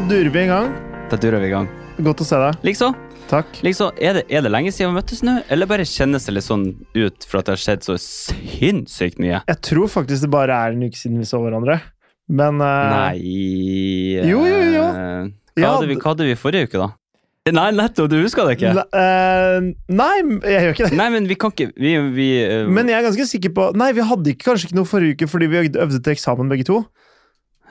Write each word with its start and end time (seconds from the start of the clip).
durer 0.00 0.30
vi 0.32 0.42
i 0.44 0.46
gang. 0.48 0.72
Da 1.10 1.16
durer 1.20 1.40
vi 1.42 1.48
i 1.50 1.52
gang. 1.52 1.66
Godt 2.02 2.22
å 2.24 2.26
se 2.26 2.38
deg. 2.40 2.60
Likså. 2.66 2.92
Takk. 3.32 3.48
liksom 3.64 3.94
er, 3.96 4.18
det, 4.18 4.22
er 4.28 4.42
det 4.44 4.50
lenge 4.52 4.68
siden 4.74 4.90
vi 4.90 4.98
møttes 4.98 5.22
nå, 5.24 5.38
eller 5.48 5.68
bare 5.70 5.86
kjennes 5.88 6.26
det 6.28 6.34
litt 6.36 6.44
sånn 6.44 6.66
ut 6.92 7.24
for 7.24 7.38
at 7.40 7.46
det 7.48 7.54
har 7.54 7.60
skjedd 7.62 7.84
så 7.86 7.94
sinnssykt 8.02 9.20
mye? 9.22 9.38
Jeg 9.48 9.60
tror 9.64 9.88
faktisk 9.88 10.26
det 10.26 10.30
bare 10.34 10.56
er 10.66 10.74
en 10.74 10.82
uke 10.84 10.98
siden 11.00 11.22
vi 11.22 11.28
så 11.28 11.40
hverandre. 11.40 11.78
Men 12.28 12.60
uh... 12.60 12.90
Nei 12.92 14.26
Jo, 14.28 14.42
jo, 14.44 14.58
jo. 14.74 14.82
eh, 14.84 15.30
Hva, 15.56 15.62
Ja, 15.62 15.70
hadde 15.78 15.88
vi, 15.88 15.96
hva 15.96 16.12
hadde 16.12 16.28
vi 16.28 16.36
forrige 16.38 16.68
uke, 16.68 16.82
da? 16.82 16.90
Nei, 17.56 17.70
nettopp, 17.74 18.06
du 18.12 18.20
husker 18.20 18.46
det 18.46 18.58
ikke? 18.58 18.74
ne- 18.76 18.84
uh, 18.94 19.70
Nei, 19.96 20.12
jeg 20.52 20.66
gjør 20.66 20.76
ikke 20.76 20.90
det. 20.92 20.98
Nei, 21.00 21.08
men 21.16 21.24
vi 21.30 21.36
kan 21.42 21.50
ikke 21.56 21.72
Vi, 21.74 21.94
vi 22.14 22.28
eh, 22.44 22.68
Men 22.70 22.86
jeg 22.92 23.00
er 23.00 23.08
ganske 23.08 23.26
sikker 23.32 23.50
på 23.56 23.64
Nei, 23.80 23.88
vi 23.96 24.04
hadde 24.06 24.30
ikke, 24.36 24.46
kanskje 24.52 24.68
ikke 24.70 24.78
noe 24.78 24.86
forrige 24.92 25.16
uke 25.16 25.30
fordi 25.32 25.48
vi 25.50 25.62
øvde 25.72 25.98
til 25.98 26.14
eksamen 26.14 26.52
begge 26.52 26.68
to. 26.68 26.82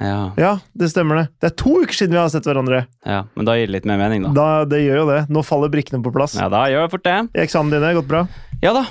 Ja, 0.02 0.32
Ja, 0.40 0.52
det 0.74 0.90
stemmer 0.92 1.22
det. 1.22 1.26
Det 1.42 1.52
er 1.52 1.56
to 1.62 1.76
uker 1.84 1.98
siden 1.98 2.16
vi 2.16 2.20
har 2.22 2.32
sett 2.34 2.48
hverandre. 2.50 2.84
ja, 3.06 3.22
men 3.38 3.48
da 3.48 3.56
gir 3.60 3.70
det 3.70 3.78
litt 3.78 3.88
mer 3.90 4.02
mening, 4.02 4.26
da. 4.28 4.34
Da, 4.36 4.50
det 4.70 4.82
gjør 4.84 5.04
jo 5.04 5.08
det. 5.12 5.22
Nå 5.30 5.46
faller 5.46 5.72
brikkene 5.74 6.02
på 6.04 6.14
plass. 6.16 6.36
Ja, 6.40 6.50
da 6.52 6.66
gjør 6.72 6.88
det 6.88 6.94
fort 6.96 7.06
det. 7.08 7.18
Eksamen 7.46 7.74
dine, 7.74 7.94
gått 7.98 8.10
bra? 8.10 8.26
Ja 8.64 8.74
da. 8.78 8.86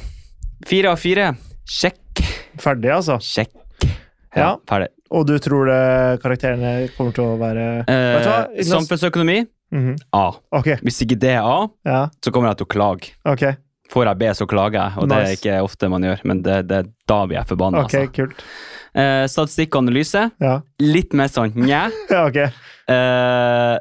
Fire 0.71 0.95
av 0.95 1.01
fire. 1.03 1.33
Sjekk. 1.71 2.25
Ferdig, 2.61 2.91
altså. 2.95 3.19
Sjekk. 3.25 3.55
Ja. 4.37 4.55
Ferdig. 4.71 4.93
Og 5.11 5.25
du 5.27 5.35
tror 5.43 5.67
det 5.67 6.21
karakterene 6.23 6.75
kommer 6.95 7.15
til 7.17 7.33
å 7.33 7.39
være? 7.41 7.65
Eh, 7.91 8.63
samfunnsøkonomi 8.67 9.43
-hmm. 9.73 9.97
A. 10.11 10.35
Ok. 10.51 10.67
Hvis 10.83 11.03
ikke 11.05 11.19
det 11.21 11.35
er 11.39 11.43
A, 11.47 11.69
Ja, 11.85 12.09
så 12.25 12.33
kommer 12.35 12.51
jeg 12.51 12.61
til 12.61 12.67
å 12.67 12.73
klage. 12.75 13.13
ok. 13.25 13.57
Får 13.91 14.07
jeg 14.07 14.19
be, 14.21 14.29
så 14.39 14.47
klager 14.47 14.79
jeg, 14.79 14.99
og 15.03 15.09
det 15.11 15.17
er 15.19 15.33
ikke 15.35 15.55
ofte 15.67 15.89
man 15.91 16.05
gjør. 16.07 16.21
Men 16.31 16.43
det, 16.47 16.59
det 16.71 16.81
da 17.11 17.21
vi 17.27 17.35
er 17.41 17.47
forbanna. 17.49 17.85
Ok, 17.85 17.95
Altså. 17.99 18.13
kult. 18.15 18.45
Eh, 18.95 19.25
statistikk 19.31 19.75
og 19.75 19.85
analyse. 19.85 20.23
Ja, 20.43 20.57
Litt 20.83 21.13
mer 21.19 21.31
sånn 21.31 21.53
nja. 21.59 21.89
ja 22.15 22.21
ok. 22.29 22.39
Eh, 22.91 23.77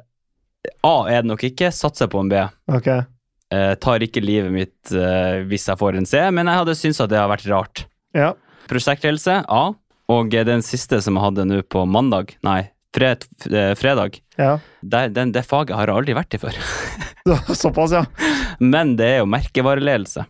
A 0.85 0.95
er 1.09 1.21
det 1.23 1.29
nok 1.29 1.43
ikke. 1.47 1.69
Satser 1.73 2.09
på 2.11 2.21
en 2.23 2.29
B. 2.33 2.41
ok. 2.73 2.89
Eh, 3.51 3.71
tar 3.81 4.03
ikke 4.05 4.21
livet 4.21 4.51
mitt 4.53 4.91
eh, 4.93 5.39
hvis 5.49 5.63
jeg 5.71 5.79
får 5.79 5.95
en 5.97 6.05
C, 6.05 6.19
men 6.38 6.45
jeg 6.51 6.59
hadde 6.59 6.75
syntes 6.77 6.99
at 7.01 7.09
det 7.09 7.17
har 7.17 7.29
vært 7.31 7.47
rart. 7.49 7.85
Ja. 8.13 8.33
Prosjektledelse 8.69 9.39
A. 9.49 9.61
Og 10.13 10.35
eh, 10.38 10.44
den 10.45 10.61
siste 10.66 10.99
som 11.01 11.17
jeg 11.17 11.23
hadde 11.25 11.45
nå 11.49 11.63
på 11.66 11.81
mandag, 11.89 12.35
nei, 12.45 12.67
fred, 12.95 13.25
eh, 13.51 13.75
fredag, 13.77 14.19
ja. 14.39 14.57
der, 14.81 15.09
den, 15.13 15.31
det 15.35 15.45
faget 15.45 15.75
har 15.77 15.87
jeg 15.91 15.95
aldri 16.01 16.15
vært 16.17 16.33
i 16.33 16.41
før. 16.41 16.57
Såpass, 17.61 17.91
ja. 17.93 18.05
Men 18.59 18.95
det 18.99 19.05
er 19.15 19.17
jo 19.23 19.29
merkevareledelse. 19.29 20.25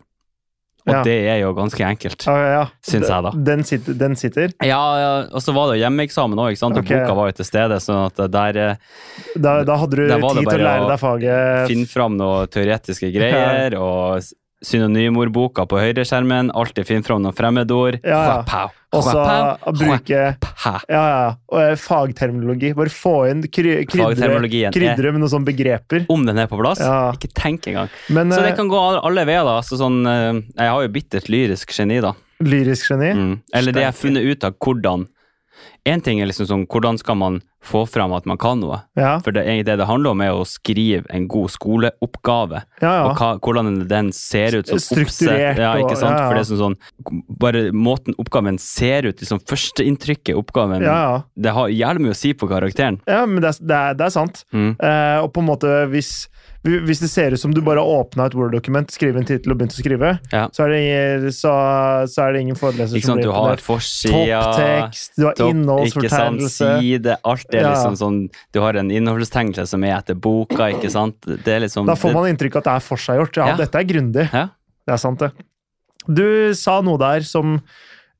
Og 0.88 0.94
Ja. 0.94 1.00
det 1.04 1.14
er 1.28 1.36
jo 1.42 1.50
ganske 1.54 1.84
enkelt. 1.84 2.24
ja, 2.24 2.34
ja. 2.54 2.62
Syns 2.82 3.08
jeg 3.12 3.22
da. 3.26 3.30
Den 3.36 3.62
sitter. 3.68 3.94
Den 4.00 4.14
sitter. 4.16 4.52
Ja, 4.64 4.78
ja, 4.98 5.10
og 5.28 5.42
så 5.44 5.52
var 5.52 5.68
det 5.70 5.76
jo 5.78 5.84
hjemmeeksamen 5.84 6.40
òg, 6.40 6.56
og 6.56 6.78
Ok. 6.80 6.88
boka 6.88 7.14
var 7.18 7.28
jo 7.28 7.32
til 7.36 7.44
stede. 7.44 7.76
sånn 7.84 8.06
at 8.06 8.22
der 8.32 8.56
eh, 8.56 8.76
Da, 9.36 9.62
da 9.62 9.76
hadde 9.76 9.96
du 9.96 10.06
tid 10.08 10.48
til 10.48 10.60
å 10.60 10.64
lære 10.64 10.88
deg 10.88 10.98
faget. 10.98 11.68
finne 11.68 11.86
fram 11.86 12.16
noen 12.16 12.48
teoretiske 12.48 13.12
greier, 13.16 13.76
og 13.78 14.22
synonymordboka 14.64 15.64
på 15.68 15.78
høyreskjermen. 15.80 16.50
Alltid 16.56 16.86
finne 16.88 17.06
fram 17.06 17.22
noen 17.24 17.36
fremmedord. 17.36 18.00
Ja, 18.04 18.42
ja. 18.44 18.66
Og 18.90 19.04
så 19.06 19.22
bruke 19.78 20.08
ja, 20.10 20.80
ja. 20.90 21.26
Og 21.54 21.78
fagterminologi. 21.78 22.72
Bare 22.76 22.90
få 22.92 23.14
inn 23.30 23.44
kry, 23.46 23.84
krydre, 23.86 25.12
med 25.12 25.20
noen 25.22 25.30
sånne 25.30 25.46
begreper. 25.46 26.08
Om 26.10 26.26
den 26.26 26.42
er 26.42 26.50
på 26.50 26.58
plass? 26.60 26.82
Ja. 26.82 27.12
Ikke 27.14 27.30
tenk 27.38 27.68
engang. 27.70 27.92
Men 28.10 28.32
Så 28.34 28.42
det 28.42 28.52
eh, 28.54 28.58
kan 28.58 28.68
gå 28.70 28.80
alle- 28.80 29.26
veier, 29.28 29.46
da. 29.46 29.60
Så 29.62 29.78
sånn, 29.78 30.00
eh, 30.10 30.42
jeg 30.58 30.74
har 30.74 30.82
jo 30.82 30.92
bitt 30.98 31.14
et 31.14 31.30
lyrisk 31.30 31.72
geni, 31.76 32.00
da. 32.00 32.14
lyrisk 32.40 32.88
geni 32.90 33.12
Mm. 33.14 33.40
Eller 33.52 33.72
det 33.72 33.82
jeg 33.82 33.92
har 33.92 33.98
funnet 34.00 34.24
ut 34.24 34.44
av 34.44 34.54
hvordan 34.58 35.06
En 35.86 36.00
ting 36.00 36.20
er 36.20 36.26
liksom 36.26 36.46
sånn, 36.46 36.66
hvordan 36.66 36.98
skal 36.98 37.16
man 37.16 37.42
få 37.62 37.82
fram 37.88 38.12
at 38.16 38.24
man 38.26 38.38
kan 38.40 38.60
noe? 38.62 38.78
Ja, 38.96 39.18
For 39.24 39.32
det, 39.36 39.44
det 39.66 39.76
det 39.80 39.86
handler 39.88 40.14
om, 40.14 40.20
er 40.24 40.32
å 40.32 40.46
skrive 40.48 41.04
en 41.12 41.26
god 41.28 41.50
skoleoppgave. 41.52 42.62
ja. 42.80 42.94
Og 43.10 43.16
hva, 43.18 43.34
hvordan 43.38 43.86
den 43.88 44.10
ser 44.16 44.56
ut 44.60 44.68
som 44.70 44.78
Strukturert 44.80 45.58
oppsett. 45.58 45.60
Ja, 45.60 45.74
ja, 45.76 45.88
ja. 45.88 46.28
For 46.28 46.34
det 46.38 46.40
er 46.40 46.48
sånn, 46.48 46.62
sånn 46.64 47.22
Bare 47.40 47.62
måten 47.72 48.14
oppgaven 48.20 48.58
ser 48.60 49.08
ut, 49.10 49.20
liksom 49.20 49.40
førsteinntrykket 49.48 50.36
oppgaven 50.40 50.82
ja, 50.84 50.96
ja. 51.04 51.22
Det 51.36 51.52
har 51.56 51.68
jævlig 51.72 52.06
mye 52.06 52.14
å 52.16 52.20
si 52.20 52.32
på 52.34 52.48
karakteren. 52.50 53.00
ja 53.08 53.24
men 53.26 53.42
det 53.44 53.54
det 53.60 53.76
er, 53.76 53.96
er 54.00 54.12
sant. 54.14 54.44
Mm. 54.54 54.72
Eh, 54.80 55.18
og 55.24 55.32
på 55.34 55.40
en 55.42 55.46
måte, 55.50 55.70
hvis, 55.92 56.28
hvis 56.64 57.00
det 57.02 57.08
ser 57.12 57.34
ut 57.34 57.40
som 57.40 57.52
du 57.54 57.60
bare 57.66 57.82
åpna 57.82 58.26
et 58.30 58.34
Word-dokument, 58.38 58.90
skrev 58.92 59.16
en 59.18 59.26
tittel 59.28 59.52
og 59.52 59.58
begynte 59.60 59.76
å 59.76 59.82
skrive, 59.82 60.10
Ja. 60.32 60.46
så, 60.54 60.64
er 60.64 60.72
det, 60.72 60.80
ingen- 60.86 61.32
så, 61.34 61.52
så 62.10 62.24
er 62.28 62.32
det 62.36 62.40
ingen 62.46 62.56
foreleser 62.58 62.96
Ikke 63.00 63.10
sant? 63.10 63.22
Du 63.26 63.32
har 63.34 63.56
forsida 63.64 64.40
Topptekst, 64.44 65.16
du 65.18 65.26
har 65.26 65.34
innholdsfortegnelse. 65.50 66.70
Side, 66.80 67.16
alt 67.24 67.49
er 67.58 67.62
Ja. 67.62 67.74
liksom 67.74 67.96
sånn 67.98 68.30
Du 68.52 68.60
har 68.60 68.74
en 68.76 68.90
innholdstegnelse 68.90 69.66
som 69.66 69.82
er 69.84 69.96
etter 69.98 70.14
boka, 70.14 70.70
ikke 70.72 70.90
sant? 70.90 71.20
Det 71.26 71.48
er 71.48 71.60
liksom 71.60 71.86
Da 71.86 71.94
får 71.94 72.12
man 72.12 72.24
inntrykk 72.30 72.56
av 72.56 72.60
at 72.60 72.64
det 72.64 72.74
er 72.76 72.88
forseggjort. 72.88 73.36
Ja, 73.36 73.46
Ja. 73.48 73.56
dette 73.56 73.74
er 73.78 73.84
grundig. 73.84 74.32
Ja. 74.32 74.48
Det 74.86 74.92
er 74.94 74.96
sant, 74.98 75.18
det. 75.18 75.32
Du 76.08 76.54
sa 76.54 76.80
noe 76.80 76.96
der 76.98 77.20
som 77.20 77.60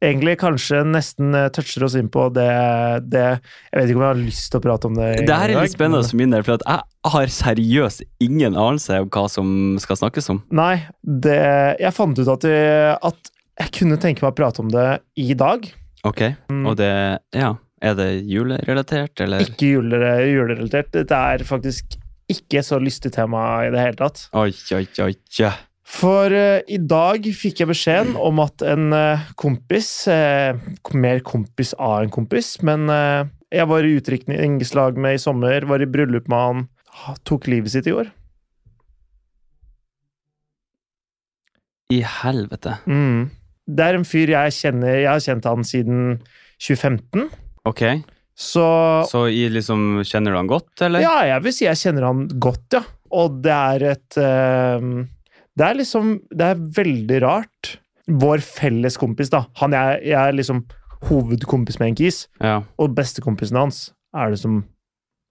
egentlig 0.02 0.38
kanskje 0.41 0.82
nesten 0.88 1.34
eh, 1.34 1.48
toucher 1.50 1.84
oss 1.84 1.94
inn 1.94 2.08
på 2.08 2.32
det, 2.32 3.10
det 3.10 3.41
Jeg 3.72 3.74
vet 3.82 3.91
ikke 3.91 3.96
om 3.96 4.04
jeg 4.06 4.14
har 4.14 4.22
lyst 4.24 4.50
til 4.50 4.60
å 4.60 4.62
prate 4.64 4.84
om 4.86 4.94
det. 4.94 5.26
Det 5.26 5.36
her 5.36 5.50
er 5.50 5.60
litt 5.62 5.72
spennende 5.76 6.08
for 6.08 6.16
min 6.16 6.30
del, 6.30 6.42
for 6.42 6.54
at 6.54 6.62
jeg 6.66 7.12
har 7.12 7.26
seriøst 7.26 8.02
ingen 8.20 8.54
anelse 8.56 9.00
om 9.02 9.08
hva 9.10 9.28
som 9.28 9.78
skal 9.78 9.97
snakkes 9.97 10.30
om. 10.30 10.42
Nei, 10.50 10.86
det, 11.04 11.36
jeg 11.80 11.92
fant 11.92 12.18
ut 12.18 12.28
at, 12.28 12.41
jeg, 12.48 12.97
at 13.02 13.30
jeg 13.60 13.72
kunne 13.72 13.98
tenke 14.00 14.22
meg 14.24 14.32
å 14.32 14.36
prate 14.36 14.60
om 14.60 14.68
det 14.72 15.00
i 15.20 15.34
dag. 15.34 15.68
Ok, 16.04 16.22
Mm. 16.48 16.66
og 16.66 16.76
det 16.80 17.20
Ja, 17.34 17.56
er 17.80 17.96
det 17.96 18.10
julerelatert, 18.28 19.20
eller? 19.24 19.46
Ikke 19.46 19.72
jule- 19.76 20.20
julerelatert. 20.28 20.92
Det 20.92 21.16
er 21.16 21.44
faktisk 21.48 21.96
ikke 22.30 22.62
så 22.62 22.78
lystig 22.78 23.12
tema 23.16 23.64
i 23.66 23.72
det 23.72 23.80
hele 23.82 23.98
tatt. 23.98 24.26
Oi, 24.36 24.52
oi, 24.76 24.84
oi. 25.02 25.14
Ja. 25.38 25.54
For 25.91 26.30
uh, 26.30 26.60
i 26.70 26.78
dag 26.78 27.24
fikk 27.34 27.64
jeg 27.64 27.70
beskjeden 27.72 28.14
om 28.20 28.38
at 28.44 28.62
en 28.62 28.92
uh, 28.94 29.24
kompis 29.41 29.88
uh, 30.06 30.54
Mer 30.94 31.24
kompis 31.26 31.72
av 31.74 32.04
en 32.04 32.12
kompis, 32.14 32.52
men 32.66 32.86
jeg 33.50 33.66
var 33.66 33.86
i 33.86 33.97
utdrikningslag 33.98 34.98
med 35.00 35.16
i 35.16 35.20
sommer, 35.22 35.66
var 35.66 35.82
i 35.82 35.88
bryllup 35.91 36.28
med 36.30 36.38
han, 36.38 36.64
tok 37.26 37.48
livet 37.50 37.72
sitt 37.72 37.88
i 37.91 37.94
år. 37.97 38.10
I 41.91 42.00
helvete. 42.06 42.76
Mm. 42.86 43.30
Det 43.66 43.86
er 43.86 43.98
en 43.98 44.06
fyr 44.06 44.30
jeg 44.30 44.54
kjenner 44.54 44.98
Jeg 45.00 45.10
har 45.10 45.22
kjent 45.24 45.47
han 45.48 45.66
siden 45.66 46.02
2015. 46.62 47.30
Ok, 47.69 47.82
Så 48.41 48.65
så 49.10 49.26
i 49.28 49.43
liksom 49.53 50.00
Kjenner 50.06 50.32
du 50.32 50.37
han 50.38 50.48
godt, 50.48 50.81
eller? 50.87 51.03
Ja, 51.04 51.19
jeg 51.28 51.43
vil 51.44 51.53
si 51.53 51.66
jeg 51.66 51.76
kjenner 51.76 52.06
han 52.09 52.22
godt, 52.41 52.78
ja. 52.78 52.82
Og 53.12 53.41
det 53.44 53.53
er 53.53 53.84
et 53.91 54.16
uh, 54.22 55.04
Det 55.59 55.66
er 55.66 55.75
liksom 55.81 56.15
Det 56.31 56.47
er 56.54 56.60
veldig 56.81 57.21
rart. 57.26 57.75
Vår 58.10 58.41
felles 58.43 58.97
kompis, 58.98 59.28
da. 59.31 59.44
Han 59.60 59.72
jeg, 59.76 60.00
jeg 60.09 60.19
er 60.19 60.32
liksom 60.38 60.65
hovedkompis 61.09 61.78
med 61.81 61.88
en 61.93 61.94
kis, 61.97 62.26
Ja. 62.43 62.59
og 62.78 62.94
bestekompisen 62.97 63.56
hans 63.56 63.91
er 64.16 64.31
det 64.34 64.38
som, 64.41 64.65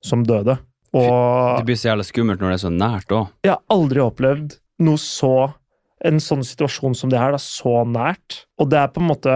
som 0.02 0.24
døde. 0.26 0.56
Det 0.94 1.66
blir 1.68 1.78
så 1.78 1.92
jævla 1.92 2.06
skummelt 2.08 2.42
når 2.42 2.50
det 2.50 2.58
er 2.58 2.64
så 2.64 2.72
nært 2.74 3.12
òg. 3.14 3.28
jeg 3.46 3.52
har 3.54 3.62
aldri 3.70 4.02
opplevd 4.02 4.56
noe 4.82 4.98
så 4.98 5.54
En 6.02 6.16
sånn 6.24 6.46
situasjon 6.48 6.94
som 6.96 7.10
det 7.12 7.20
her, 7.20 7.34
da, 7.36 7.38
så 7.44 7.84
nært. 7.84 8.46
Og 8.58 8.70
det 8.72 8.78
er 8.80 8.88
på 8.88 9.02
en 9.02 9.10
måte 9.10 9.34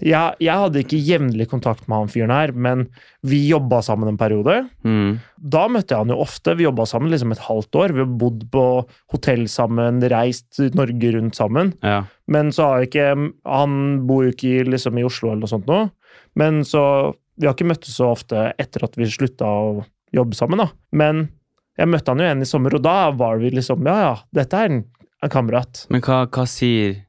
jeg, 0.00 0.36
jeg 0.40 0.62
hadde 0.62 0.82
ikke 0.82 1.00
jevnlig 1.04 1.46
kontakt 1.50 1.86
med 1.88 2.02
han 2.02 2.10
fyren 2.12 2.32
her, 2.34 2.52
men 2.52 2.86
vi 3.26 3.40
jobba 3.48 3.80
sammen 3.84 4.10
en 4.10 4.18
periode. 4.20 4.56
Mm. 4.86 5.18
Da 5.52 5.66
møtte 5.72 5.94
jeg 5.94 6.04
han 6.04 6.12
jo 6.12 6.20
ofte. 6.24 6.54
Vi 6.58 6.66
jobba 6.66 6.86
sammen 6.88 7.12
liksom 7.12 7.34
et 7.34 7.44
halvt 7.44 7.80
år. 7.82 7.94
Vi 7.96 8.04
har 8.04 8.12
bodd 8.22 8.46
på 8.52 8.64
hotell 9.12 9.46
sammen, 9.52 10.00
reist 10.12 10.60
Norge 10.76 11.14
rundt 11.16 11.38
sammen. 11.38 11.74
Ja. 11.84 12.04
Men 12.30 12.52
så 12.54 12.68
har 12.68 12.80
jeg 12.80 12.90
ikke 12.90 13.08
Han 13.48 13.72
bor 14.06 14.22
jo 14.24 14.32
ikke 14.34 14.68
liksom 14.68 15.00
i 15.00 15.04
Oslo 15.06 15.32
eller 15.32 15.44
noe 15.44 15.52
sånt 15.52 15.68
nå. 15.70 15.82
Men 16.38 16.62
så 16.66 17.14
Vi 17.40 17.48
har 17.48 17.56
ikke 17.56 17.70
møttes 17.70 17.96
så 17.96 18.10
ofte 18.12 18.50
etter 18.60 18.84
at 18.84 18.96
vi 19.00 19.08
slutta 19.08 19.48
å 19.48 19.84
jobbe 20.12 20.36
sammen, 20.36 20.60
da. 20.60 20.66
Men 20.92 21.28
jeg 21.78 21.88
møtte 21.88 22.12
han 22.12 22.20
jo 22.20 22.26
igjen 22.26 22.44
i 22.44 22.48
sommer, 22.48 22.74
og 22.76 22.82
da 22.84 22.96
var 23.16 23.40
vi 23.40 23.52
liksom 23.54 23.86
Ja, 23.88 23.96
ja, 24.04 24.14
dette 24.36 24.58
er 24.58 24.68
en, 24.68 24.82
en 25.24 25.32
kamerat. 25.32 25.86
Men 25.92 26.04
hva, 26.04 26.26
hva 26.28 26.44
sier 26.50 27.00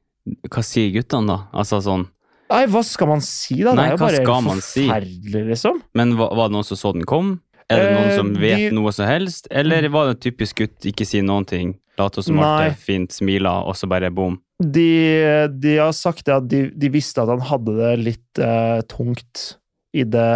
Hva 0.48 0.62
sier 0.64 0.92
guttene, 0.94 1.28
da? 1.28 1.38
Altså 1.52 1.82
sånn 1.84 2.06
Nei, 2.52 2.66
hva 2.68 2.82
skal 2.84 3.08
man 3.08 3.22
si, 3.24 3.56
da? 3.64 3.72
Nei, 3.74 3.88
det 3.88 3.94
er 3.94 3.96
jo 3.96 4.02
bare 4.02 4.50
forferdelig, 4.52 5.32
si? 5.32 5.48
liksom. 5.52 5.80
Men 5.98 6.14
var, 6.20 6.34
var 6.36 6.50
det 6.50 6.56
noen 6.58 6.68
som 6.68 6.78
så 6.80 6.92
den 6.96 7.06
kom? 7.08 7.34
Er 7.72 7.80
det 7.80 7.92
noen 7.96 8.10
Eh, 8.10 8.16
som 8.18 8.32
vet 8.36 8.58
de- 8.66 8.70
noe 8.76 8.92
som 8.92 9.06
helst? 9.08 9.48
Eller 9.50 9.88
var 9.88 10.10
det 10.12 10.20
typisk 10.20 10.58
gutt, 10.60 10.76
ikke 10.90 11.06
si 11.08 11.22
noen 11.24 11.46
ting, 11.48 11.74
late 11.98 12.22
som 12.24 12.38
alt 12.44 12.66
er 12.70 12.76
fint, 12.76 13.12
smiler, 13.16 13.64
og 13.68 13.74
så 13.78 13.88
bare 13.88 14.10
boom? 14.12 14.36
De, 14.62 15.48
de 15.58 15.76
har 15.80 15.92
sagt 15.96 16.26
det 16.28 16.34
at 16.36 16.44
de, 16.50 16.66
de 16.70 16.88
visste 16.92 17.18
at 17.22 17.28
han 17.32 17.40
hadde 17.48 17.72
det 17.78 17.94
litt 18.04 18.38
eh, 18.38 18.82
tungt 18.92 19.56
i 19.96 20.04
det 20.04 20.28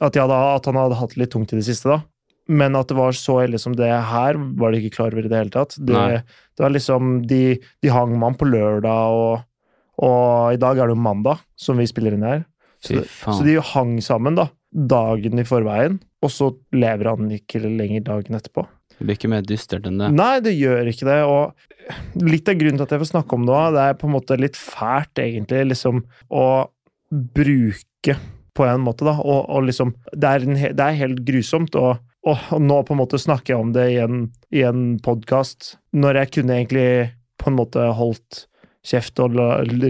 at, 0.00 0.12
de 0.12 0.20
hadde, 0.24 0.34
at 0.56 0.66
han 0.66 0.76
hadde 0.80 0.96
hatt 0.98 1.12
det 1.14 1.20
litt 1.22 1.30
tungt 1.36 1.52
i 1.54 1.60
det 1.60 1.66
siste, 1.68 1.92
da. 1.92 2.00
Men 2.48 2.74
at 2.76 2.88
det 2.90 2.96
var 2.98 3.14
så 3.16 3.38
ille 3.44 3.56
som 3.60 3.72
det 3.76 3.88
her, 3.88 4.36
var 4.58 4.72
de 4.74 4.80
ikke 4.82 4.96
klar 4.98 5.14
over 5.14 5.24
i 5.24 5.30
det 5.32 5.38
hele 5.38 5.52
tatt. 5.54 5.76
Det, 5.80 5.94
det 6.26 6.60
var 6.64 6.72
liksom 6.74 7.22
De, 7.30 7.58
de 7.80 7.92
hang 7.94 8.10
med 8.18 8.26
han 8.26 8.36
på 8.40 8.48
lørdag, 8.50 9.14
og, 9.16 9.44
og 10.02 10.54
i 10.54 10.60
dag 10.60 10.78
er 10.78 10.90
det 10.90 10.96
jo 10.96 11.04
mandag, 11.04 11.42
som 11.56 11.78
vi 11.78 11.86
spiller 11.90 12.16
inn 12.16 12.26
her. 12.26 12.44
Så, 12.84 13.00
faen. 13.08 13.38
så 13.38 13.46
de 13.46 13.56
hang 13.72 13.96
sammen, 14.04 14.36
da. 14.38 14.48
Dagen 14.74 15.38
i 15.38 15.46
forveien. 15.46 16.00
og 16.24 16.30
så 16.32 16.48
lever 16.72 17.10
han 17.10 17.28
ikke 17.36 17.60
lenger 17.62 18.00
dagen 18.06 18.36
etterpå. 18.38 18.64
Det 18.94 19.04
blir 19.04 19.18
ikke 19.18 19.30
mer 19.32 19.42
dystert 19.44 19.86
enn 19.88 19.98
det. 20.00 20.08
Nei, 20.14 20.38
det 20.44 20.54
gjør 20.54 20.88
ikke 20.88 21.08
det. 21.08 21.18
Og 21.28 22.22
litt 22.24 22.48
av 22.48 22.56
grunnen 22.60 22.78
til 22.78 22.86
at 22.86 22.94
jeg 22.94 23.02
får 23.02 23.10
snakke 23.10 23.36
om 23.36 23.44
det 23.44 23.54
òg, 23.54 23.74
det 23.74 23.82
er 23.84 23.98
på 24.00 24.08
en 24.08 24.14
måte 24.14 24.38
litt 24.40 24.56
fælt, 24.58 25.20
egentlig, 25.20 25.64
liksom 25.72 26.00
å 26.30 26.46
bruke 27.10 28.16
på 28.54 28.66
en 28.70 28.84
måte, 28.86 29.06
da. 29.06 29.16
Og, 29.18 29.50
og 29.50 29.66
liksom 29.68 29.92
det 30.14 30.30
er, 30.30 30.46
en, 30.46 30.58
det 30.78 30.86
er, 30.86 30.98
helt 31.02 31.22
grusomt. 31.26 31.76
Og, 31.78 31.98
og, 32.24 32.48
og, 32.54 32.62
nå 32.62 32.80
på 32.86 32.94
en 32.94 33.02
måte 33.02 33.20
snakker 33.20 33.54
jeg 33.54 33.66
om 33.66 33.74
det 33.74 33.88
i 33.96 34.00
en, 34.04 34.26
i 34.54 34.64
en 34.66 34.94
podkast, 35.04 35.74
når 35.92 36.22
jeg 36.22 36.34
kunne 36.38 36.58
egentlig 36.60 36.88
på 37.42 37.50
en 37.50 37.58
måte 37.58 37.90
holdt 37.98 38.46
kjeft 38.84 39.20
og 39.22 39.36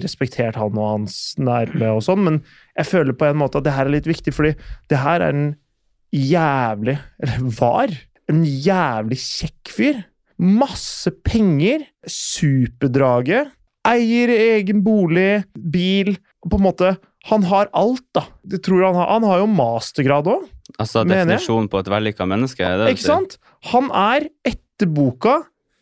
respektert 0.05 0.59
han 0.61 0.79
og 0.79 0.91
hans 0.91 1.19
nærme 1.41 1.91
og 1.97 2.03
sånn, 2.07 2.25
men 2.27 2.41
jeg 2.79 2.91
føler 2.93 3.17
på 3.19 3.29
en 3.29 3.41
måte 3.41 3.61
at 3.61 3.67
det 3.67 3.75
her 3.75 3.89
er 3.89 3.97
litt 3.97 4.09
viktig, 4.09 4.35
fordi 4.35 4.55
det 4.93 5.03
her 5.03 5.25
er 5.25 5.35
en 5.35 5.53
jævlig 6.15 6.95
Eller 7.19 7.47
var 7.59 7.95
en 8.31 8.45
jævlig 8.47 9.19
kjekk 9.19 9.73
fyr. 9.75 9.97
Masse 10.39 11.11
penger, 11.27 11.83
superdrage, 12.07 13.45
eier 13.87 14.33
egen 14.33 14.83
bolig, 14.87 15.45
bil 15.55 16.15
På 16.43 16.59
en 16.59 16.65
måte 16.65 16.95
Han 17.31 17.47
har 17.51 17.71
alt, 17.77 18.07
da. 18.17 18.25
Det 18.43 18.63
tror 18.67 18.87
han, 18.87 18.99
har, 18.99 19.11
han 19.17 19.27
har 19.27 19.43
jo 19.43 19.51
mastergrad 19.51 20.29
òg. 20.29 20.47
Altså 20.79 21.05
definisjonen 21.09 21.71
på 21.73 21.81
et 21.81 21.91
vellykka 21.93 22.27
menneske? 22.29 22.69
Det 22.81 22.95
Ikke 22.95 23.07
sant? 23.07 23.39
Han 23.73 23.89
er 23.97 24.29
etter 24.45 24.91
boka 24.93 25.39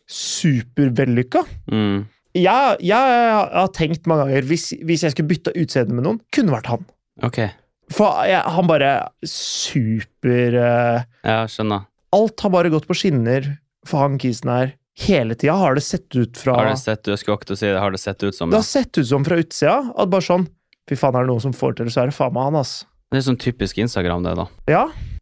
supervellykka. 0.07 1.43
Mm. 1.71 2.05
Jeg, 2.33 2.77
jeg, 2.81 3.33
har 3.53 3.73
tenkt 3.77 4.07
mange 4.09 4.25
ganger 4.25 4.47
hvis, 4.49 4.71
hvis 4.81 5.03
jeg 5.05 5.13
skulle 5.13 5.29
bytta 5.29 5.53
utseende 5.59 5.97
med 5.97 6.07
noen, 6.07 6.21
kunne 6.33 6.55
vært 6.55 6.71
han. 6.71 6.85
Okay. 7.25 7.51
For 7.93 8.23
jeg, 8.25 8.41
han 8.55 8.69
bare 8.69 8.93
super 9.27 10.55
uh, 10.57 11.03
Ja, 11.21 11.43
skjønner. 11.51 11.85
Alt 12.13 12.45
har 12.45 12.53
bare 12.53 12.71
gått 12.73 12.87
på 12.89 12.97
skinner 12.97 13.51
for 13.87 14.01
han 14.01 14.17
kisen 14.21 14.49
her. 14.49 14.73
Hele 15.03 15.35
tida 15.37 15.55
har 15.57 15.77
det 15.77 15.81
sett 15.85 16.15
ut 16.15 16.37
fra 16.37 16.55
Har 16.59 16.69
det 16.69 16.77
sett, 16.81 17.07
jeg 17.09 17.21
skulle 17.21 17.39
akkurat 17.39 17.57
si 17.59 17.65
det, 17.65 17.79
har 17.81 17.93
det 17.93 18.01
sett 18.01 18.23
ut 18.23 18.35
som 18.37 18.51
Det 18.51 18.59
har 18.59 18.67
sett 18.67 18.97
ut 18.97 19.07
som 19.09 19.25
fra 19.25 19.39
utsida. 19.41 19.77
At 19.97 20.11
bare 20.13 20.25
sånn 20.25 20.45
Fy 20.89 20.97
faen, 20.99 21.15
er 21.15 21.23
det 21.23 21.31
noen 21.31 21.41
som 21.41 21.53
får 21.55 21.77
til 21.77 21.87
det, 21.87 21.93
så 21.95 22.03
er 22.03 22.11
det 22.11 22.15
faen 22.17 22.33
meg 22.35 22.49
han, 22.49 22.57
ass. 22.59 22.81
Det 23.07 23.21
er 23.21 23.23
sånn 23.23 23.39
typisk 23.39 23.77
Instagram, 23.79 24.25
det, 24.25 24.33
da. 24.35 24.45
Ja, 24.67 24.81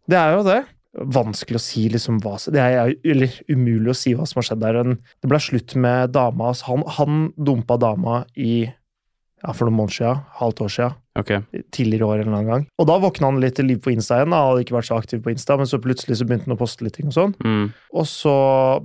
det 0.09 0.17
er 0.17 0.31
jo 0.33 0.39
det. 0.47 0.61
Vanskelig 0.91 1.55
å 1.55 1.63
si 1.63 1.85
liksom 1.87 2.17
hva 2.19 2.33
Det 2.51 2.59
er 2.59 2.89
eller 3.07 3.37
umulig 3.47 3.93
å 3.93 3.95
si 3.95 4.11
hva 4.11 4.25
som 4.27 4.41
har 4.41 4.49
skjedd 4.49 4.63
der. 4.63 4.81
Det 5.23 5.29
ble 5.31 5.39
slutt 5.39 5.75
med 5.79 6.11
dama. 6.17 6.51
Han, 6.67 6.83
han 6.97 7.21
dumpa 7.39 7.77
dama 7.79 8.25
i 8.35 8.65
ja, 9.41 9.53
for 9.53 9.67
noen 9.67 9.77
måneder 9.79 9.97
siden. 9.97 10.19
Halvt 10.41 10.61
år 10.65 10.73
siden. 10.75 10.97
Okay. 11.19 11.63
Tidligere 11.75 12.07
år 12.07 12.21
en 12.21 12.27
eller 12.27 12.37
annen 12.37 12.51
gang. 12.51 12.67
Og 12.79 12.87
da 12.87 12.97
våkna 13.01 13.31
han 13.31 13.39
litt 13.43 13.57
til 13.59 13.67
liv 13.71 13.81
på 13.83 13.91
Insta 13.93 14.19
igjen. 14.19 14.35
Han 14.35 14.51
hadde 14.51 14.65
ikke 14.65 14.77
vært 14.77 14.89
så 14.89 14.99
aktiv 14.99 15.23
på 15.23 15.33
Insta, 15.33 15.57
men 15.59 15.69
så 15.69 15.81
plutselig 15.83 16.19
så 16.19 16.27
begynte 16.27 16.47
han 16.47 16.55
å 16.55 16.61
poste 16.61 16.85
litt 16.85 16.95
ting 16.99 17.09
og 17.09 17.17
sånn. 17.17 17.33
Mm. 17.43 17.65
Og 17.95 18.07
så, 18.09 18.35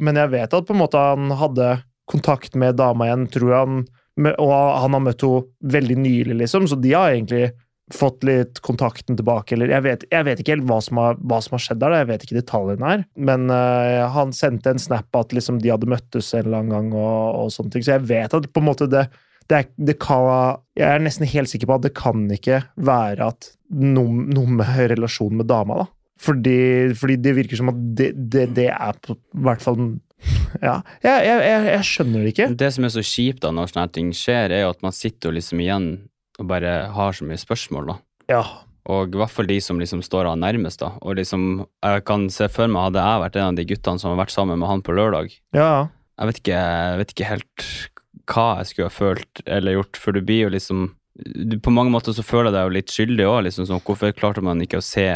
men 0.02 0.18
jeg 0.22 0.32
vet 0.34 0.56
at 0.56 0.66
på 0.66 0.74
en 0.74 0.82
måte 0.82 1.02
han 1.02 1.36
hadde 1.38 1.76
kontakt 2.10 2.56
med 2.58 2.78
dama 2.78 3.08
igjen, 3.08 3.28
tror 3.34 3.50
jeg 3.50 3.62
han 3.64 3.78
Og 4.16 4.50
han 4.50 4.94
har 4.96 5.02
møtt 5.04 5.22
henne 5.26 5.72
veldig 5.74 5.96
nylig, 6.00 6.36
liksom, 6.40 6.64
så 6.70 6.78
de 6.80 6.92
har 6.94 7.12
egentlig 7.12 7.50
fått 7.94 8.24
litt 8.26 8.58
kontakten 8.66 9.18
tilbake, 9.18 9.54
eller 9.54 9.70
jeg 9.70 9.84
vet, 9.84 10.06
jeg 10.10 10.26
vet 10.26 10.40
ikke 10.42 10.56
helt 10.56 10.66
hva 10.66 10.80
som, 10.82 10.98
har, 10.98 11.20
hva 11.22 11.38
som, 11.44 11.54
har, 11.54 11.62
skjedd 11.62 11.82
der, 11.84 11.94
jeg 12.00 12.08
vet 12.08 12.24
ikke 12.26 12.38
detaljene 12.40 12.88
her, 12.90 13.04
men 13.28 13.46
uh, 13.52 14.06
han 14.14 14.34
sendte 14.34 14.72
en 14.74 14.82
snap 14.82 15.18
at 15.18 15.34
liksom 15.36 15.60
de 15.62 15.70
hadde 15.70 15.90
møttes 15.90 16.32
en 16.34 16.48
eller 16.48 16.64
annen 16.64 16.74
gang, 16.74 16.90
og, 16.98 17.44
og 17.44 17.54
sånne 17.54 17.76
ting, 17.76 17.86
så 17.86 17.94
jeg 17.94 18.08
vet 18.10 18.34
at 18.34 18.50
på 18.50 18.62
en 18.62 18.68
måte 18.72 18.90
det 18.90 19.06
det, 19.46 19.60
det 19.78 19.94
kan, 20.02 20.58
jeg 20.74 20.88
er 20.90 21.04
nesten 21.04 21.28
helt 21.30 21.50
sikker 21.50 21.68
på 21.70 21.76
at 21.76 21.84
det 21.84 21.92
kan 21.94 22.24
ikke 22.34 22.64
være 22.82 23.28
at 23.30 23.52
noe, 23.78 24.24
noe 24.34 24.56
med 24.58 24.72
relasjonen 24.90 25.38
med 25.38 25.46
dama, 25.50 25.84
da. 25.84 25.86
Fordi, 26.26 26.94
fordi, 26.96 27.18
det 27.20 27.34
virker 27.36 27.60
som 27.60 27.70
at 27.70 27.80
det, 27.98 28.08
det, 28.16 28.46
det 28.56 28.70
er 28.72 28.98
på 29.04 29.18
hvert 29.44 29.60
fall 29.60 29.78
Ja, 30.64 30.78
jeg, 31.04 31.26
jeg, 31.28 31.64
jeg, 31.68 31.80
skjønner 31.84 32.22
det 32.24 32.30
ikke. 32.32 32.46
Det 32.56 32.70
som 32.72 32.86
er 32.88 32.92
så 32.94 33.02
kjipt 33.04 33.42
da 33.44 33.50
når 33.52 33.68
sånne 33.68 33.90
ting 33.92 34.12
skjer, 34.16 34.54
er 34.56 34.64
jo 34.64 34.70
at 34.72 34.80
man 34.86 34.94
sitter 34.96 35.34
liksom 35.36 35.60
igjen 35.60 35.90
og 36.40 36.48
bare 36.50 36.76
har 36.94 37.16
så 37.16 37.26
mye 37.26 37.40
spørsmål, 37.40 37.92
da. 37.92 37.98
Ja. 38.30 38.42
Og 38.92 39.14
i 39.14 39.18
hvert 39.18 39.32
fall 39.34 39.48
de 39.50 39.58
som 39.62 39.80
liksom 39.82 40.02
står 40.04 40.28
han 40.30 40.44
nærmest, 40.44 40.82
da. 40.82 40.92
Og 41.02 41.18
liksom, 41.18 41.66
jeg 41.82 42.04
kan 42.06 42.28
se 42.30 42.48
for 42.52 42.70
meg, 42.70 42.88
hadde 42.88 43.02
jeg 43.02 43.22
vært 43.24 43.38
en 43.40 43.48
av 43.50 43.58
de 43.58 43.66
guttene 43.72 44.02
som 44.02 44.12
har 44.12 44.20
vært 44.22 44.34
sammen 44.34 44.60
med 44.62 44.70
han 44.70 44.84
på 44.86 44.94
lørdag 44.96 45.34
Ja. 45.56 45.88
Jeg 46.16 46.30
vet 46.30 46.38
ikke, 46.40 46.60
jeg 46.60 47.00
vet 47.00 47.10
ikke 47.12 47.28
helt 47.28 47.64
hva 48.26 48.46
jeg 48.58 48.70
skulle 48.70 48.88
ha 48.88 48.94
følt 48.94 49.42
eller 49.44 49.76
gjort, 49.76 49.98
for 50.00 50.16
du 50.16 50.22
blir 50.24 50.46
jo 50.46 50.52
liksom 50.54 50.86
du, 51.16 51.58
På 51.60 51.72
mange 51.72 51.92
måter 51.92 52.12
så 52.16 52.24
føler 52.24 52.50
jeg 52.50 52.56
deg 52.56 52.64
jo 52.66 52.74
litt 52.76 52.92
skyldig 52.92 53.26
òg, 53.28 53.42
liksom 53.46 53.68
sånn, 53.68 53.82
hvorfor 53.84 54.14
klarte 54.16 54.44
man 54.44 54.60
ikke 54.64 54.80
å 54.80 54.84
se 54.84 55.08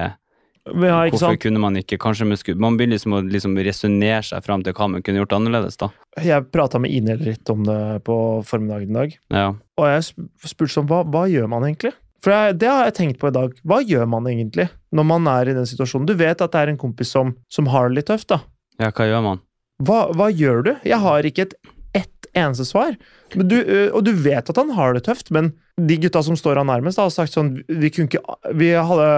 ja, 0.67 0.99
Hvorfor 1.11 1.39
kunne 1.41 1.61
man 1.62 1.77
ikke 1.81 1.97
Kanskje 1.99 2.27
man, 2.29 2.37
skudd? 2.39 2.59
man 2.61 2.77
begynner 2.77 2.99
liksom 2.99 3.15
liksom 3.33 3.57
resonnere 3.65 4.23
seg 4.27 4.45
fram 4.45 4.62
til 4.67 4.75
hva 4.77 4.89
man 4.93 5.03
kunne 5.03 5.23
gjort 5.23 5.33
annerledes, 5.39 5.79
da. 5.81 5.89
Jeg 6.21 6.51
prata 6.53 6.79
med 6.83 6.93
Ine 6.93 7.17
litt 7.21 7.49
om 7.51 7.65
det 7.65 7.79
på 8.05 8.17
formiddagen 8.47 8.91
i 8.91 8.99
dag, 8.99 9.17
Ja. 9.33 9.47
og 9.81 9.87
jeg 9.89 10.03
spurte 10.45 10.75
sånn 10.75 10.87
hva, 10.91 11.03
hva 11.09 11.25
gjør 11.31 11.49
man 11.49 11.65
egentlig? 11.65 11.95
For 12.21 12.35
jeg, 12.35 12.59
det 12.61 12.69
har 12.69 12.85
jeg 12.85 12.95
tenkt 12.99 13.19
på 13.23 13.31
i 13.31 13.33
dag. 13.33 13.55
Hva 13.65 13.79
gjør 13.81 14.07
man 14.12 14.27
egentlig 14.29 14.69
når 14.93 15.07
man 15.09 15.27
er 15.33 15.49
i 15.49 15.55
den 15.57 15.65
situasjonen? 15.65 16.05
Du 16.07 16.12
vet 16.21 16.43
at 16.45 16.53
det 16.53 16.61
er 16.61 16.69
en 16.75 16.77
kompis 16.81 17.09
som, 17.17 17.33
som 17.49 17.67
har 17.73 17.89
det 17.89 17.97
litt 18.03 18.11
tøft, 18.12 18.29
da. 18.29 18.43
ja, 18.79 18.91
hva 18.93 19.07
gjør 19.09 19.23
man? 19.25 19.41
Hva, 19.81 20.03
hva 20.12 20.29
gjør 20.29 20.65
du? 20.67 20.75
Jeg 20.85 21.01
har 21.01 21.25
ikke 21.25 21.49
et 21.49 21.55
ett 21.97 22.27
eneste 22.39 22.62
svar. 22.69 22.93
Men 23.35 23.49
du, 23.51 23.57
og 23.91 24.05
du 24.07 24.12
vet 24.15 24.47
at 24.53 24.57
han 24.61 24.69
har 24.77 24.93
det 24.95 25.03
tøft, 25.09 25.33
men 25.35 25.49
de 25.87 25.97
gutta 26.03 26.23
som 26.27 26.37
står 26.37 26.56
han 26.61 26.67
nærmest, 26.71 26.99
har 26.99 27.11
sagt 27.15 27.32
sånn 27.32 27.53
Vi 27.69 27.91
kunne 27.94 28.09
ikke, 28.11 28.21
vi 28.59 28.71
hadde, 28.75 29.09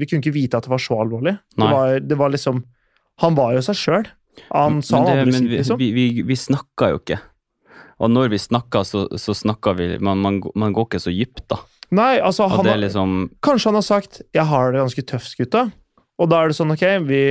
vi 0.00 0.06
kunne 0.10 0.22
ikke 0.24 0.34
vite 0.34 0.56
at 0.58 0.66
det 0.66 0.72
var 0.72 0.82
så 0.82 0.98
alvorlig. 1.02 1.36
Det 1.56 1.68
var, 1.70 2.00
det 2.00 2.18
var, 2.18 2.30
liksom 2.34 2.62
Han 3.22 3.34
var 3.38 3.52
jo 3.54 3.62
seg 3.66 3.76
sjøl. 3.76 4.06
Han 4.50 4.80
sa 4.82 5.00
men 5.02 5.06
det, 5.06 5.18
aldri 5.20 5.32
sitt, 5.36 5.48
vi, 5.50 5.56
liksom. 5.58 5.78
vi, 5.82 5.90
vi, 5.92 6.22
vi 6.22 6.36
snakka 6.38 6.90
jo 6.94 7.00
ikke. 7.02 7.18
Og 8.00 8.08
når 8.10 8.30
vi 8.32 8.38
snakka, 8.40 8.84
så, 8.88 9.02
så 9.20 9.34
snakka 9.36 9.74
vi 9.76 9.90
man, 10.00 10.22
man, 10.24 10.40
man 10.56 10.72
går 10.72 10.86
ikke 10.88 11.02
så 11.04 11.12
dypt, 11.12 11.44
da. 11.52 11.58
Nei, 11.92 12.20
altså 12.22 12.46
han, 12.48 12.64
har- 12.64 12.78
liksom 12.80 13.16
Kanskje 13.42 13.68
han 13.68 13.74
har 13.80 13.82
sagt 13.84 14.20
'jeg 14.32 14.46
har 14.46 14.72
det 14.72 14.80
ganske 14.80 15.02
tøft, 15.02 15.36
gutta'. 15.36 15.72
Og 16.20 16.28
da 16.30 16.42
er 16.42 16.48
det 16.48 16.56
sånn, 16.56 16.70
ok, 16.72 16.84
vi, 17.08 17.22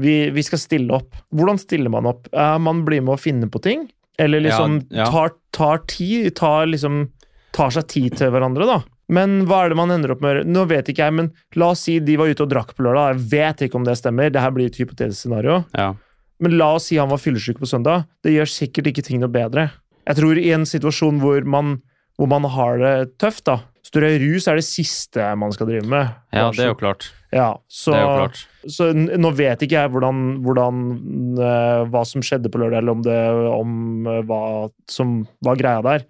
vi, 0.00 0.14
vi 0.30 0.42
skal 0.42 0.58
stille 0.58 0.94
opp. 0.94 1.14
Hvordan 1.34 1.58
stiller 1.58 1.90
man 1.90 2.06
opp? 2.06 2.28
Eh, 2.32 2.58
man 2.58 2.84
blir 2.86 3.02
med 3.02 3.14
å 3.14 3.20
finne 3.20 3.46
på 3.50 3.60
ting? 3.62 3.88
Eller 4.18 4.40
liksom 4.40 4.80
Ja, 4.90 5.04
ja. 5.04 5.10
Tar, 5.10 5.30
tar 5.52 5.78
tid? 5.86 6.34
Tar, 6.36 6.66
liksom, 6.66 7.08
tar 7.56 7.74
seg 7.74 7.88
tid 7.90 8.16
til 8.20 8.32
hverandre, 8.34 8.68
da? 8.68 8.80
Men 9.10 9.40
hva 9.50 9.64
er 9.64 9.72
det 9.72 9.78
man 9.80 9.90
ender 9.90 10.14
opp 10.14 10.22
med? 10.22 10.44
Nå 10.46 10.64
vet 10.70 10.92
ikke 10.92 11.08
jeg, 11.08 11.16
men 11.16 11.32
la 11.58 11.72
oss 11.74 11.82
si 11.88 11.96
de 12.04 12.14
var 12.20 12.30
ute 12.30 12.44
og 12.44 12.52
drakk 12.52 12.76
på 12.76 12.86
lørdag. 12.86 13.16
Jeg 13.16 13.30
vet 13.32 13.64
ikke 13.66 13.80
om 13.80 13.86
det 13.88 13.96
stemmer. 13.98 14.30
Det 14.30 14.42
her 14.42 14.54
blir 14.54 14.70
et 14.70 14.78
hypotetisk 14.78 15.24
scenario. 15.24 15.64
Ja. 15.74 15.92
Men 16.40 16.54
la 16.60 16.70
oss 16.76 16.86
si 16.90 16.98
han 17.00 17.10
var 17.10 17.20
fyllesyk 17.20 17.58
på 17.60 17.68
søndag. 17.68 18.06
Det 18.22 18.36
gjør 18.36 18.52
sikkert 18.52 18.92
ikke 18.92 19.04
ting 19.06 19.18
noe 19.22 19.32
bedre. 19.32 19.66
Jeg 20.06 20.20
tror 20.20 20.38
i 20.38 20.52
en 20.54 20.68
situasjon 20.68 21.18
hvor 21.22 21.42
man, 21.42 21.80
hvor 22.18 22.30
man 22.30 22.46
har 22.54 22.78
det 22.80 22.94
tøft, 23.20 23.44
da 23.50 23.60
Større 23.90 24.12
rus 24.20 24.44
er 24.46 24.58
det 24.60 24.66
siste 24.66 25.24
man 25.40 25.50
skal 25.54 25.66
drive 25.70 25.88
med. 25.88 26.12
ja, 26.36 26.50
det 26.54 26.62
er 26.62 26.68
jo 26.70 26.78
klart. 26.78 27.08
Ja, 27.32 27.48
så, 27.66 27.94
jo 27.96 28.10
klart. 28.20 28.42
så 28.70 28.90
nå 28.94 29.30
vet 29.38 29.64
ikke 29.64 29.78
jeg 29.78 29.90
hvordan, 29.94 30.20
hvordan 30.44 30.82
eh, 31.40 31.80
hva 31.90 32.02
som 32.06 32.22
skjedde 32.22 32.52
på 32.52 32.60
lørdag, 32.60 32.84
eller 32.84 32.98
om, 32.98 33.02
det, 33.06 33.18
om 33.50 34.10
eh, 34.10 34.20
hva 34.28 34.42
som 34.90 35.22
var 35.42 35.58
greia 35.58 35.82
der. 35.86 36.04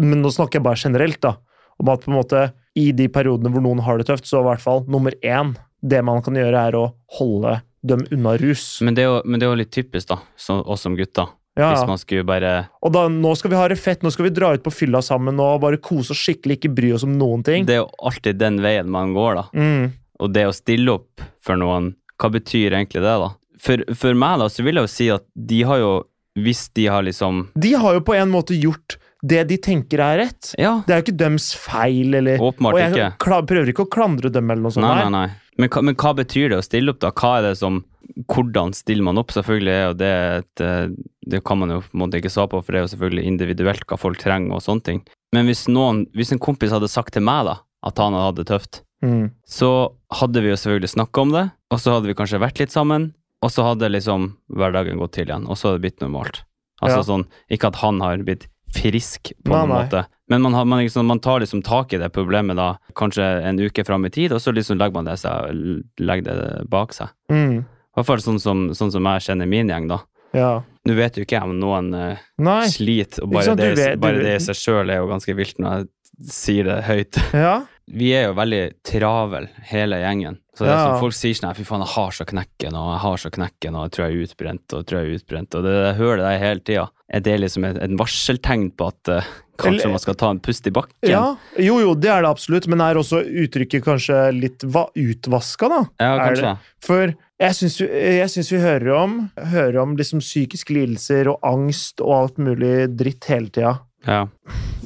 Men 0.00 0.22
nå 0.24 0.30
snakker 0.32 0.60
jeg 0.60 0.66
bare 0.66 0.80
generelt, 0.80 1.20
da. 1.24 1.36
Om 1.82 1.90
at 1.92 2.04
på 2.04 2.12
en 2.12 2.18
måte 2.18 2.46
i 2.78 2.90
de 2.96 3.08
periodene 3.12 3.52
hvor 3.52 3.64
noen 3.64 3.82
har 3.84 4.00
det 4.00 4.08
tøft, 4.08 4.28
så 4.28 4.40
i 4.40 4.46
hvert 4.46 4.62
fall 4.62 4.84
nummer 4.90 5.14
én 5.20 5.56
Det 5.82 5.98
man 6.06 6.22
kan 6.22 6.36
gjøre, 6.38 6.60
er 6.68 6.76
å 6.78 6.84
holde 7.18 7.56
dem 7.82 8.04
unna 8.14 8.36
rus. 8.38 8.78
Men 8.86 8.94
det 8.94 9.02
er 9.02 9.08
jo, 9.10 9.22
men 9.26 9.40
det 9.40 9.46
er 9.46 9.50
jo 9.50 9.58
litt 9.58 9.72
typisk, 9.74 10.12
da, 10.12 10.20
så, 10.38 10.60
oss 10.62 10.84
som 10.86 10.94
gutter. 10.94 11.32
Ja, 11.58 11.72
Hvis 11.74 11.88
man 11.88 11.98
skulle 12.00 12.24
bare 12.24 12.52
Og 12.80 12.94
da, 12.94 13.02
nå 13.12 13.34
skal 13.36 13.52
vi 13.52 13.58
ha 13.58 13.66
det 13.68 13.76
fett, 13.76 14.00
nå 14.00 14.08
skal 14.14 14.24
vi 14.24 14.32
dra 14.32 14.54
ut 14.56 14.62
på 14.64 14.72
fylla 14.72 15.02
sammen 15.04 15.40
og 15.42 15.58
bare 15.60 15.80
kose 15.84 16.14
oss 16.14 16.22
skikkelig, 16.22 16.56
ikke 16.56 16.70
bry 16.72 16.92
oss 16.96 17.04
om 17.04 17.12
noen 17.18 17.42
ting. 17.44 17.66
Det 17.68 17.76
er 17.76 17.82
jo 17.82 17.90
alltid 18.00 18.38
den 18.40 18.62
veien 18.64 18.88
man 18.88 19.12
går, 19.12 19.42
da. 19.42 19.44
Mm. 19.52 19.90
Og 20.22 20.32
det 20.32 20.46
å 20.48 20.54
stille 20.56 20.94
opp 20.94 21.26
for 21.44 21.60
noen, 21.60 21.92
hva 22.16 22.30
betyr 22.32 22.78
egentlig 22.78 23.02
det, 23.04 23.18
da? 23.26 23.28
For, 23.62 23.84
for 23.98 24.16
meg, 24.16 24.40
da, 24.40 24.48
så 24.48 24.64
vil 24.64 24.80
jeg 24.80 24.88
jo 24.88 24.94
si 24.94 25.10
at 25.12 25.26
de 25.34 25.60
har 25.68 25.82
jo 25.82 25.92
Hvis 26.40 26.64
de 26.74 26.86
har 26.88 27.04
liksom 27.04 27.44
De 27.60 27.74
har 27.76 27.98
jo 27.98 28.00
på 28.02 28.14
en 28.16 28.30
måte 28.32 28.56
gjort 28.56 28.96
det 29.24 29.46
de 29.48 29.56
tenker 29.58 30.00
er 30.02 30.18
rett. 30.24 30.54
Ja, 30.58 30.82
Det 30.86 30.90
er 30.94 31.00
jo 31.02 31.04
ikke 31.12 31.16
deres 31.20 31.54
feil, 31.54 32.14
eller 32.14 32.38
åpenbart 32.38 32.74
Og 32.74 32.80
jeg 32.80 32.92
ikke. 32.96 33.18
kla- 33.18 33.46
prøver 33.46 33.68
ikke 33.72 33.86
å 33.86 33.90
klandre 33.90 34.32
dem, 34.32 34.50
eller 34.50 34.62
noe 34.62 34.72
sånt. 34.74 34.82
Nei, 34.88 35.04
nei, 35.04 35.10
nei. 35.10 35.30
Men, 35.58 35.68
hva- 35.68 35.82
men 35.84 35.94
hva 35.94 36.14
betyr 36.16 36.48
det 36.50 36.58
å 36.58 36.64
stille 36.66 36.90
opp, 36.90 36.98
da? 37.00 37.10
Hva 37.12 37.38
er 37.38 37.42
det 37.50 37.58
som 37.58 37.84
Hvordan 38.28 38.74
stiller 38.74 39.02
man 39.06 39.16
opp? 39.16 39.28
Selvfølgelig 39.32 39.72
er 39.72 39.84
jo 39.86 39.94
det 39.94 40.10
et 40.42 40.60
eh, 40.60 40.88
Det 41.26 41.44
kan 41.44 41.58
man 41.58 41.70
jo 41.70 41.78
på 41.80 41.94
en 41.94 42.00
måte 42.02 42.18
ikke 42.20 42.32
svare 42.34 42.50
på, 42.50 42.58
for 42.64 42.72
det 42.72 42.80
er 42.80 42.84
jo 42.86 42.96
selvfølgelig 42.96 43.24
individuelt 43.30 43.84
hva 43.86 43.96
folk 43.96 44.18
trenger 44.18 44.52
og 44.52 44.60
sånne 44.60 44.82
ting. 44.84 45.02
Men 45.32 45.46
hvis 45.46 45.68
noen 45.68 46.06
Hvis 46.12 46.32
en 46.32 46.38
kompis 46.42 46.70
hadde 46.74 46.88
sagt 46.90 47.12
til 47.14 47.22
meg, 47.22 47.46
da, 47.46 47.60
at 47.84 47.96
han 47.98 48.12
hadde 48.12 48.42
det 48.42 48.46
tøft, 48.48 48.82
Mm. 49.02 49.30
så 49.48 49.92
hadde 50.12 50.42
vi 50.42 50.48
jo 50.50 50.54
selvfølgelig 50.54 50.94
snakka 50.94 51.20
om 51.22 51.30
det, 51.32 51.50
og 51.72 51.78
så 51.78 51.90
hadde 51.94 52.06
vi 52.06 52.14
kanskje 52.14 52.38
vært 52.38 52.58
litt 52.60 52.70
sammen, 52.70 53.14
og 53.42 53.50
så 53.50 53.64
hadde 53.64 53.90
liksom 53.90 54.36
hverdagen 54.54 54.98
gått 54.98 55.12
til 55.12 55.26
igjen, 55.26 55.48
og 55.48 55.56
så 55.56 55.70
hadde 55.72 55.80
det 55.80 55.86
blitt 55.90 56.00
normalt. 56.04 56.42
Altså 56.82 56.98
Ja. 56.98 57.02
sånn, 57.02 57.24
ikke 57.50 57.66
at 57.68 57.76
han 57.76 57.98
har 58.00 58.18
blitt 58.18 58.46
frisk, 58.74 59.32
på 59.44 59.52
Nei, 59.52 59.58
noen 59.62 59.68
nei. 59.72 59.82
måte. 59.84 60.04
Men 60.32 60.42
man, 60.46 60.54
har, 60.56 60.64
man, 60.64 60.80
liksom, 60.80 61.06
man 61.06 61.20
tar 61.20 61.40
liksom 61.44 61.60
tak 61.66 61.92
i 61.92 61.98
det 62.00 62.08
problemet 62.14 62.56
da, 62.56 62.70
kanskje 62.96 63.26
en 63.44 63.58
uke 63.60 63.84
fram 63.84 64.06
i 64.08 64.10
tid, 64.14 64.32
og 64.32 64.40
så 64.40 64.54
liksom 64.56 64.78
legger 64.80 64.96
man 64.96 65.08
det, 65.10 65.18
seg, 65.20 65.82
legger 66.00 66.28
det 66.28 66.68
bak 66.72 66.94
seg. 66.96 67.12
Mm. 67.32 67.58
I 67.62 67.98
hvert 67.98 68.08
fall 68.08 68.22
sånn 68.24 68.40
som, 68.40 68.62
sånn 68.76 68.92
som 68.94 69.08
jeg 69.10 69.26
kjenner 69.26 69.50
min 69.50 69.68
gjeng, 69.68 69.90
da. 69.92 69.98
Ja. 70.32 70.52
Nå 70.88 70.94
vet 70.96 71.18
jo 71.20 71.26
ikke 71.26 71.36
jeg 71.36 71.44
om 71.50 71.58
noen 71.60 71.90
Nei. 71.92 72.62
sliter, 72.72 73.26
og 73.26 73.34
bare, 73.34 73.44
sant, 73.50 73.60
det, 73.60 73.74
vet- 73.76 74.00
bare 74.00 74.22
det 74.24 74.38
i 74.38 74.44
seg 74.46 74.56
sjøl 74.56 74.88
er 74.94 75.02
jo 75.02 75.10
ganske 75.10 75.34
vilt 75.36 75.60
når 75.60 75.82
jeg 75.82 76.32
sier 76.32 76.70
det 76.70 76.78
høyt. 76.88 77.20
Ja. 77.36 77.52
Vi 77.92 78.08
er 78.16 78.30
jo 78.30 78.36
veldig 78.38 78.62
travel, 78.88 79.50
hele 79.68 79.98
gjengen. 80.00 80.38
Så 80.52 80.66
det 80.66 80.72
er 80.74 80.82
som 80.84 80.98
folk 81.00 81.14
sier 81.16 81.32
sånn 81.38 81.54
fy 81.56 81.64
faen, 81.64 81.80
jeg 81.80 81.94
har 81.94 82.10
så 82.12 82.24
knekken, 82.28 82.74
og 82.76 82.88
jeg 82.92 83.00
har 83.06 83.20
så 83.22 83.30
knekken, 83.32 83.76
og 83.78 83.86
jeg 83.86 83.92
tror 83.94 84.04
jeg 84.04 84.12
er 84.18 84.26
utbrent, 84.26 84.64
og 84.74 84.82
jeg 84.82 84.86
tror 84.90 84.98
jeg 85.00 85.06
er 85.08 85.14
utbrent. 85.16 85.54
Og 85.56 85.62
det, 85.64 85.72
jeg 85.78 85.94
hører 85.96 86.16
det 86.20 86.26
der 86.26 86.42
hele 86.42 86.60
tida. 86.68 86.82
Er 87.08 87.20
det 87.24 87.36
liksom 87.40 87.64
et, 87.64 87.78
et 87.86 87.94
varseltegn 87.96 88.66
på 88.76 88.88
at 88.92 89.08
uh, 89.14 89.30
kanskje 89.62 89.72
Eller- 89.80 89.94
man 89.94 90.02
skal 90.04 90.18
ta 90.20 90.28
en 90.34 90.40
pust 90.44 90.66
i 90.68 90.72
bakken? 90.76 90.92
ja. 91.08 91.22
Jo, 91.56 91.78
jo, 91.80 91.94
det 91.96 92.10
er 92.12 92.20
det 92.26 92.28
absolutt, 92.34 92.68
men 92.68 92.80
er 92.84 93.00
også 93.00 93.22
uttrykket 93.24 93.84
kanskje 93.86 94.18
litt 94.36 94.64
va 94.64 94.84
utvaska, 94.92 95.70
da? 95.72 95.80
Ja, 96.04 96.10
kanskje. 96.20 96.52
For 96.84 97.14
jeg 97.46 97.56
syns, 97.56 97.78
vi- 97.80 98.02
jeg 98.20 98.28
syns 98.34 98.52
vi 98.52 98.60
hører 98.60 98.92
om, 98.98 99.14
hører 99.54 99.78
om 99.82 99.96
liksom 99.96 100.20
psykiske 100.20 100.76
lidelser 100.76 101.32
og 101.32 101.40
angst 101.48 102.04
og 102.04 102.12
alt 102.18 102.36
mulig 102.44 102.90
dritt 102.96 103.24
hele 103.32 103.48
tida. 103.48 103.78
Ja. 104.04 104.26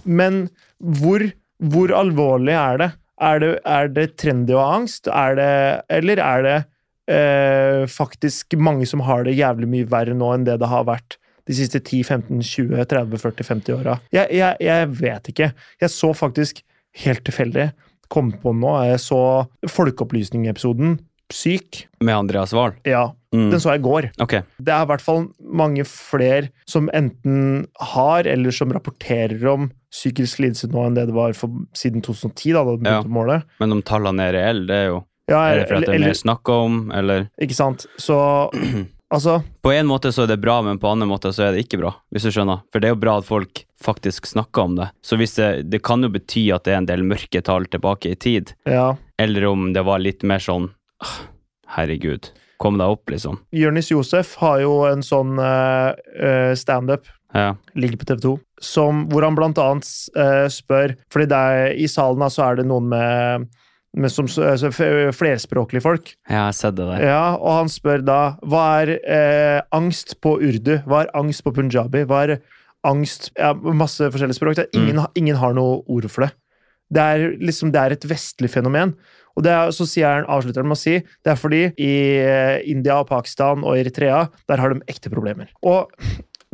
Men 0.04 0.44
hvor, 0.78 1.26
hvor 1.58 1.90
alvorlig 1.98 2.54
er 2.54 2.78
det? 2.84 2.90
Er 3.22 3.40
det, 3.40 3.52
er 3.64 3.92
det 3.92 4.10
trendy 4.20 4.56
å 4.56 4.60
ha 4.60 4.74
angst? 4.76 5.08
Er 5.08 5.38
det, 5.38 5.52
eller 5.98 6.20
er 6.20 6.44
det 6.44 6.56
eh, 7.12 7.84
faktisk 7.88 8.58
mange 8.60 8.88
som 8.88 9.04
har 9.06 9.24
det 9.24 9.36
jævlig 9.38 9.70
mye 9.72 9.88
verre 9.90 10.16
nå 10.16 10.32
enn 10.34 10.46
det 10.48 10.58
det 10.60 10.70
har 10.70 10.86
vært 10.88 11.18
de 11.46 11.54
siste 11.56 11.80
10, 11.80 12.02
15, 12.04 12.42
20, 12.42 12.84
30, 12.90 13.22
40, 13.22 13.48
50 13.52 13.76
åra? 13.78 13.98
Jeg, 14.14 14.28
jeg, 14.36 14.60
jeg 14.66 14.92
vet 15.00 15.32
ikke. 15.32 15.50
Jeg 15.82 15.94
så 15.94 16.12
faktisk, 16.16 16.62
helt 17.04 17.24
tilfeldig, 17.26 17.70
komme 18.12 18.38
på 18.42 18.52
nå, 18.54 18.72
jeg 18.90 19.02
så 19.02 19.20
Folkeopplysning-episoden 19.70 20.98
Syk. 21.32 21.86
Med 22.06 22.14
Andreas 22.14 22.52
Wahl? 22.54 22.76
Ja, 22.86 23.08
Mm. 23.36 23.50
den 23.52 23.60
så 23.62 23.74
jeg 23.74 23.82
i 23.82 23.86
går. 23.86 24.08
Okay. 24.24 24.42
Det 24.58 24.72
er 24.72 24.86
i 24.86 24.90
hvert 24.90 25.04
fall 25.04 25.26
mange 25.62 25.84
flere 25.88 26.48
som 26.68 26.88
enten 26.96 27.66
har, 27.92 28.26
eller 28.26 28.50
som 28.56 28.72
rapporterer 28.72 29.44
om 29.52 29.68
psykisk 29.92 30.40
lidelse 30.44 30.68
nå 30.72 30.82
enn 30.88 30.96
det 30.98 31.06
det 31.10 31.14
var 31.16 31.32
for, 31.38 31.52
siden 31.76 32.02
2010, 32.04 32.52
da, 32.56 32.64
da 32.64 32.74
det 32.74 32.82
begynte 32.82 33.10
å 33.12 33.16
måle. 33.16 33.38
Men 33.62 33.76
om 33.78 33.84
tallene 33.86 34.26
er 34.30 34.36
reelle, 34.40 34.66
det 34.68 34.80
er 34.82 34.90
jo 34.94 35.04
Ja, 35.28 35.40
Er 35.50 35.56
det 35.58 35.68
for 35.68 35.80
at 35.80 35.86
det 35.88 35.94
er 35.96 36.04
mer 36.06 36.14
snakk 36.18 36.48
om, 36.54 36.76
eller 36.94 37.28
ikke 37.42 37.56
sant? 37.58 37.86
Så 37.98 38.16
altså 39.14 39.40
På 39.62 39.72
en 39.74 39.88
måte 39.88 40.12
så 40.14 40.22
er 40.22 40.30
det 40.34 40.40
bra, 40.42 40.60
men 40.62 40.78
på 40.78 40.86
en 40.86 40.96
annen 41.00 41.10
måte 41.10 41.32
så 41.34 41.48
er 41.48 41.56
det 41.56 41.64
ikke 41.66 41.80
bra, 41.80 41.94
hvis 42.14 42.28
du 42.28 42.30
skjønner. 42.34 42.60
For 42.70 42.78
det 42.82 42.90
er 42.90 42.94
jo 42.94 43.00
bra 43.02 43.16
at 43.18 43.26
folk 43.26 43.64
faktisk 43.82 44.26
snakker 44.30 44.62
om 44.68 44.76
det. 44.78 44.86
Så 45.04 45.18
hvis 45.18 45.34
det, 45.38 45.48
det 45.70 45.82
kan 45.86 46.02
jo 46.06 46.08
bety 46.14 46.46
at 46.54 46.64
det 46.64 46.72
er 46.76 46.78
en 46.82 46.86
del 46.88 47.02
mørketall 47.06 47.66
tilbake 47.72 48.12
i 48.14 48.18
tid, 48.18 48.54
Ja. 48.70 48.94
eller 49.18 49.44
om 49.50 49.72
det 49.74 49.82
var 49.86 49.98
litt 50.04 50.22
mer 50.22 50.38
sånn 50.42 50.70
Herregud, 51.76 52.30
kom 52.62 52.78
deg 52.80 52.96
opp, 52.96 53.10
liksom. 53.12 53.40
Jonis 53.54 53.90
Josef 53.92 54.34
har 54.40 54.62
jo 54.64 54.80
en 54.88 55.04
sånn 55.04 55.36
uh, 55.40 56.54
standup 56.58 57.08
Ja. 57.36 57.54
ligger 57.74 58.00
på 58.00 58.08
TV 58.08 58.20
2, 58.22 58.32
som, 58.62 59.04
hvor 59.10 59.26
han 59.26 59.36
blant 59.36 59.58
annet 59.60 59.88
uh, 60.16 60.46
spør 60.48 60.94
Fordi 61.12 61.26
der, 61.28 61.74
i 61.76 61.88
salen 61.90 62.22
da, 62.22 62.30
så 62.32 62.46
er 62.46 62.60
det 62.60 62.66
noen 62.70 62.88
med, 62.92 63.48
med 63.96 64.12
som, 64.12 64.28
altså, 64.28 64.70
flerspråklige 64.72 65.84
folk. 65.84 66.14
Jeg 66.28 66.38
har 66.38 66.56
sett 66.56 66.78
det 66.78 66.86
der. 66.88 67.04
Ja, 67.10 67.24
og 67.36 67.62
han 67.62 67.72
spør 67.72 68.04
da 68.06 68.20
hva 68.44 68.64
er 68.82 68.94
eh, 69.00 69.60
angst 69.76 70.18
på 70.24 70.36
urdu? 70.40 70.78
Hva 70.88 71.04
er 71.04 71.14
angst 71.16 71.44
på 71.44 71.54
punjabi? 71.56 72.04
Hva 72.08 72.24
er 72.26 72.38
angst 72.86 73.30
ja, 73.34 73.52
Masse 73.54 74.10
forskjellige 74.12 74.38
språk. 74.38 74.60
Ingen, 74.72 74.84
mm. 74.86 74.90
ingen, 74.92 75.06
ingen 75.22 75.40
har 75.40 75.56
noe 75.56 75.80
ord 75.90 76.08
for 76.12 76.26
det. 76.26 76.32
Det 76.92 77.02
er 77.02 77.26
liksom, 77.42 77.72
det 77.74 77.82
er 77.82 77.96
et 77.96 78.08
vestlig 78.08 78.50
fenomen. 78.52 78.94
Og 79.36 79.44
det 79.44 79.52
er, 79.52 79.72
så 79.74 79.84
sier 79.88 80.08
han, 80.08 80.30
avslutter 80.32 80.64
han 80.64 80.70
med 80.70 80.78
å 80.78 80.80
si 80.80 80.94
det 80.96 81.32
er 81.32 81.36
fordi 81.36 81.62
i 81.76 81.92
eh, 82.22 82.62
India 82.72 83.02
og 83.02 83.10
Pakistan 83.10 83.66
og 83.66 83.76
Eritrea 83.76 84.24
der 84.48 84.62
har 84.62 84.72
de 84.72 84.86
ekte 84.88 85.12
problemer. 85.12 85.50
Og 85.66 85.92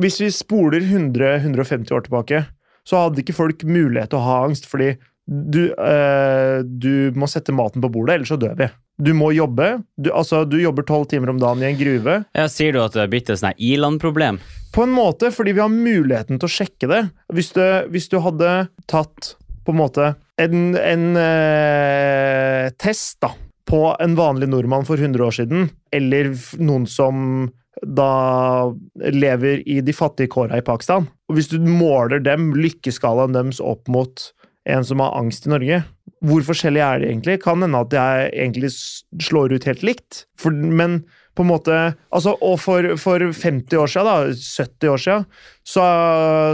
hvis 0.03 0.19
vi 0.19 0.29
spoler 0.33 0.83
100-150 0.83 1.93
år 1.95 2.05
tilbake, 2.07 2.43
så 2.83 3.05
hadde 3.05 3.23
ikke 3.23 3.37
folk 3.37 3.63
mulighet 3.63 4.11
til 4.11 4.19
å 4.19 4.27
ha 4.27 4.39
angst, 4.49 4.67
fordi 4.67 4.97
du, 5.23 5.69
øh, 5.71 6.63
du 6.67 7.15
må 7.15 7.29
sette 7.31 7.55
maten 7.55 7.83
på 7.83 7.91
bordet, 7.93 8.17
ellers 8.17 8.33
så 8.33 8.39
dør 8.41 8.57
vi. 8.59 8.67
Du 9.03 9.13
må 9.17 9.31
jobbe. 9.33 9.69
Du, 9.95 10.11
altså, 10.13 10.43
du 10.45 10.57
jobber 10.59 10.85
tolv 10.85 11.07
timer 11.09 11.31
om 11.31 11.39
dagen 11.41 11.63
i 11.63 11.69
en 11.71 11.79
gruve. 11.79 12.17
Ja, 12.35 12.49
sier 12.51 12.75
du 12.75 12.81
at 12.83 12.97
det 12.97 13.05
er 13.05 13.13
blitt 13.13 13.31
et 13.31 13.39
sånt 13.41 13.63
Iland-problem? 13.63 14.41
På 14.75 14.83
en 14.83 14.93
måte, 14.93 15.31
fordi 15.33 15.55
vi 15.55 15.63
har 15.63 15.71
muligheten 15.71 16.41
til 16.41 16.49
å 16.49 16.51
sjekke 16.51 16.89
det. 16.91 17.01
Hvis 17.33 17.53
du, 17.55 17.63
hvis 17.93 18.09
du 18.11 18.19
hadde 18.25 18.51
tatt 18.91 19.33
på 19.63 19.73
en 19.73 19.79
måte 19.79 20.13
en, 20.41 20.75
en 20.75 21.17
eh, 21.19 22.69
test 22.81 23.19
da, 23.23 23.33
på 23.69 23.81
en 24.01 24.15
vanlig 24.17 24.49
nordmann 24.51 24.87
for 24.87 25.01
100 25.01 25.25
år 25.25 25.35
siden, 25.37 25.67
eller 25.93 26.33
noen 26.61 26.87
som 26.89 27.49
da 27.83 28.69
lever 29.11 29.63
i 29.67 29.79
de 29.83 29.95
fattige 29.95 30.31
kåra 30.31 30.59
i 30.59 30.65
Pakistan, 30.65 31.07
og 31.29 31.37
hvis 31.37 31.51
du 31.51 31.59
måler 31.63 32.21
dem, 32.23 32.51
lykkeskalaen 32.57 33.35
deres 33.35 33.61
opp 33.63 33.89
mot 33.91 34.29
en 34.69 34.85
som 34.87 35.01
har 35.03 35.17
angst 35.19 35.47
i 35.47 35.51
Norge, 35.51 35.81
hvor 36.23 36.45
forskjellige 36.47 36.85
er 36.87 37.01
de 37.01 37.09
egentlig? 37.09 37.41
Kan 37.43 37.65
hende 37.65 37.81
at 37.83 37.95
jeg 37.95 38.29
egentlig 38.31 38.71
slår 38.71 39.57
ut 39.57 39.67
helt 39.67 39.83
likt, 39.83 40.23
for, 40.39 40.55
men 40.55 41.01
på 41.33 41.43
en 41.43 41.49
måte 41.49 41.75
altså, 42.13 42.35
Og 42.45 42.57
for, 42.61 42.93
for 43.01 43.23
50 43.33 43.79
år 43.79 43.91
siden, 43.91 44.09
da, 44.09 44.33
70 44.33 44.91
år 44.93 45.03
siden, 45.05 45.27
så, 45.65 45.85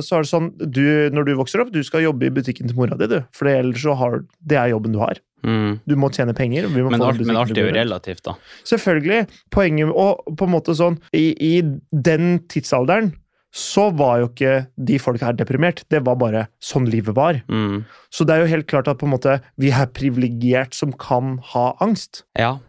så 0.05 0.17
er 0.17 0.25
det 0.25 0.31
sånn 0.31 0.51
du, 0.59 0.83
Når 1.15 1.29
du 1.29 1.33
vokser 1.39 1.63
opp, 1.63 1.74
du 1.74 1.81
skal 1.86 2.05
jobbe 2.05 2.29
i 2.29 2.33
butikken 2.33 2.69
til 2.69 2.79
mora 2.79 2.98
di, 3.00 3.09
du. 3.12 3.19
For 3.36 3.51
ellers 3.51 3.83
så 3.83 3.98
har 4.00 4.21
Det 4.39 4.59
er 4.59 4.74
jobben 4.74 4.95
du 4.95 5.01
har. 5.03 5.19
Mm. 5.48 5.79
Du 5.88 5.95
må 6.00 6.09
tjene 6.12 6.36
penger. 6.36 6.67
Vi 6.71 6.83
må 6.83 6.91
Men, 6.91 7.03
alt, 7.05 7.21
men 7.24 7.39
alt 7.39 7.55
er 7.55 7.69
jo 7.69 7.75
relativt, 7.75 8.24
da. 8.27 8.36
Selvfølgelig. 8.67 9.25
Poenget 9.55 9.91
Og 9.93 10.36
på 10.36 10.48
en 10.48 10.55
måte 10.55 10.75
sånn 10.77 11.00
I, 11.15 11.31
i 11.36 11.55
den 11.91 12.39
tidsalderen 12.51 13.13
så 13.55 13.88
var 13.98 14.19
jo 14.21 14.27
ikke 14.29 14.51
de 14.77 15.00
folka 15.01 15.25
her 15.25 15.38
deprimert. 15.38 15.81
Det 15.89 16.03
var 16.05 16.19
bare 16.21 16.43
sånn 16.62 16.86
livet 16.86 17.15
var. 17.17 17.39
Mm. 17.50 17.81
Så 18.13 18.25
det 18.27 18.36
er 18.36 18.43
jo 18.43 18.51
helt 18.51 18.67
klart 18.69 18.89
at 18.91 19.00
på 19.01 19.07
en 19.07 19.15
måte 19.15 19.39
vi 19.57 19.71
er 19.74 19.89
privilegert 19.89 20.77
som 20.77 20.93
kan 20.93 21.39
ha 21.55 21.71
angst. 21.81 22.24
Ja, 22.38 22.59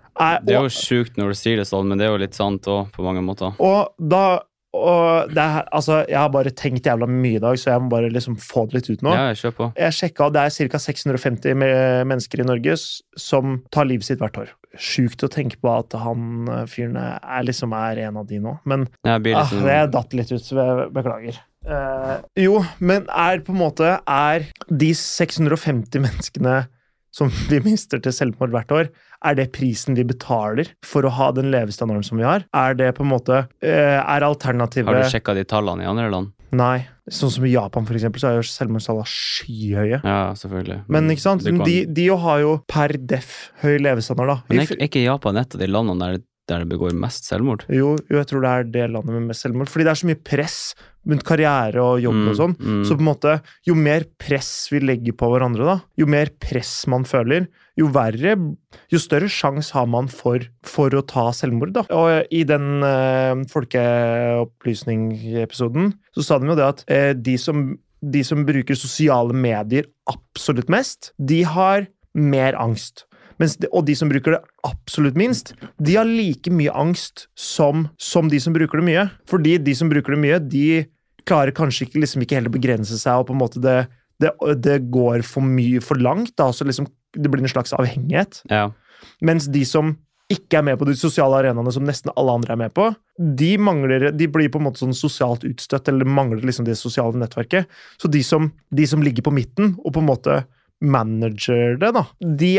det 0.45 0.55
er 0.55 0.63
jo 0.67 0.73
sjukt 0.75 1.19
når 1.21 1.33
du 1.33 1.41
sier 1.41 1.61
det 1.61 1.67
sånn, 1.71 1.89
men 1.91 2.01
det 2.01 2.07
er 2.07 2.15
jo 2.15 2.21
litt 2.23 2.37
sant 2.37 2.69
òg, 2.71 2.93
på 2.95 3.05
mange 3.07 3.25
måter. 3.25 3.57
og 3.59 3.93
da 3.99 4.41
og 4.71 5.33
det 5.35 5.45
altså, 5.75 6.05
Jeg 6.07 6.19
har 6.19 6.31
bare 6.31 6.53
tenkt 6.55 6.87
jævla 6.87 7.09
mye 7.11 7.41
i 7.41 7.43
dag, 7.43 7.59
så 7.59 7.73
jeg 7.73 7.83
må 7.83 7.91
bare 7.91 8.11
liksom 8.13 8.37
få 8.39 8.69
det 8.69 8.79
litt 8.79 8.91
ut 8.93 9.03
nå. 9.03 9.15
Ja, 9.17 9.35
kjør 9.35 9.57
på. 9.57 9.69
Jeg 9.75 9.97
sjekka, 9.97 10.31
det 10.31 10.45
er 10.47 10.71
ca. 10.71 10.81
650 10.85 11.59
mennesker 11.59 12.43
i 12.43 12.47
Norge 12.47 12.77
som 13.19 13.61
tar 13.75 13.89
livet 13.91 14.07
sitt 14.07 14.23
hvert 14.23 14.39
år. 14.39 14.55
Sjukt 14.79 15.25
å 15.27 15.31
tenke 15.33 15.59
på 15.59 15.73
at 15.75 15.97
han 15.99 16.47
eh, 16.47 16.67
fyren 16.71 16.95
er 17.01 17.47
liksom 17.47 17.75
er 17.75 18.05
en 18.07 18.21
av 18.23 18.29
de 18.31 18.39
nå. 18.43 18.55
Men 18.71 18.87
Jeg 19.03 19.25
blir 19.27 19.35
ah, 19.35 19.43
liksom, 19.43 19.67
det 19.67 19.79
datt 19.97 20.15
litt 20.15 20.31
ut, 20.31 20.45
så 20.47 20.61
jeg 20.61 20.91
beklager. 20.95 21.41
Eh, 21.67 22.15
jo, 22.47 22.61
men 22.79 23.11
er 23.11 23.43
på 23.45 23.53
en 23.53 23.59
måte 23.61 23.89
Er 24.09 24.47
de 24.71 24.95
650 24.97 26.01
menneskene 26.07 26.55
som 27.15 27.31
vi 27.51 27.61
mister 27.65 28.03
til 28.03 28.15
selvmord 28.15 28.53
hvert 28.55 28.75
år, 28.75 28.91
er 29.27 29.37
det 29.37 29.51
prisen 29.53 29.97
vi 29.99 30.05
betaler 30.09 30.71
for 30.87 31.05
å 31.05 31.13
ha 31.13 31.31
den 31.37 31.51
levestandarden 31.53 32.07
som 32.07 32.21
vi 32.21 32.25
har? 32.29 32.47
Er 32.57 32.77
det 32.79 32.93
på 32.97 33.05
en 33.05 33.11
måte 33.13 33.43
eh, 33.61 33.99
Er 34.01 34.25
alternativet 34.25 34.89
Har 34.89 35.03
du 35.03 35.11
sjekka 35.13 35.35
de 35.37 35.45
tallene 35.45 35.85
i 35.85 35.91
andre 35.91 36.09
land? 36.13 36.31
Nei. 36.57 36.81
Sånn 37.11 37.31
som 37.31 37.45
i 37.47 37.53
Japan, 37.53 37.85
for 37.87 37.95
eksempel, 37.99 38.23
så 38.23 38.31
er 38.31 38.39
jo 38.41 38.47
selvmordstallene 38.47 39.07
skyhøye. 39.11 40.01
Ja, 40.03 40.33
selvfølgelig. 40.39 40.81
Men 40.91 41.11
ikke 41.13 41.23
sant? 41.23 41.47
De, 41.47 41.77
de 41.87 42.07
jo 42.09 42.17
har 42.23 42.41
jo 42.43 42.57
per 42.71 42.95
deff 42.99 43.51
høy 43.63 43.77
levestandard, 43.83 44.33
da. 44.33 44.37
Men 44.51 44.65
er, 44.65 44.75
ikke- 44.87 45.05
Japan 45.05 45.39
et 45.43 45.55
av 45.55 45.63
de 45.63 45.69
landene 45.71 46.01
der, 46.01 46.25
der 46.51 46.65
det 46.65 46.71
begår 46.73 46.95
mest 46.99 47.29
selvmord? 47.31 47.67
jo, 47.71 47.93
jo, 48.11 48.17
jeg 48.19 48.27
tror 48.31 48.43
det 48.43 48.51
er 48.51 48.65
det 48.79 48.89
landet 48.91 49.15
med 49.15 49.29
mest 49.31 49.47
selvmord. 49.47 49.71
Fordi 49.71 49.87
det 49.87 49.93
er 49.95 50.01
så 50.03 50.11
mye 50.11 50.23
press 50.27 50.59
rundt 51.09 51.25
karriere 51.25 51.81
og 51.81 52.01
jobb 52.03 52.29
og 52.29 52.35
sånn. 52.37 52.55
Mm, 52.61 52.83
Så 52.85 52.95
på 52.97 53.01
en 53.01 53.09
måte, 53.09 53.41
jo 53.67 53.75
mer 53.75 54.05
press 54.21 54.69
vi 54.73 54.81
legger 54.85 55.13
på 55.17 55.31
hverandre, 55.33 55.65
da, 55.65 55.79
jo 55.97 56.07
mer 56.11 56.29
press 56.43 56.83
man 56.93 57.05
føler, 57.09 57.47
jo 57.79 57.87
verre 57.95 58.35
Jo 58.93 58.99
større 59.01 59.29
sjanse 59.31 59.73
har 59.73 59.87
man 59.87 60.09
for, 60.13 60.39
for 60.67 60.91
å 60.95 61.03
ta 61.07 61.31
selvmord, 61.35 61.73
da. 61.75 61.83
Og 61.95 62.27
i 62.35 62.43
den 62.47 62.83
eh, 62.87 63.35
folkeopplysning-episoden 63.51 65.93
så 66.17 66.23
sa 66.27 66.39
de 66.41 66.47
jo 66.51 66.57
det 66.59 66.67
at 66.67 66.85
eh, 66.91 67.13
de, 67.17 67.37
som, 67.41 67.79
de 68.03 68.23
som 68.27 68.45
bruker 68.47 68.75
sosiale 68.79 69.33
medier 69.37 69.85
absolutt 70.11 70.69
mest, 70.73 71.13
de 71.19 71.43
har 71.47 71.87
mer 72.15 72.55
angst. 72.59 73.07
Mens 73.41 73.57
de, 73.57 73.71
og 73.73 73.87
de 73.89 73.97
som 73.97 74.11
bruker 74.11 74.37
det 74.37 74.41
absolutt 74.69 75.17
minst, 75.19 75.55
de 75.81 75.97
har 75.97 76.09
like 76.09 76.53
mye 76.53 76.73
angst 76.77 77.27
som, 77.39 77.87
som 77.97 78.29
de 78.29 78.41
som 78.43 78.53
bruker 78.57 78.83
det 78.83 78.89
mye. 78.91 79.07
Fordi 79.31 79.57
de 79.65 79.75
som 79.77 79.89
bruker 79.93 80.17
det 80.17 80.21
mye, 80.21 80.41
de 80.45 80.67
klarer 81.29 81.55
kanskje 81.57 81.87
ikke, 81.87 82.03
liksom 82.05 82.25
ikke 82.25 82.37
heller 82.39 82.53
begrense 82.53 82.99
seg, 83.01 83.23
og 83.23 83.31
på 83.31 83.37
en 83.37 83.41
måte 83.41 83.63
det, 83.65 83.79
det, 84.21 84.35
det 84.61 84.79
går 84.93 85.25
for 85.27 85.47
mye 85.47 85.81
for 85.85 86.01
langt. 86.01 86.35
Da, 86.37 86.51
så 86.53 86.69
liksom 86.69 86.91
det 87.17 87.33
blir 87.33 87.43
en 87.43 87.51
slags 87.51 87.75
avhengighet. 87.77 88.43
Ja. 88.53 88.69
Mens 89.25 89.49
de 89.51 89.65
som 89.67 89.97
ikke 90.31 90.61
er 90.61 90.67
med 90.69 90.79
på 90.79 90.87
de 90.87 90.95
sosiale 90.95 91.41
arenaene 91.41 91.73
som 91.75 91.87
nesten 91.87 92.13
alle 92.15 92.37
andre 92.39 92.55
er 92.55 92.61
med 92.61 92.75
på, 92.77 92.87
de, 93.19 93.51
mangler, 93.59 94.11
de 94.15 94.29
blir 94.31 94.51
på 94.53 94.61
en 94.61 94.69
måte 94.69 94.85
sånn 94.85 94.95
sosialt 94.95 95.43
utstøtt, 95.49 95.91
eller 95.91 96.07
mangler 96.07 96.45
liksom 96.47 96.69
det 96.69 96.77
sosiale 96.79 97.19
nettverket. 97.19 97.67
Så 97.99 98.09
de 98.13 98.23
som, 98.27 98.53
de 98.71 98.87
som 98.87 99.03
ligger 99.03 99.27
på 99.27 99.35
midten, 99.35 99.75
og 99.83 99.97
på 99.97 100.05
en 100.05 100.11
måte 100.13 100.43
manager 100.81 101.77
det, 101.77 101.91
da, 101.93 102.05
de 102.21 102.51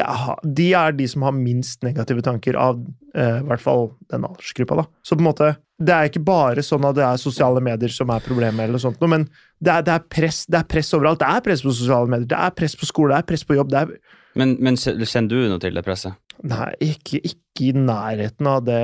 de 0.46 0.68
er 0.78 0.94
de 0.94 1.08
som 1.10 1.26
har 1.26 1.34
minst 1.36 1.82
negative 1.86 2.22
tanker 2.26 2.58
av 2.60 2.80
eh, 3.16 3.40
i 3.42 3.48
hvert 3.50 3.64
fall 3.64 3.90
den 4.14 4.26
aldersgruppa. 4.28 4.78
da. 4.82 4.86
Så 5.02 5.18
på 5.18 5.24
en 5.24 5.30
måte, 5.30 5.52
det 5.82 5.96
er 5.96 6.10
ikke 6.10 6.24
bare 6.26 6.64
sånn 6.66 6.86
at 6.86 6.98
det 7.00 7.06
er 7.08 7.22
sosiale 7.22 7.64
medier 7.64 7.94
som 7.94 8.12
er 8.14 8.24
problemet, 8.26 8.68
eller 8.68 8.82
sånt, 8.82 9.02
men 9.02 9.28
det 9.60 9.74
er, 9.74 9.86
det, 9.88 9.98
er 9.98 10.10
press, 10.14 10.44
det 10.50 10.62
er 10.62 10.68
press 10.70 10.94
overalt. 10.98 11.22
Det 11.22 11.30
er 11.30 11.46
press 11.46 11.64
på 11.66 11.74
sosiale 11.74 12.12
medier, 12.12 12.30
det 12.34 12.42
er 12.42 12.58
press 12.58 12.78
på 12.78 12.90
skole, 12.90 13.14
det 13.16 13.24
er 13.24 13.30
press 13.34 13.46
på 13.48 13.58
jobb. 13.58 13.72
det 13.74 13.86
er 13.86 14.20
Men, 14.38 14.56
men 14.64 14.78
kjenner 14.78 15.30
du 15.30 15.50
noe 15.50 15.62
til 15.62 15.76
det 15.76 15.86
presset? 15.86 16.18
Nei, 16.42 16.72
ikke, 16.82 17.20
ikke 17.22 17.68
i 17.68 17.72
nærheten 17.78 18.48
av 18.50 18.64
det, 18.66 18.82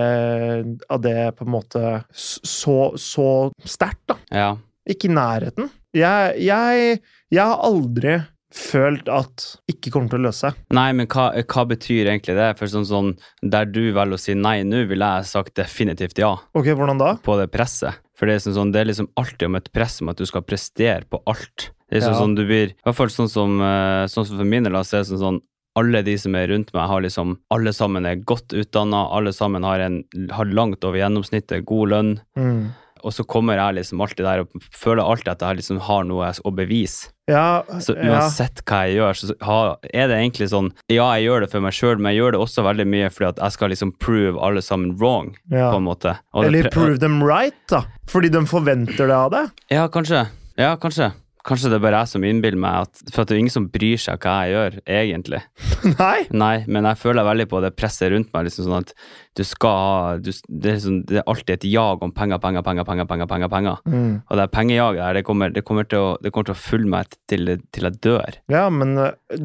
av 0.94 1.02
det 1.02 1.18
på 1.38 1.46
en 1.46 1.54
måte 1.56 1.84
så, 2.14 2.78
så 3.02 3.28
sterkt, 3.66 4.04
da. 4.12 4.18
Ja. 4.30 4.50
Ikke 4.88 5.10
i 5.10 5.14
nærheten. 5.14 5.72
Jeg, 5.96 6.36
jeg, 6.44 7.00
jeg 7.34 7.42
har 7.42 7.64
aldri 7.66 8.20
følt 8.54 9.10
at 9.12 9.44
ikke 9.70 9.92
kommer 9.94 10.12
til 10.12 10.22
å 10.22 10.28
løse 10.28 10.48
seg. 10.48 10.60
Nei, 10.76 10.90
men 10.96 11.10
hva, 11.12 11.30
hva, 11.44 11.66
betyr 11.68 12.08
egentlig 12.08 12.38
det? 12.38 12.50
For 12.60 12.72
sånn, 12.72 12.88
sånn 12.88 13.10
Der 13.44 13.68
du 13.68 13.92
velger 13.96 14.16
å 14.16 14.22
si 14.22 14.36
nei 14.38 14.62
nå, 14.68 14.86
ville 14.90 15.10
jeg 15.18 15.30
sagt 15.30 15.58
definitivt 15.60 16.22
ja. 16.22 16.34
Ok, 16.58 16.72
hvordan 16.72 17.02
da? 17.02 17.16
På 17.24 17.38
det 17.40 17.50
presset. 17.54 18.00
For 18.18 18.30
det 18.30 18.40
er, 18.40 18.46
sånn, 18.56 18.72
det 18.74 18.82
er 18.82 18.90
liksom 18.90 19.12
alltid 19.20 19.50
om 19.50 19.60
et 19.60 19.70
press 19.76 20.00
om 20.02 20.10
at 20.14 20.18
du 20.18 20.26
skal 20.26 20.46
prestere 20.48 21.06
på 21.10 21.20
alt. 21.30 21.70
Det 21.88 22.00
er 22.00 22.08
sånn, 22.08 22.16
Ja. 22.16 22.22
sånn 22.24 22.36
du 22.36 22.46
blir 22.48 22.72
I 22.72 22.88
hvert 22.88 22.98
fall 22.98 23.14
sånn 23.14 23.30
som, 23.30 23.62
eh, 23.62 24.08
sånn 24.10 24.26
som 24.26 24.40
for 24.40 24.48
min 24.48 24.64
del, 24.64 24.74
så 24.84 24.98
er 24.98 25.04
det 25.04 25.12
sånn, 25.12 25.24
sånn 25.24 25.42
alle 25.78 26.02
de 26.02 26.16
som 26.18 26.34
er 26.34 26.48
rundt 26.50 26.74
meg, 26.74 26.88
har 26.90 27.02
liksom 27.02 27.38
Alle 27.54 27.72
sammen 27.76 28.06
er 28.06 28.16
godt 28.16 28.50
utdanna, 28.50 29.12
alle 29.14 29.34
sammen 29.36 29.64
har, 29.64 29.80
en, 29.80 30.04
har 30.32 30.46
langt 30.46 30.84
over 30.84 30.98
gjennomsnittet, 30.98 31.66
god 31.66 31.90
lønn. 31.90 32.20
Mm. 32.36 32.74
Og 33.04 33.14
så 33.14 33.26
kommer 33.28 33.60
jeg 33.60 33.78
liksom 33.78 34.02
alltid 34.02 34.26
der 34.26 34.42
og 34.42 34.50
føler 34.74 35.04
alltid 35.06 35.36
at 35.36 35.46
jeg 35.46 35.60
liksom 35.62 35.80
har 35.86 36.04
noe 36.04 36.32
å 36.34 36.56
bevise. 36.56 37.12
Ja, 37.28 37.64
Så 37.84 37.92
uansett 38.00 38.62
hva 38.64 38.86
jeg 38.88 39.02
gjør, 39.02 39.18
så 39.20 39.34
er 39.84 40.08
det 40.08 40.16
egentlig 40.16 40.48
sånn 40.48 40.70
Ja, 40.88 41.10
jeg 41.18 41.28
gjør 41.28 41.44
det 41.44 41.50
for 41.52 41.66
meg 41.66 41.76
sjøl, 41.76 41.98
men 42.00 42.14
jeg 42.14 42.22
gjør 42.22 42.38
det 42.38 42.42
også 42.46 42.64
veldig 42.64 42.88
mye 42.88 43.10
fordi 43.12 43.28
at 43.34 43.42
jeg 43.44 43.56
skal 43.58 43.74
liksom 43.74 43.92
prove 44.00 44.40
alle 44.48 44.64
sammen 44.64 44.96
wrong, 45.02 45.34
ja. 45.52 45.68
på 45.74 45.82
en 45.82 45.88
måte. 45.90 46.16
Og 46.32 46.48
Eller 46.48 46.72
prove 46.72 46.98
them 47.04 47.20
right, 47.26 47.58
da. 47.72 47.84
Fordi 48.08 48.32
de 48.32 48.46
forventer 48.48 49.12
det 49.12 49.18
av 49.18 49.32
deg. 49.34 49.52
Ja, 49.74 49.88
kanskje. 49.92 50.24
Ja, 50.58 50.76
kanskje. 50.80 51.12
Kanskje 51.48 51.70
det 51.72 51.78
er 51.80 51.84
bare 51.86 52.02
jeg 52.04 52.12
som 52.12 52.26
innbiller 52.28 52.60
meg 52.60 52.88
at 52.88 53.02
For 53.14 53.24
at 53.24 53.30
det 53.30 53.38
er 53.38 53.40
ingen 53.40 53.54
som 53.54 53.70
bryr 53.72 54.00
seg 54.04 54.20
hva 54.26 54.34
jeg 54.44 54.52
gjør, 54.56 54.74
egentlig. 54.98 55.40
Nei? 56.02 56.18
Nei, 56.36 56.56
men 56.68 56.88
jeg 56.90 57.00
føler 57.00 57.24
veldig 57.28 57.46
på 57.54 57.62
det 57.64 57.72
presset 57.80 58.12
rundt 58.12 58.34
meg. 58.36 58.50
liksom 58.50 58.68
sånn 58.68 58.84
at 58.84 58.92
du 59.38 59.44
skal 59.46 59.78
ha 59.78 60.18
du, 60.18 60.32
det, 60.34 60.72
er 60.72 60.76
liksom, 60.80 60.98
det 61.08 61.20
er 61.22 61.28
alltid 61.30 61.54
et 61.56 61.68
jag 61.70 62.04
om 62.04 62.12
penger, 62.12 62.42
penger, 62.44 62.66
penger, 62.66 62.84
penger. 62.90 63.06
penger, 63.08 63.28
penger, 63.32 63.52
penger. 63.54 63.80
Mm. 63.88 64.12
Og 64.28 64.42
det 64.42 64.48
pengejaget 64.52 65.02
der, 65.04 65.14
det 65.20 65.24
kommer, 65.30 65.54
det, 65.56 65.64
kommer 65.68 65.88
til 65.88 66.04
å, 66.04 66.12
det 66.22 66.34
kommer 66.34 66.50
til 66.52 66.58
å 66.58 66.62
følge 66.66 66.92
meg 66.98 67.16
til, 67.32 67.54
til 67.72 67.88
jeg 67.90 68.00
dør. 68.04 68.40
Ja, 68.52 68.66
men 68.74 68.98
eh, 69.06 69.40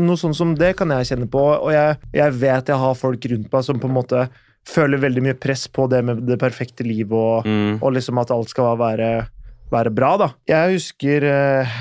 noe 0.00 0.18
sånn 0.18 0.34
som 0.36 0.56
det 0.58 0.74
kan 0.80 0.90
jeg 0.96 1.10
kjenne 1.12 1.30
på, 1.30 1.44
og 1.60 1.70
jeg, 1.74 1.98
jeg 2.16 2.38
vet 2.40 2.72
jeg 2.72 2.82
har 2.82 2.98
folk 2.98 3.30
rundt 3.32 3.52
meg 3.52 3.66
som 3.68 3.78
på 3.82 3.90
en 3.90 3.98
måte 4.00 4.26
føler 4.68 5.00
veldig 5.00 5.22
mye 5.24 5.36
press 5.40 5.62
på 5.72 5.86
det 5.88 6.02
med 6.04 6.24
det 6.28 6.36
perfekte 6.40 6.84
livet 6.84 7.14
og, 7.16 7.46
Mm. 7.48 7.78
og 7.80 7.92
liksom 7.94 8.18
at 8.20 8.32
alt 8.34 8.50
skal 8.52 8.74
være, 8.80 9.28
være 9.72 9.92
bra, 9.94 10.10
da. 10.20 10.28
Jeg 10.48 10.76
husker 10.78 11.24
eh, 11.28 11.74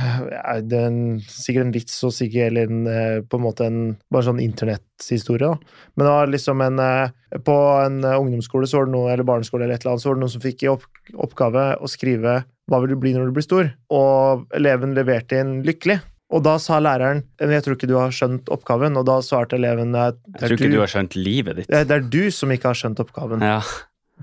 det 0.68 0.80
er 0.80 0.88
en, 0.90 1.00
sikkert 1.28 1.68
en 1.68 1.74
vits 1.76 1.96
og 2.08 2.14
sikkert 2.16 2.52
eller 2.52 2.72
en, 2.72 2.82
eh, 2.92 3.20
på 3.24 3.40
en 3.40 3.46
måte 3.46 3.68
en 3.68 3.80
bare 4.14 4.28
sånn 4.28 4.42
internetthistorie, 4.44 5.54
da. 5.54 5.80
Men 5.96 6.08
det 6.08 6.16
var 6.18 6.34
liksom 6.34 6.66
en 6.66 6.84
eh, 6.84 7.16
På 7.44 7.56
en 7.84 8.04
eh, 8.04 8.20
ungdomsskole 8.20 8.68
så 8.70 8.82
var 8.82 8.86
det 8.88 8.96
noe, 8.96 9.08
eller 9.14 9.28
barneskole 9.28 9.66
eller 9.66 9.76
et 9.76 9.84
eller 9.84 9.96
annet, 9.96 10.04
så 10.06 10.12
var 10.12 10.20
det 10.20 10.26
noen 10.26 10.36
som 10.36 10.44
fikk 10.44 10.64
i 10.64 10.70
opp, 10.72 10.86
oppgave 11.16 11.66
å 11.80 11.90
skrive 11.92 12.44
'Hva 12.68 12.82
vil 12.84 12.96
du 12.96 13.00
bli 13.00 13.14
når 13.16 13.30
du 13.30 13.36
blir 13.36 13.48
stor?' 13.48 13.74
Og 13.96 14.48
eleven 14.56 14.96
leverte 14.96 15.40
inn 15.40 15.62
'lykkelig'. 15.64 16.02
Og 16.36 16.44
da 16.44 16.58
sa 16.60 16.80
læreren 16.84 17.24
'Jeg 17.40 17.64
tror 17.64 17.76
ikke 17.78 17.88
du 17.88 17.96
har 17.96 18.12
skjønt 18.12 18.50
oppgaven', 18.52 18.98
og 19.00 19.06
da 19.08 19.20
svarte 19.24 19.56
eleven 19.56 19.92
«Nei, 19.92 20.12
det 20.12 20.42
Jeg 20.42 20.50
tror 20.50 20.58
ikke 20.60 20.74
du 20.76 20.82
har 20.84 20.92
skjønt 20.92 21.16
livet 21.16 21.56
ditt. 21.62 21.68
det 21.72 21.92
er 21.92 22.04
du 22.04 22.32
som 22.32 22.52
ikke 22.52 22.68
har 22.68 22.76
skjønt 22.76 23.00
oppgaven 23.00 23.42
Ja. 23.42 23.62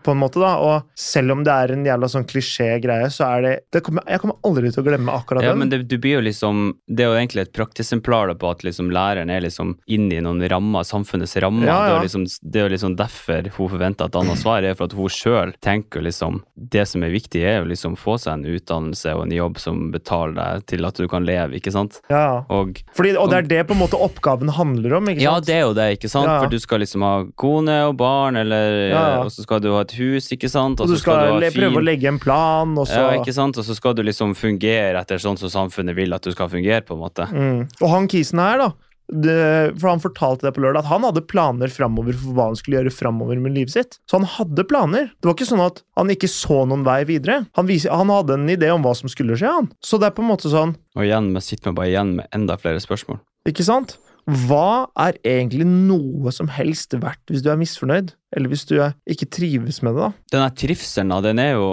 På 0.02 0.10
en 0.10 0.18
måte 0.18 0.40
da, 0.42 0.56
og 0.58 0.88
selv 0.98 1.32
om 1.32 1.44
det 1.46 1.52
er 1.54 1.72
en 1.74 1.84
jævla 1.86 2.08
sånn 2.10 2.26
klisjé-greie, 2.28 3.06
så 3.14 3.28
er 3.36 3.44
det, 3.44 3.52
det 3.72 3.82
kommer, 3.86 4.02
Jeg 4.10 4.20
kommer 4.20 4.36
aldri 4.44 4.72
til 4.74 4.82
å 4.82 4.86
glemme 4.88 5.12
akkurat 5.14 5.44
Ja, 5.44 5.52
den. 5.54 5.58
men 5.62 5.70
det, 5.70 5.78
du 5.88 5.96
blir 6.02 6.18
jo 6.18 6.24
liksom, 6.26 6.64
det 6.88 7.04
er 7.04 7.12
jo 7.12 7.18
egentlig 7.20 7.44
et 7.46 7.52
praksisemplar 7.56 8.28
da 8.32 8.34
på 8.34 8.50
at 8.50 8.64
liksom 8.66 8.90
læreren 8.94 9.30
er 9.30 9.44
liksom 9.44 9.76
inne 9.86 10.18
i 10.18 10.24
noen 10.24 10.42
rammer, 10.50 10.82
samfunnets 10.84 11.36
rammer. 11.40 11.68
Ja, 11.68 11.76
ja. 11.76 11.84
Det, 11.84 11.92
er 11.92 11.96
jo 11.96 12.08
liksom, 12.08 12.26
det 12.52 12.60
er 12.60 12.66
jo 12.66 12.72
liksom 12.74 12.96
derfor 12.98 13.50
hun 13.56 13.70
forventer 13.76 14.10
et 14.10 14.18
annet 14.20 14.42
svar, 14.42 14.66
er 14.66 14.74
for 14.78 14.90
at 14.90 14.96
hun 14.98 15.12
sjøl 15.14 15.54
tenker 15.64 16.02
liksom 16.04 16.42
Det 16.54 16.84
som 16.88 17.02
er 17.06 17.14
viktig, 17.14 17.42
er 17.44 17.60
jo 17.62 17.70
liksom 17.70 17.94
få 18.00 18.16
seg 18.18 18.40
en 18.40 18.46
utdannelse 18.56 19.14
og 19.14 19.24
en 19.26 19.36
jobb 19.36 19.58
som 19.62 19.90
betaler 19.94 20.34
deg 20.34 20.66
til 20.74 20.84
at 20.88 20.98
du 20.98 21.06
kan 21.08 21.24
leve, 21.24 21.54
ikke 21.60 21.72
sant? 21.74 22.00
ja. 22.10 22.42
Og 22.50 22.80
Fordi, 22.96 23.14
og 23.20 23.30
det 23.30 23.38
er 23.44 23.48
det 23.54 23.62
på 23.68 23.74
en 23.76 23.82
måte 23.84 23.98
oppgaven 24.00 24.50
handler 24.56 24.98
om, 24.98 25.08
ikke 25.12 25.22
sant? 25.22 25.28
ja, 25.28 25.46
det 25.46 25.54
er 25.54 25.64
jo 25.68 25.74
det, 25.76 25.88
ikke 25.98 26.10
sant? 26.10 26.28
For 26.28 26.50
du 26.50 26.58
skal 26.62 26.82
liksom 26.82 27.04
ha 27.06 27.14
kone 27.40 27.78
og 27.88 27.96
barn, 28.00 28.36
eller. 28.40 28.80
Og 29.24 29.30
så 29.32 29.44
skal 29.46 29.62
du 29.62 29.70
ha 29.74 29.83
et 29.84 29.96
hus, 29.98 30.30
ikke 30.34 30.50
sant? 30.50 30.80
og 30.80 30.90
du 30.90 30.96
skal, 30.98 31.28
skal, 31.28 31.44
du 31.44 31.58
prøve 31.58 31.82
å 31.82 31.84
legge 31.84 32.10
en 32.10 32.20
plan, 32.22 32.72
og 32.78 32.88
så 32.90 33.04
Ja, 33.04 33.20
ikke 33.20 33.34
sant? 33.36 33.58
Og 33.60 33.66
så 33.66 33.76
skal 33.76 33.96
du 33.98 34.02
liksom 34.06 34.34
fungere 34.38 35.00
etter 35.00 35.22
sånn 35.22 35.38
som 35.40 35.52
samfunnet 35.52 35.96
vil 35.98 36.16
at 36.16 36.24
du 36.24 36.32
skal 36.34 36.50
fungere, 36.52 36.82
på 36.86 36.96
en 36.96 37.04
måte. 37.04 37.28
mm. 37.30 37.62
Og 37.80 37.88
han 37.92 38.10
kisen 38.10 38.42
her, 38.42 38.60
da, 38.60 38.72
det, 39.12 39.74
for 39.80 39.90
han 39.90 40.00
fortalte 40.00 40.46
det 40.46 40.54
på 40.56 40.62
lørdag, 40.64 40.84
at 40.84 40.90
han 40.90 41.04
hadde 41.04 41.24
planer 41.28 41.72
framover 41.72 42.16
for 42.16 42.36
hva 42.36 42.48
han 42.50 42.58
skulle 42.58 42.80
gjøre 42.80 42.94
framover 42.94 43.40
med 43.42 43.54
livet 43.56 43.74
sitt. 43.74 43.98
Så 44.08 44.18
han 44.18 44.28
hadde 44.36 44.64
planer. 44.68 45.10
Det 45.20 45.28
var 45.28 45.36
ikke 45.36 45.50
sånn 45.50 45.64
at 45.64 45.82
han 45.98 46.12
ikke 46.14 46.30
så 46.32 46.62
noen 46.68 46.86
vei 46.86 47.02
videre. 47.08 47.42
Han, 47.58 47.68
vis, 47.68 47.86
han 47.90 48.12
hadde 48.12 48.38
en 48.38 48.48
idé 48.50 48.72
om 48.72 48.84
hva 48.84 48.94
som 48.96 49.12
skulle 49.12 49.36
skje, 49.40 49.52
han. 49.60 49.70
Så 49.84 50.00
det 50.00 50.08
er 50.08 50.16
på 50.16 50.24
en 50.24 50.32
måte 50.32 50.52
sånn 50.52 50.76
Og 50.96 51.04
igjen, 51.04 51.32
vi 51.36 51.44
sitter 51.44 51.70
med 51.70 51.78
bare 51.80 51.92
igjen 51.92 52.16
med 52.20 52.30
enda 52.34 52.56
flere 52.60 52.80
spørsmål. 52.82 53.20
Ikke 53.50 53.66
sant? 53.66 53.98
Hva 54.24 54.86
er 55.04 55.18
egentlig 55.26 55.66
noe 55.68 56.32
som 56.32 56.48
helst 56.48 56.94
verdt 56.96 57.28
hvis 57.28 57.42
du 57.44 57.50
er 57.52 57.58
misfornøyd, 57.60 58.14
eller 58.34 58.48
hvis 58.48 58.64
du 58.70 58.78
ikke 59.10 59.28
trives 59.28 59.82
med 59.84 59.94
det? 59.98 60.06
da? 60.06 60.12
Den 60.32 60.44
her 60.46 60.54
trivselen, 60.62 61.12
da, 61.12 61.20
den 61.20 61.42
er 61.42 61.52
jo 61.58 61.66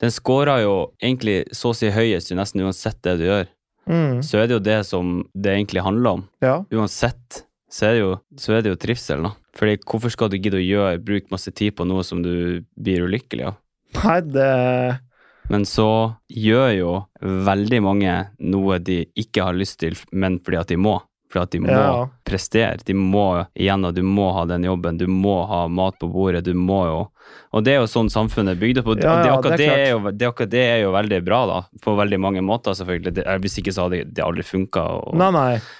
Den 0.00 0.10
scorer 0.12 0.60
jo 0.60 0.72
egentlig 1.00 1.46
så 1.56 1.70
å 1.72 1.76
si 1.76 1.88
høyest 1.92 2.32
i 2.32 2.36
nesten 2.36 2.60
uansett 2.64 2.98
det 3.04 3.14
du 3.20 3.24
gjør. 3.24 3.46
Mm, 3.88 4.18
Så 4.20 4.40
er 4.42 4.48
det 4.48 4.56
jo 4.58 4.64
det 4.66 4.78
som 4.84 5.12
det 5.32 5.54
egentlig 5.54 5.84
handler 5.86 6.18
om. 6.18 6.24
ja. 6.44 6.58
Uansett 6.72 7.42
så 7.72 7.86
er 7.88 7.92
det 7.94 8.00
jo, 8.00 8.10
så 8.38 8.52
er 8.56 8.62
det 8.62 8.70
jo 8.74 8.76
trivsel, 8.80 9.22
da. 9.24 9.30
Fordi 9.56 9.76
hvorfor 9.88 10.12
skal 10.12 10.28
du 10.30 10.36
gidde 10.36 10.58
å 10.60 10.64
gjøre, 10.64 11.00
bruke 11.04 11.32
masse 11.32 11.50
tid 11.52 11.74
på 11.76 11.84
noe 11.88 12.04
som 12.04 12.20
du 12.22 12.62
blir 12.76 13.04
ulykkelig 13.08 13.46
av? 13.48 13.56
Nei, 14.04 14.20
det 14.20 15.00
Men 15.48 15.64
så 15.64 16.16
gjør 16.28 16.70
jo 16.76 16.92
veldig 17.22 17.80
mange 17.82 18.14
noe 18.40 18.78
de 18.78 19.04
ikke 19.16 19.44
har 19.48 19.54
lyst 19.56 19.78
til, 19.80 19.96
men 20.12 20.40
fordi 20.40 20.60
at 20.60 20.68
de 20.68 20.76
må. 20.76 20.98
Fordi 21.36 21.42
at 21.42 21.50
de 21.50 21.58
må 21.60 21.68
Ja. 21.76 22.08
prestere. 22.24 22.78
De 22.84 22.94
må 22.94 23.46
igjen, 23.54 23.84
og 23.84 23.94
du 23.94 24.02
må 24.02 24.32
ha 24.32 24.44
den 24.46 24.62
jobben. 24.64 24.96
Du 24.98 25.06
må 25.06 25.46
ha 25.46 25.66
mat 25.68 25.98
på 26.00 26.08
bordet. 26.12 26.44
Du 26.44 26.54
må 26.54 26.84
jo 26.86 27.08
Og 27.52 27.64
det 27.64 27.72
er 27.74 27.80
jo 27.80 27.86
sånn 27.90 28.08
samfunnet 28.08 28.52
er 28.54 28.60
bygd 28.60 28.78
opp. 28.78 28.86
Og 28.86 28.96
det, 28.96 29.04
Ja, 29.04 29.24
ja, 29.24 29.36
akkurat 29.36 29.58
det 29.58 29.66
er 29.68 29.90
jo, 29.90 30.10
det, 30.12 30.26
akkurat 30.28 30.50
det 30.50 30.60
er 30.62 30.82
jo 30.82 30.92
veldig 30.92 31.24
bra, 31.24 31.46
da. 31.46 31.62
På 31.82 31.96
veldig 31.96 32.20
mange 32.20 32.40
måter, 32.42 32.70
selvfølgelig. 32.72 33.14
Det, 33.14 33.24
hvis 33.42 33.58
ikke 33.58 33.72
så 33.74 33.88
hadde 33.88 34.04
det 34.14 34.22
aldri 34.22 34.42
funka. 34.44 34.82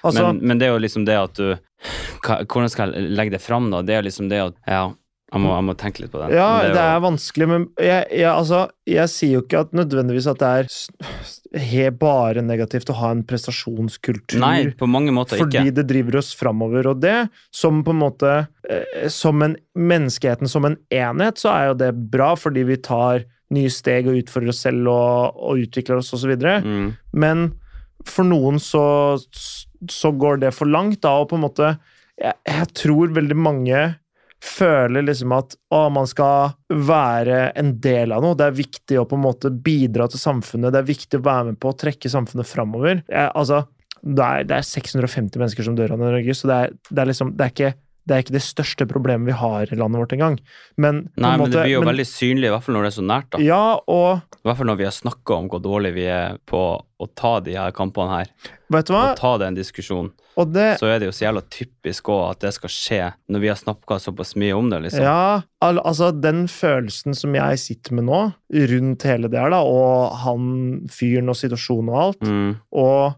Altså, 0.02 0.32
men, 0.32 0.40
men 0.42 0.58
det 0.58 0.66
er 0.66 0.72
jo 0.74 0.78
liksom 0.82 1.04
det 1.06 1.14
at 1.14 1.34
du 1.34 1.56
Hvordan 2.24 2.68
skal 2.70 2.92
jeg 2.94 3.10
legge 3.10 3.30
det 3.36 3.40
fram, 3.42 3.70
da? 3.70 3.82
Det 3.82 3.94
er 3.94 4.02
liksom 4.02 4.28
det 4.28 4.40
at 4.42 4.54
Ja, 4.66 4.92
jeg 5.26 5.42
må, 5.42 5.50
jeg 5.50 5.66
må 5.66 5.74
tenke 5.74 6.02
litt 6.04 6.12
på 6.12 6.20
det. 6.22 6.28
ja, 6.36 6.50
Men 6.62 6.74
det 6.76 6.82
er 6.86 7.00
vanskelig, 7.02 7.46
men 7.50 7.62
jeg, 7.82 8.02
jeg, 8.14 8.28
altså, 8.30 8.60
jeg 8.86 9.10
sier 9.10 9.32
jo 9.34 9.42
ikke 9.42 9.62
at 9.64 9.72
nødvendigvis 9.74 10.28
at 10.30 10.44
det 10.44 10.50
er 11.82 11.96
bare 11.98 12.44
negativt 12.46 12.92
å 12.94 12.98
ha 13.00 13.10
en 13.10 13.24
prestasjonskultur. 13.26 14.38
Nei, 14.38 14.70
på 14.78 14.86
mange 14.86 15.14
måter 15.16 15.42
Fordi 15.42 15.64
ikke. 15.64 15.74
det 15.80 15.86
driver 15.90 16.20
oss 16.22 16.30
framover, 16.38 16.92
og 16.92 17.02
det 17.02 17.16
som 17.50 17.82
på 17.82 17.90
en 17.96 18.02
måte 18.04 18.36
eh, 18.70 19.08
Som 19.10 19.42
en 19.42 19.58
menneskeheten 19.74 20.50
som 20.50 20.68
en 20.68 20.78
enhet, 20.94 21.42
så 21.42 21.50
er 21.56 21.68
jo 21.72 21.76
det 21.82 21.90
bra, 22.14 22.34
fordi 22.38 22.62
vi 22.70 22.78
tar 22.78 23.26
nye 23.56 23.70
steg 23.70 24.06
og 24.06 24.22
utfordrer 24.22 24.54
oss 24.54 24.62
selv 24.62 24.94
og, 24.94 25.42
og 25.42 25.66
utvikler 25.66 26.04
oss 26.04 26.14
osv. 26.14 26.38
Mm. 26.38 26.88
Men 27.18 27.46
for 28.06 28.26
noen 28.26 28.62
så, 28.62 29.18
så 29.90 30.14
går 30.14 30.44
det 30.46 30.54
for 30.54 30.70
langt, 30.70 31.02
da, 31.02 31.18
og 31.18 31.32
på 31.32 31.38
en 31.38 31.48
måte 31.48 31.76
Jeg, 32.16 32.32
jeg 32.46 32.66
tror 32.78 33.10
veldig 33.12 33.36
mange 33.36 33.80
føler 34.42 35.02
liksom 35.06 35.32
at 35.36 35.56
å, 35.74 35.86
man 35.92 36.06
skal 36.10 36.52
være 36.70 37.52
en 37.58 37.72
del 37.82 38.12
av 38.14 38.22
noe. 38.24 38.36
Det 38.38 38.46
er 38.50 38.58
viktig 38.58 38.98
å 39.00 39.06
på 39.08 39.16
en 39.18 39.24
måte 39.24 39.50
bidra 39.50 40.06
til 40.12 40.20
samfunnet. 40.22 40.72
Det 40.74 40.82
er 40.82 40.90
viktig 40.90 41.20
å 41.20 41.24
være 41.26 41.48
med 41.52 41.58
på 41.62 41.72
å 41.72 41.78
trekke 41.78 42.10
samfunnet 42.12 42.46
framover. 42.48 43.02
Altså, 43.32 43.64
det 44.02 44.22
er, 44.22 44.44
det 44.46 44.60
er 44.60 44.68
650 44.68 45.40
mennesker 45.40 45.66
som 45.66 45.74
dør 45.78 45.96
av 45.96 46.04
Norge, 46.04 46.34
så 46.36 46.46
det 46.50 46.60
er, 46.66 46.76
det 46.90 47.02
er 47.02 47.08
liksom 47.10 47.32
det 47.34 47.46
er, 47.46 47.54
ikke, 47.54 47.70
det 48.06 48.14
er 48.14 48.22
ikke 48.22 48.34
det 48.36 48.42
største 48.44 48.86
problemet 48.86 49.26
vi 49.32 49.38
har 49.40 49.72
i 49.72 49.78
landet 49.80 50.02
vårt 50.04 50.12
engang. 50.14 50.36
Men 50.78 51.00
på 51.08 51.24
Nei, 51.24 51.32
måte, 51.40 51.48
men 51.48 51.54
det 51.56 51.64
blir 51.64 51.72
jo 51.74 51.80
men- 51.82 51.90
veldig 51.94 52.06
synlig, 52.12 52.46
i 52.46 52.52
hvert 52.54 52.66
fall 52.68 52.76
når 52.78 52.86
det 52.86 52.92
er 52.92 52.98
så 53.00 53.06
nært, 53.08 53.30
da. 53.32 53.40
ja, 53.42 53.62
og 53.88 54.36
I 54.36 54.46
hvert 54.46 54.60
fall 54.60 54.70
når 54.70 54.78
vi 54.82 54.86
har 54.86 54.94
snakka 54.94 55.40
om 55.40 55.48
hvor 55.50 55.64
dårlig 55.64 55.94
vi 55.96 56.06
er 56.12 56.38
på 56.46 56.62
å 56.78 57.08
ta 57.18 57.32
de 57.40 57.56
her 57.58 57.74
kampene 57.74 58.20
her, 58.20 58.30
Vet 58.70 58.86
du 58.86 58.94
hva? 58.94 59.08
og 59.10 59.18
ta 59.18 59.32
den 59.42 59.58
diskusjonen, 59.58 60.12
det 60.44 60.78
så 60.78 60.86
er 60.92 60.98
det 61.00 61.06
jo 61.08 61.12
så 61.16 61.24
jævla 61.24 61.40
typisk 61.48 62.10
òg 62.12 62.30
at 62.34 62.40
det 62.44 62.50
skal 62.52 62.68
skje 62.68 62.98
når 63.32 63.40
vi 63.40 63.48
har 63.48 63.56
snakka 63.56 63.96
såpass 64.04 64.34
mye 64.36 64.52
om 64.52 64.68
det, 64.68 64.82
liksom. 64.84 65.00
Ja, 65.02 65.42
al 65.64 65.78
altså 65.80 66.10
den 66.12 66.44
følelsen 66.52 67.14
som 67.16 67.32
jeg 67.34 67.58
sitter 67.58 67.94
med 67.96 68.04
nå, 68.04 68.18
rundt 68.52 69.02
hele 69.08 69.28
det 69.32 69.40
her, 69.40 69.50
da, 69.50 69.62
og 69.64 70.12
han 70.26 70.88
fyren 70.92 71.32
og 71.32 71.36
situasjonen 71.40 71.88
og 71.88 72.00
alt, 72.02 72.20
Mm, 72.26 72.56
og 72.72 73.14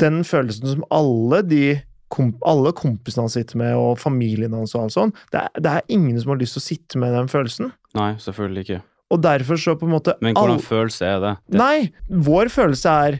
den 0.00 0.22
følelsen 0.24 0.66
som 0.72 0.84
alle 0.90 1.42
de 1.44 1.80
komp 2.12 2.40
alle 2.44 2.72
kompisene 2.76 3.22
han 3.24 3.32
sitter 3.32 3.56
med, 3.56 3.74
og 3.76 3.98
familien 4.00 4.52
hans 4.52 4.74
og 4.76 4.82
alt 4.86 4.92
sånn, 4.96 5.12
det 5.32 5.40
er, 5.44 5.60
det 5.60 5.70
er 5.76 5.86
ingen 5.92 6.18
som 6.20 6.32
har 6.34 6.40
lyst 6.40 6.56
til 6.58 6.60
å 6.64 6.68
sitte 6.70 6.98
med 7.00 7.12
den 7.16 7.28
følelsen. 7.32 7.72
nei, 7.94 8.14
selvfølgelig 8.20 8.64
ikke. 8.66 8.80
Og 9.12 9.20
derfor 9.20 9.56
så 9.60 9.74
på 9.76 9.84
en 9.84 9.92
måte 9.92 10.14
Men 10.24 10.32
hvordan 10.34 10.56
all- 10.56 10.64
følelse 10.64 11.04
er 11.04 11.20
det? 11.20 11.36
det 11.52 11.58
Nei, 11.60 11.92
vår 12.08 12.48
følelse 12.48 12.88
er 12.88 13.18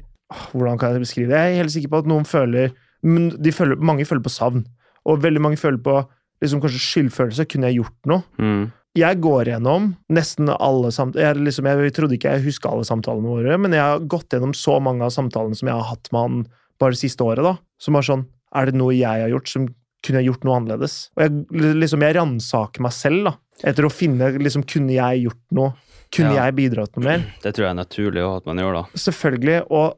Hvordan 0.55 0.79
kan 0.81 0.93
jeg 0.95 1.03
beskrive 1.03 1.29
det? 1.29 1.37
Jeg 1.37 1.53
er 1.53 1.61
helt 1.61 1.73
sikker 1.75 1.91
på 1.93 1.99
at 2.01 2.07
noen 2.09 2.25
føler 2.25 2.71
men 3.03 3.31
de 3.43 3.53
føler, 3.55 3.77
Mange 3.83 4.05
føler 4.09 4.23
på 4.23 4.31
savn. 4.33 4.65
Og 5.09 5.23
veldig 5.23 5.41
mange 5.43 5.59
føler 5.59 5.81
på 5.83 5.97
liksom 6.43 6.61
kanskje 6.63 6.83
skyldfølelse. 6.83 7.47
Kunne 7.51 7.71
jeg 7.71 7.81
gjort 7.81 8.09
noe? 8.11 8.23
mm, 8.39 8.65
Jeg 8.99 9.21
går 9.25 9.49
gjennom 9.51 9.95
nesten 10.13 10.51
alle 10.53 10.91
samtaler 10.93 11.25
jeg, 11.31 11.43
liksom, 11.49 11.67
jeg 11.67 11.93
trodde 11.97 12.15
ikke 12.19 12.35
jeg 12.37 12.45
huska 12.45 12.69
alle 12.71 12.85
samtalene 12.85 13.31
våre, 13.31 13.59
men 13.59 13.73
jeg 13.73 13.81
har 13.81 14.01
gått 14.05 14.29
gjennom 14.35 14.53
så 14.55 14.79
mange 14.85 15.03
av 15.07 15.15
samtalene 15.15 15.57
som 15.57 15.71
jeg 15.71 15.79
har 15.79 15.89
hatt 15.95 16.11
med 16.13 16.21
han 16.27 16.43
bare 16.83 16.93
det 16.93 17.01
siste 17.01 17.25
året. 17.25 17.43
da, 17.47 17.57
Som 17.81 17.95
var 17.95 18.03
sånn 18.07 18.27
Er 18.55 18.67
det 18.69 18.75
noe 18.77 18.93
jeg 18.93 19.09
har 19.25 19.31
gjort 19.33 19.49
som 19.49 19.69
kunne 20.03 20.19
jeg 20.21 20.27
gjort 20.33 20.45
noe 20.45 20.57
annerledes? 20.59 21.11
Og 21.17 21.23
jeg, 21.25 21.75
liksom, 21.79 22.03
jeg 22.03 22.17
ransaker 22.19 22.83
meg 22.83 22.93
selv 22.93 23.25
da, 23.31 23.33
etter 23.65 23.87
å 23.87 23.91
finne 23.95 24.33
liksom, 24.39 24.67
Kunne 24.67 24.93
jeg 24.99 25.25
gjort 25.25 25.43
noe? 25.57 25.73
Kunne 26.13 26.35
Ja. 26.35 26.45
jeg 26.47 26.55
bidratt 26.59 26.97
noe 26.97 27.05
mer? 27.07 27.23
det 27.43 27.55
tror 27.55 27.65
jeg 27.65 27.71
er 27.71 27.79
naturlig 27.79 28.21
også 28.23 28.37
at 28.43 28.47
man 28.51 28.59
gjør, 28.61 28.75
da. 28.77 28.83
Selvfølgelig, 29.01 29.59
og 29.71 29.97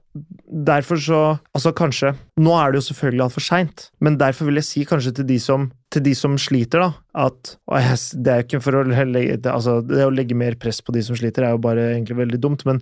derfor 0.67 0.97
så 1.03 1.21
Altså, 1.55 1.73
kanskje 1.75 2.15
Nå 2.39 2.53
er 2.55 2.71
det 2.73 2.79
jo 2.83 2.87
selvfølgelig 2.95 3.25
altfor 3.27 3.43
seint, 3.43 3.91
men 4.01 4.17
derfor 4.21 4.47
vil 4.47 4.55
jeg 4.61 4.65
si 4.69 4.85
kanskje 4.85 5.15
til 5.17 5.27
de 5.27 5.39
som, 5.43 5.71
til 5.91 6.03
de 6.07 6.15
som 6.15 6.37
sliter, 6.39 6.79
da, 6.85 6.93
at 7.27 7.57
jeg, 7.71 7.99
Det 8.23 8.31
er 8.31 8.43
jo 8.43 8.47
ikke 8.47 8.63
for 8.63 8.79
å 8.79 8.85
legge 8.87 9.41
det, 9.43 9.51
Altså, 9.51 9.81
det 9.87 10.07
å 10.07 10.15
legge 10.15 10.35
mer 10.39 10.55
press 10.55 10.81
på 10.81 10.93
de 10.95 11.03
som 11.03 11.17
sliter, 11.19 11.43
er 11.49 11.51
jo 11.57 11.59
bare 11.59 11.91
egentlig 11.97 12.17
veldig 12.23 12.41
dumt, 12.41 12.65
men 12.65 12.81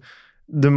de, 0.53 0.69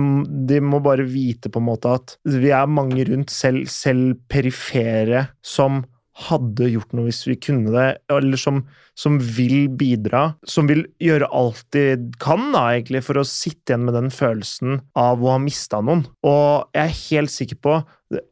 de 0.47 0.59
må 0.63 0.79
bare 0.79 1.03
vite 1.03 1.49
på 1.51 1.59
en 1.59 1.65
måte 1.67 1.91
at 1.91 2.15
vi 2.23 2.51
er 2.55 2.67
mange 2.71 3.03
rundt, 3.09 3.29
selv, 3.33 3.65
selv 3.67 4.15
perifere, 4.31 5.27
som 5.43 5.83
hadde 6.15 6.69
gjort 6.71 6.93
noe 6.95 7.09
hvis 7.09 7.25
vi 7.27 7.35
kunne 7.35 7.73
det, 7.73 7.87
eller 8.13 8.39
som, 8.39 8.61
som 8.95 9.17
vil 9.19 9.67
bidra, 9.75 10.29
som 10.47 10.69
vil 10.69 10.85
gjøre 11.03 11.27
alt 11.35 11.65
de 11.75 11.97
kan 12.23 12.53
da, 12.53 12.69
egentlig, 12.77 13.03
for 13.03 13.19
å 13.19 13.25
sitte 13.27 13.73
igjen 13.73 13.83
med 13.87 13.97
den 13.97 14.07
følelsen 14.13 14.79
av 14.95 15.23
å 15.23 15.33
ha 15.33 15.41
mista 15.43 15.81
noen. 15.83 16.05
Og 16.23 16.71
jeg 16.75 16.87
er 16.87 16.99
helt 17.09 17.35
sikker 17.35 17.59
på 17.65 17.79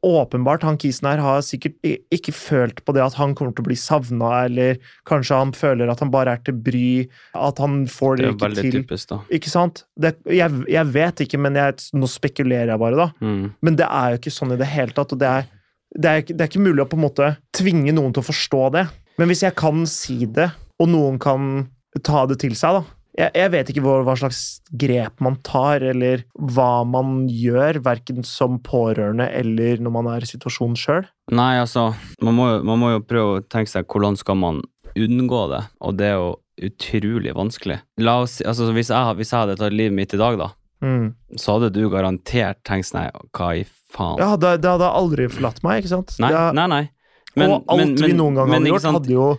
Åpenbart, 0.06 0.62
han 0.64 0.78
kisen 0.78 1.08
her 1.10 1.20
har 1.20 1.40
sikkert 1.44 1.74
ikke 2.14 2.32
følt 2.36 2.84
på 2.86 2.94
det 2.94 3.02
at 3.04 3.16
han 3.18 3.34
kommer 3.36 3.56
til 3.58 3.66
å 3.66 3.70
bli 3.72 3.78
savna, 3.80 4.30
eller 4.46 4.78
kanskje 5.10 5.40
han 5.42 5.54
føler 5.58 5.90
at 5.90 6.04
han 6.04 6.12
bare 6.14 6.36
er 6.38 6.44
til 6.46 6.56
bry, 6.62 7.08
at 7.34 7.60
han 7.60 7.82
får 7.90 8.20
Det 8.20 8.22
det, 8.22 8.28
er 8.28 8.36
ikke 8.36 8.46
veldig 8.46 8.66
til. 8.68 8.78
typisk, 8.78 9.10
da. 9.10 9.18
Ikke 9.34 9.52
sant? 9.52 9.82
Det, 9.98 10.14
jeg, 10.30 10.62
jeg 10.72 10.92
vet 10.94 11.26
ikke, 11.26 11.42
men 11.42 11.58
jeg, 11.58 11.90
nå 11.98 12.08
spekulerer 12.08 12.76
jeg 12.76 12.84
bare, 12.86 13.02
da. 13.02 13.10
Mm. 13.26 13.50
Men 13.66 13.82
det 13.82 13.90
er 13.90 14.14
jo 14.14 14.22
ikke 14.22 14.36
sånn 14.38 14.54
i 14.54 14.60
det 14.62 14.70
hele 14.72 14.96
tatt, 14.96 15.18
og 15.18 15.24
det 15.26 15.32
er, 15.42 15.50
det 15.96 16.10
er, 16.10 16.26
det 16.26 16.42
er 16.42 16.50
ikke 16.50 16.64
mulig 16.66 16.84
å 16.84 16.90
på 16.90 16.98
en 16.98 17.06
måte 17.06 17.30
tvinge 17.56 17.94
noen 17.94 18.14
til 18.16 18.24
å 18.24 18.30
forstå 18.30 18.64
det. 18.74 18.88
Men 19.22 19.30
hvis 19.30 19.44
jeg 19.46 19.56
kan 19.60 19.84
si 19.90 20.26
det, 20.26 20.50
og 20.82 20.90
noen 20.90 21.20
kan 21.22 21.68
ta 22.02 22.26
det 22.30 22.40
til 22.42 22.56
seg, 22.58 22.80
da 22.82 23.00
Jeg, 23.14 23.30
jeg 23.38 23.52
vet 23.54 23.68
ikke 23.70 23.82
hva, 23.86 24.00
hva 24.08 24.16
slags 24.18 24.40
grep 24.74 25.20
man 25.22 25.36
tar, 25.46 25.84
eller 25.86 26.24
hva 26.34 26.82
man 26.82 27.28
gjør, 27.30 27.78
verken 27.86 28.24
som 28.26 28.56
pårørende 28.66 29.28
eller 29.30 29.78
når 29.86 29.94
man 29.94 30.10
er 30.16 30.26
i 30.26 30.30
situasjonen 30.32 30.74
sjøl. 30.82 31.06
Nei, 31.30 31.60
altså, 31.62 31.92
man 32.26 32.34
må, 32.34 32.48
man 32.66 32.82
må 32.82 32.90
jo 32.96 33.04
prøve 33.06 33.36
å 33.38 33.44
tenke 33.46 33.70
seg 33.70 33.86
hvordan 33.86 34.18
skal 34.18 34.40
man 34.42 34.64
unngå 34.98 35.44
det, 35.54 35.62
og 35.86 35.94
det 36.02 36.10
er 36.10 36.18
jo 36.18 36.32
utrolig 36.66 37.36
vanskelig. 37.38 37.78
La 38.02 38.18
oss 38.26 38.40
altså 38.42 38.72
hvis 38.74 38.90
jeg, 38.90 39.18
hvis 39.22 39.30
jeg 39.34 39.44
hadde 39.44 39.60
tatt 39.62 39.78
livet 39.78 39.94
mitt 40.02 40.18
i 40.18 40.22
dag, 40.22 40.42
da, 40.42 40.50
Mm. 40.84 41.14
så 41.40 41.54
hadde 41.56 41.70
du 41.78 41.86
garantert 41.88 42.58
tenkt 42.68 42.90
sånn 42.90 43.06
hva 43.32 43.54
i 43.56 43.62
faen? 43.94 44.18
Ja, 44.22 44.36
det, 44.38 44.56
det 44.64 44.70
hadde 44.74 44.90
aldri 44.92 45.30
forlatt 45.32 45.64
meg, 45.66 45.84
ikke 45.84 45.94
sant? 45.94 46.16
nei, 46.20 46.32
er- 46.34 46.54
nei, 46.58 46.68
nei. 46.68 46.84
og 47.48 47.64
alt 47.74 48.02
vi 48.04 48.14
noen 48.14 48.36
gang 48.38 48.50
men 48.50 48.62
hadde 48.66 48.74
gjort, 48.74 48.94
hadde 49.00 49.14
jo 49.16 49.32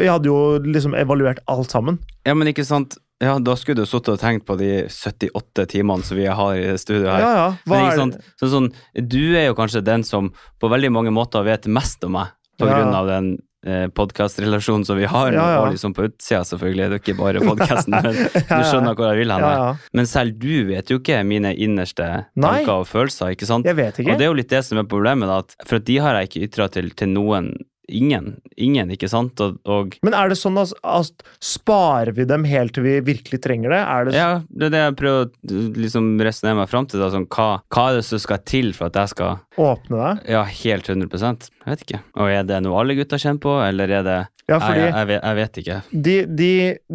Jeg 0.00 0.10
hadde 0.10 0.26
jo 0.26 0.38
liksom 0.66 0.94
evaluert 0.98 1.38
alt 1.48 1.70
sammen. 1.70 2.00
Ja, 2.26 2.34
men 2.34 2.48
ikke 2.50 2.64
sant 2.66 2.96
Ja, 3.22 3.36
da 3.38 3.54
skulle 3.54 3.82
du 3.84 3.86
sittet 3.86 4.08
og 4.16 4.18
tenkt 4.18 4.46
på 4.48 4.56
de 4.58 4.86
78 4.88 5.66
timene 5.68 6.02
som 6.02 6.16
vi 6.16 6.24
har 6.26 6.54
i 6.56 6.72
studio 6.80 7.04
her. 7.10 7.20
Ja, 7.20 7.30
ja. 7.36 7.48
Hva 7.68 7.76
Men 7.76 7.84
er 7.84 7.90
det? 7.90 7.98
sant, 8.00 8.16
så 8.40 8.48
sånn, 8.48 8.70
Du 8.96 9.36
er 9.36 9.46
jo 9.50 9.54
kanskje 9.54 9.82
den 9.84 10.02
som 10.08 10.32
på 10.60 10.70
veldig 10.72 10.90
mange 10.90 11.12
måter 11.12 11.44
vet 11.44 11.66
mest 11.68 12.02
om 12.08 12.12
meg, 12.16 12.32
på 12.58 12.66
Ja. 12.66 12.78
grunn 12.78 12.94
av 12.96 13.06
den 13.06 13.28
eh, 13.66 13.86
podkastrelasjonen 13.92 14.84
som 14.88 14.98
vi 15.00 15.04
har, 15.10 15.32
Ja, 15.32 15.46
ja. 15.54 15.58
og 15.62 15.72
liksom 15.74 15.94
på 15.96 16.06
utsida, 16.08 16.42
selvfølgelig. 16.48 16.88
Det 16.90 16.98
er 16.98 17.02
ikke 17.04 17.16
bare 17.18 17.42
podkasten, 17.44 17.96
men 17.96 18.12
du 18.50 18.62
skjønner 18.70 18.94
hvor 18.96 19.10
jeg 19.12 19.22
vil 19.22 19.34
hen. 19.34 19.46
Ja. 19.46 19.72
Men 19.96 20.06
selv 20.10 20.36
du 20.40 20.52
vet 20.70 20.90
jo 20.90 21.00
ikke 21.00 21.20
mine 21.26 21.52
innerste 21.56 22.08
Nei. 22.34 22.60
tanker 22.64 22.82
og 22.84 22.88
følelser, 22.90 23.34
ikke 23.36 23.48
sant? 23.50 23.66
Jeg 23.68 23.76
vet 23.78 24.00
ikke. 24.00 24.12
Og 24.14 24.18
det 24.20 24.26
er 24.26 24.32
jo 24.32 24.38
litt 24.40 24.50
det 24.52 24.62
som 24.66 24.80
er 24.82 24.88
problemet, 24.90 25.30
at, 25.30 25.56
for 25.66 25.80
at 25.80 25.86
de 25.88 25.98
har 26.00 26.16
jeg 26.20 26.30
ikke 26.30 26.46
ytra 26.48 26.68
til, 26.72 26.90
til 26.96 27.12
noen. 27.12 27.52
Ingen. 27.90 28.32
Ingen, 28.60 28.90
ikke 28.94 29.08
sant? 29.10 29.40
Og, 29.44 29.58
og 29.68 29.96
Men 30.06 30.14
er 30.16 30.30
det 30.30 30.38
sånn 30.40 30.58
at, 30.60 30.72
at 30.86 31.24
sparer 31.42 32.12
vi 32.16 32.26
dem 32.28 32.46
helt 32.48 32.74
til 32.76 32.86
vi 32.86 32.96
virkelig 33.04 33.40
trenger 33.44 33.74
det? 33.74 33.80
Det 34.10 34.16
ja, 34.18 34.30
det 34.48 34.68
er 34.70 34.74
det 34.74 34.82
jeg 34.84 34.96
prøver 35.00 35.26
å 35.26 35.60
liksom 35.84 36.10
resonnere 36.22 36.60
meg 36.62 36.70
fram 36.70 36.88
til. 36.90 37.02
Da, 37.02 37.10
sånn, 37.14 37.28
hva, 37.30 37.48
hva 37.72 37.86
er 37.90 38.00
det 38.00 38.06
som 38.08 38.22
skal 38.22 38.42
til 38.48 38.72
for 38.76 38.90
at 38.90 38.98
jeg 39.02 39.14
skal 39.14 39.40
åpne 39.60 40.00
deg? 40.02 40.26
Ja, 40.36 40.44
helt 40.62 40.90
100 40.90 41.10
Jeg 41.20 41.70
vet 41.72 41.86
ikke. 41.86 42.02
Og 42.16 42.30
er 42.32 42.46
det 42.48 42.60
noe 42.64 42.80
alle 42.80 42.96
gutter 42.98 43.20
kjenner 43.20 43.42
på, 43.42 43.56
eller 43.64 43.96
er 44.00 44.06
det 44.06 44.18
Ja, 44.50 44.58
fordi 44.58 44.80
jeg, 44.82 44.92
jeg, 44.94 45.08
vet, 45.12 45.22
jeg 45.22 45.38
vet 45.40 45.60
ikke. 45.62 45.78
de, 46.08 46.16
de, 46.40 46.52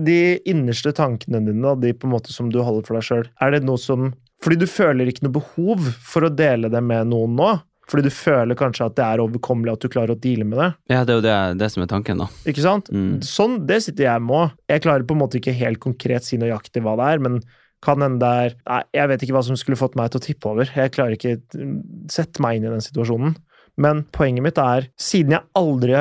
de 0.09 0.19
innerste 0.51 0.91
tankene 0.95 1.39
dine, 1.45 1.75
de 1.81 1.93
på 1.95 2.07
en 2.09 2.15
måte 2.17 2.33
som 2.35 2.49
du 2.51 2.61
holder 2.63 2.87
for 2.87 2.99
deg 2.99 3.07
sjøl, 3.07 3.29
er 3.41 3.55
det 3.55 3.63
noe 3.67 3.79
som 3.81 4.13
Fordi 4.43 4.57
du 4.59 4.67
føler 4.69 5.07
ikke 5.09 5.23
noe 5.25 5.37
behov 5.37 5.85
for 6.05 6.27
å 6.27 6.33
dele 6.33 6.69
det 6.69 6.81
med 6.83 7.07
noen 7.13 7.37
nå? 7.39 7.53
Fordi 7.89 8.07
du 8.07 8.13
føler 8.13 8.57
kanskje 8.57 8.87
at 8.87 8.95
det 8.97 9.05
er 9.05 9.21
overkommelig, 9.21 9.75
at 9.75 9.85
du 9.85 9.91
klarer 9.93 10.15
å 10.15 10.19
deale 10.19 10.47
med 10.47 10.57
det? 10.61 10.69
Ja, 10.89 11.03
det 11.05 11.13
er 11.13 11.19
jo 11.19 11.25
det, 11.25 11.35
det 11.61 11.69
som 11.73 11.85
er 11.85 11.91
tanken, 11.91 12.23
da. 12.23 12.29
Ikke 12.49 12.63
sant? 12.65 12.89
Mm. 12.89 13.19
Sånn, 13.25 13.59
det 13.69 13.83
sitter 13.85 14.07
jeg 14.07 14.23
med 14.25 14.39
òg. 14.39 14.55
Jeg 14.71 14.85
klarer 14.85 15.05
på 15.05 15.17
en 15.17 15.21
måte 15.21 15.39
ikke 15.41 15.53
helt 15.55 15.81
konkret 15.83 16.25
si 16.25 16.39
nøyaktig 16.41 16.81
hva 16.85 16.95
det 16.99 17.11
er, 17.13 17.23
men 17.27 17.39
kan 17.85 18.01
hende 18.01 18.21
det 18.23 18.29
er 18.45 18.55
Nei, 18.65 18.79
jeg 18.97 19.09
vet 19.11 19.25
ikke 19.25 19.35
hva 19.35 19.43
som 19.45 19.57
skulle 19.59 19.77
fått 19.77 19.97
meg 19.99 20.09
til 20.11 20.21
å 20.21 20.25
tippe 20.25 20.49
over. 20.49 20.71
Jeg 20.73 20.93
klarer 20.95 21.17
ikke 21.17 21.35
mm, 21.53 21.75
sette 22.11 22.41
meg 22.41 22.57
inn 22.57 22.65
i 22.65 22.73
den 22.73 22.85
situasjonen. 22.85 23.35
Men 23.81 24.05
poenget 24.15 24.45
mitt 24.45 24.59
er, 24.61 24.87
siden 24.95 25.33
jeg 25.35 25.43
aldri 25.59 25.97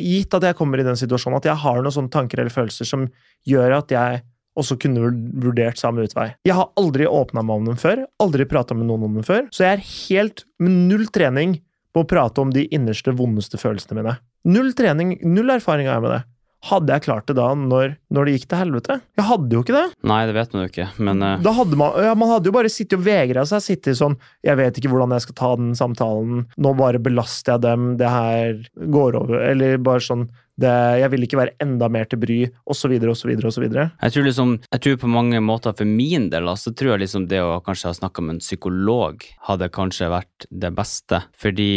Gitt 0.00 0.34
at 0.38 0.46
jeg 0.48 0.56
kommer 0.56 0.80
i 0.80 0.86
den 0.86 0.96
situasjonen, 0.96 1.36
at 1.36 1.48
jeg 1.50 1.60
har 1.60 1.82
noen 1.82 1.94
sånne 1.94 2.12
tanker 2.14 2.40
eller 2.40 2.54
følelser 2.54 2.88
som 2.88 3.04
gjør 3.46 3.76
at 3.82 3.92
jeg 3.92 4.22
også 4.58 4.76
kunne 4.82 5.02
vur- 5.04 5.20
vurdert 5.46 5.78
samme 5.80 6.04
utvei. 6.06 6.32
Jeg 6.48 6.56
har 6.58 6.70
aldri 6.80 7.06
åpna 7.08 7.44
meg 7.46 7.62
om 7.62 7.70
dem 7.72 7.78
før, 7.80 8.04
aldri 8.22 8.46
prata 8.50 8.74
med 8.76 8.88
noen 8.90 9.06
om 9.08 9.18
dem 9.20 9.26
før, 9.26 9.46
så 9.54 9.64
jeg 9.68 9.78
er 9.78 9.86
helt 10.08 10.44
med 10.58 10.74
null 10.90 11.06
trening 11.14 11.60
på 11.94 12.02
å 12.04 12.08
prate 12.10 12.42
om 12.42 12.50
de 12.54 12.66
innerste, 12.74 13.14
vondeste 13.16 13.58
følelsene 13.60 14.02
mine. 14.02 14.18
Null 14.48 14.74
trening, 14.76 15.16
null 15.26 15.50
erfaring 15.56 15.88
har 15.88 15.98
jeg 15.98 16.04
med 16.08 16.14
det. 16.18 16.24
Hadde 16.68 16.90
jeg 16.90 17.04
klart 17.04 17.28
det 17.30 17.36
da 17.38 17.52
når, 17.54 17.92
når 18.10 18.26
det 18.26 18.32
gikk 18.34 18.48
til 18.50 18.58
helvete? 18.58 18.94
Jeg 19.14 19.26
hadde 19.28 19.54
jo 19.54 19.60
ikke 19.62 19.76
det. 19.76 19.84
Nei, 20.10 20.16
det 20.26 20.34
vet 20.34 20.54
man 20.56 20.64
jo 20.64 20.70
ikke, 20.72 20.86
men 21.06 21.22
uh... 21.22 21.36
Da 21.44 21.52
hadde 21.54 21.78
man, 21.78 21.94
ja, 22.02 22.16
man 22.18 22.32
hadde 22.32 22.50
jo 22.50 22.54
bare 22.56 22.72
sittet 22.72 22.96
og 22.98 23.04
vegra 23.06 23.44
seg. 23.46 23.62
Sittet 23.62 23.98
sånn 24.00 24.16
Jeg 24.42 24.58
vet 24.58 24.80
ikke 24.80 24.90
hvordan 24.90 25.14
jeg 25.14 25.22
skal 25.22 25.36
ta 25.38 25.50
den 25.60 25.70
samtalen. 25.78 26.40
Nå 26.58 26.72
bare 26.80 26.98
belaster 26.98 27.54
jeg 27.54 27.62
dem. 27.62 27.86
Det 28.00 28.10
her 28.10 28.58
går 28.90 29.20
over. 29.20 29.38
Eller 29.52 29.78
bare 29.78 30.02
sånn 30.02 30.26
det, 30.58 31.00
Jeg 31.00 31.10
vil 31.12 31.22
ikke 31.26 31.38
være 31.38 31.54
enda 31.62 31.88
mer 31.88 32.04
til 32.10 32.18
bry, 32.18 32.38
osv., 32.66 32.94
osv., 33.10 33.30
osv. 33.46 33.66
jeg 33.70 34.12
tror 34.14 34.24
liksom 34.26 34.54
Jeg 34.72 34.80
tror 34.80 34.96
på 35.04 35.08
mange 35.12 35.40
måter 35.44 35.76
for 35.76 35.84
min 35.86 36.28
del, 36.30 36.50
så 36.58 36.74
tror 36.74 36.96
jeg 36.96 37.04
liksom 37.06 37.28
det 37.30 37.40
å 37.44 37.60
kanskje 37.64 37.90
ha 37.90 37.94
snakka 37.94 38.22
med 38.24 38.36
en 38.36 38.42
psykolog 38.44 39.22
hadde 39.48 39.68
kanskje 39.70 40.10
vært 40.10 40.46
det 40.50 40.72
beste. 40.74 41.22
Fordi 41.38 41.70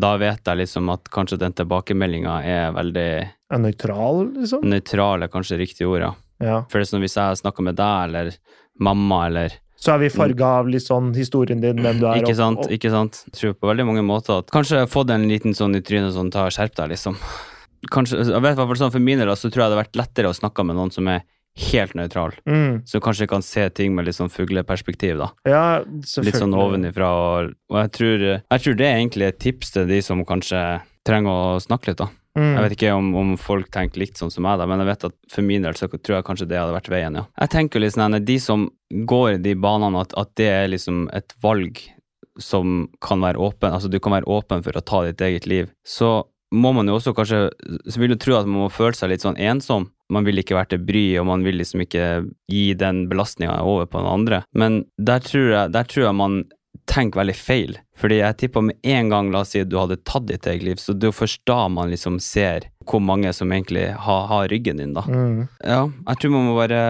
da 0.00 0.16
vet 0.16 0.44
jeg 0.46 0.62
liksom 0.62 0.90
at 0.94 1.10
kanskje 1.10 1.38
den 1.42 1.52
tilbakemeldinga 1.58 2.40
er 2.44 2.72
veldig 2.76 3.10
Nøytral, 3.60 4.28
liksom? 4.38 4.62
nøytral, 4.62 5.24
er 5.24 5.32
kanskje 5.32 5.58
riktig 5.58 5.88
ord, 5.88 6.00
ja. 6.06 6.12
Ja. 6.40 6.60
For 6.70 6.80
er 6.80 6.86
sånn 6.88 7.02
hvis 7.04 7.18
jeg 7.18 7.40
snakker 7.42 7.66
med 7.66 7.76
deg 7.76 8.08
eller 8.08 8.30
mamma 8.80 9.26
eller 9.26 9.58
Så 9.80 9.94
er 9.94 9.98
vi 10.02 10.08
farga 10.12 10.58
av 10.60 10.68
litt 10.68 10.84
sånn 10.84 11.14
historien 11.16 11.60
din, 11.60 11.78
hvem 11.80 12.00
du 12.00 12.06
er. 12.06 12.20
Ikke 12.20 12.36
sant, 12.36 12.58
og- 12.60 12.70
ikke 12.70 12.90
sant. 12.92 13.24
Jeg 13.26 13.32
tror 13.38 13.54
på 13.54 13.68
veldig 13.70 13.86
mange 13.88 14.04
måter 14.04 14.38
at 14.38 14.46
kanskje 14.52 14.86
få 14.88 15.06
den 15.06 15.22
en 15.22 15.28
liten 15.28 15.52
sånn 15.56 15.74
i 15.74 15.80
trynet 15.80 16.12
sånn 16.12 16.30
ta 16.30 16.44
og 16.46 16.52
skjerp 16.52 16.74
deg, 16.76 16.90
liksom. 16.90 17.16
Kanskje, 17.88 18.20
jeg 18.28 18.44
vet 18.44 18.58
hvert 18.58 18.76
sånn 18.76 18.92
For 18.92 19.00
min 19.00 19.20
del 19.22 19.30
så 19.32 19.48
tror 19.48 19.62
jeg 19.62 19.62
det 19.62 19.68
hadde 19.70 19.78
vært 19.78 19.96
lettere 19.96 20.28
å 20.28 20.36
snakke 20.36 20.66
med 20.68 20.76
noen 20.76 20.92
som 20.92 21.08
er 21.08 21.22
helt 21.70 21.96
nøytral. 21.98 22.34
Mm. 22.46 22.82
Som 22.86 23.02
kanskje 23.04 23.28
kan 23.30 23.42
se 23.42 23.64
ting 23.74 23.94
med 23.96 24.06
litt 24.06 24.18
sånn 24.18 24.30
fugleperspektiv, 24.32 25.18
da. 25.20 25.30
Ja, 25.48 25.64
Litt 26.22 26.38
sånn 26.38 26.54
ovenifra. 26.56 27.10
Og, 27.10 27.56
og 27.72 27.80
jeg, 27.82 27.92
tror, 27.96 28.24
jeg 28.38 28.64
tror 28.64 28.78
det 28.78 28.86
er 28.86 29.00
egentlig 29.00 29.28
et 29.28 29.40
tips 29.42 29.74
til 29.74 29.90
de 29.90 30.00
som 30.04 30.22
kanskje 30.28 30.62
trenger 31.06 31.56
å 31.56 31.60
snakke 31.62 31.90
litt, 31.90 32.00
da. 32.00 32.10
Mm. 32.38 32.52
Jeg 32.54 32.62
vet 32.62 32.74
ikke 32.76 32.92
om, 32.94 33.08
om 33.18 33.30
folk 33.40 33.72
tenker 33.74 34.04
likt 34.04 34.20
sånn 34.20 34.30
som 34.30 34.44
meg, 34.46 34.60
da, 34.60 34.66
men 34.70 34.78
jeg 34.84 34.90
vet 34.92 35.06
at 35.08 35.16
for 35.32 35.46
min 35.46 35.64
del 35.66 35.74
så 35.74 35.88
tror 35.90 36.20
jeg 36.20 36.26
kanskje 36.28 36.46
det 36.52 36.60
hadde 36.60 36.76
vært 36.76 36.90
veien, 36.92 37.16
ja. 37.18 37.24
Jeg 37.42 37.52
tenker 37.56 37.82
litt 37.82 37.96
sånn, 37.96 38.20
De 38.22 38.36
som 38.42 38.68
går 39.10 39.32
i 39.32 39.40
de 39.42 39.56
banene, 39.58 40.04
at, 40.04 40.14
at 40.20 40.30
det 40.38 40.46
er 40.52 40.70
liksom 40.70 41.08
et 41.16 41.34
valg 41.42 41.82
som 42.40 42.86
kan 43.02 43.20
være 43.20 43.40
åpen, 43.42 43.74
altså 43.74 43.90
du 43.90 43.98
kan 44.00 44.14
være 44.14 44.30
åpen 44.30 44.62
for 44.64 44.78
å 44.78 44.84
ta 44.86 45.02
ditt 45.08 45.20
eget 45.26 45.48
liv, 45.50 45.72
så 45.82 46.20
må 46.50 46.72
man 46.74 46.88
jo 46.90 46.96
også 46.98 47.12
kanskje 47.14 47.44
Så 47.86 48.00
vil 48.00 48.10
du 48.10 48.18
tro 48.18 48.34
at 48.38 48.48
man 48.48 48.64
må 48.64 48.70
føle 48.74 48.96
seg 48.98 49.12
litt 49.12 49.24
sånn 49.24 49.38
ensom. 49.38 49.90
Man 50.10 50.26
vil 50.26 50.42
ikke 50.42 50.56
være 50.58 50.72
til 50.72 50.82
bry, 50.82 51.04
og 51.20 51.28
man 51.28 51.44
vil 51.46 51.60
liksom 51.60 51.84
ikke 51.84 52.06
gi 52.50 52.64
den 52.78 53.04
belastninga 53.10 53.60
over 53.62 53.86
på 53.86 54.00
den 54.00 54.10
andre. 54.10 54.40
Men 54.50 54.80
der 54.98 55.22
tror 55.22 55.52
jeg, 55.52 55.74
der 55.76 55.86
tror 55.86 56.08
jeg 56.08 56.18
man 56.18 56.40
tenker 56.90 57.20
veldig 57.20 57.36
feil. 57.38 57.78
Fordi 58.00 58.18
jeg 58.18 58.38
tipper 58.40 58.64
med 58.66 58.78
en 58.82 59.12
gang, 59.12 59.30
la 59.30 59.44
oss 59.44 59.54
si 59.54 59.62
du 59.62 59.78
hadde 59.78 60.00
tatt 60.02 60.26
ditt 60.26 60.48
eget 60.50 60.66
liv, 60.66 60.82
så 60.82 60.94
det 60.96 61.10
er 61.10 61.14
først 61.14 61.42
da 61.46 61.62
man 61.70 61.92
liksom 61.92 62.18
ser 62.22 62.66
hvor 62.88 63.02
mange 63.04 63.30
som 63.36 63.52
egentlig 63.52 63.90
har, 63.94 64.22
har 64.30 64.48
ryggen 64.50 64.80
din, 64.82 64.96
da. 64.96 65.04
Mm. 65.06 65.44
Ja, 65.62 65.82
jeg 65.86 66.22
tror 66.22 66.34
man 66.34 66.48
må 66.48 66.56
bare 66.58 66.80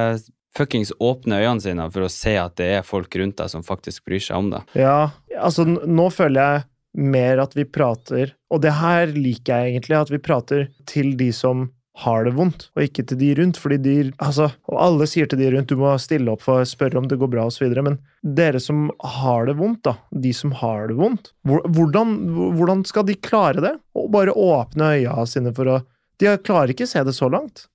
fuckings 0.57 0.92
åpne 0.99 1.42
øynene 1.42 1.62
sine 1.62 1.87
for 1.92 2.07
å 2.07 2.12
se 2.12 2.35
at 2.40 2.57
det 2.59 2.70
er 2.79 2.87
folk 2.87 3.14
rundt 3.20 3.38
deg 3.38 3.53
som 3.53 3.66
faktisk 3.66 4.07
bryr 4.09 4.23
seg 4.23 4.40
om 4.40 4.51
det. 4.55 4.62
Ja, 4.79 5.11
altså 5.38 5.66
nå 5.68 6.09
føler 6.14 6.40
jeg 6.40 6.69
mer 6.96 7.42
at 7.42 7.55
vi 7.57 7.66
prater, 7.68 8.35
og 8.50 8.62
det 8.64 8.72
her 8.81 9.12
liker 9.14 9.53
jeg 9.53 9.74
egentlig, 9.74 9.98
at 9.98 10.11
vi 10.11 10.22
prater 10.22 10.66
til 10.90 11.14
de 11.18 11.31
som 11.35 11.68
har 12.00 12.24
det 12.24 12.33
vondt, 12.37 12.68
og 12.76 12.85
ikke 12.85 13.05
til 13.11 13.18
de 13.20 13.31
rundt, 13.37 13.59
fordi 13.61 13.76
de, 13.85 13.94
altså, 14.22 14.46
og 14.70 14.76
alle 14.81 15.09
sier 15.11 15.29
til 15.29 15.40
de 15.40 15.50
rundt, 15.53 15.72
du 15.72 15.81
må 15.81 15.92
stille 16.00 16.33
opp 16.33 16.44
for 16.44 16.62
å 16.62 16.68
spørre 16.68 17.00
om 17.00 17.09
det 17.11 17.18
går 17.20 17.31
bra 17.33 17.46
videre, 17.53 17.85
men 17.85 17.98
dere 18.22 18.61
som 18.62 18.88
har 19.18 19.50
det 19.50 19.57
vondt 19.59 19.83
da, 19.88 19.96
de 20.11 20.33
som 20.37 20.55
har 20.62 20.88
det 20.88 20.96
vondt, 21.00 21.33
hvordan, 21.44 22.14
hvordan 22.57 22.87
skal 22.88 23.07
de 23.09 23.18
klare 23.20 23.64
det? 23.64 23.74
Og 23.98 24.09
bare 24.14 24.33
åpne 24.33 24.94
øya 24.96 25.18
sine 25.29 25.53
for 25.57 25.68
å, 25.68 25.81
de 26.22 26.33
klarer 26.46 26.72
ikke 26.72 26.88
å 26.88 26.92
se 26.94 27.05
det 27.05 27.16
så 27.16 27.29
langt. 27.33 27.66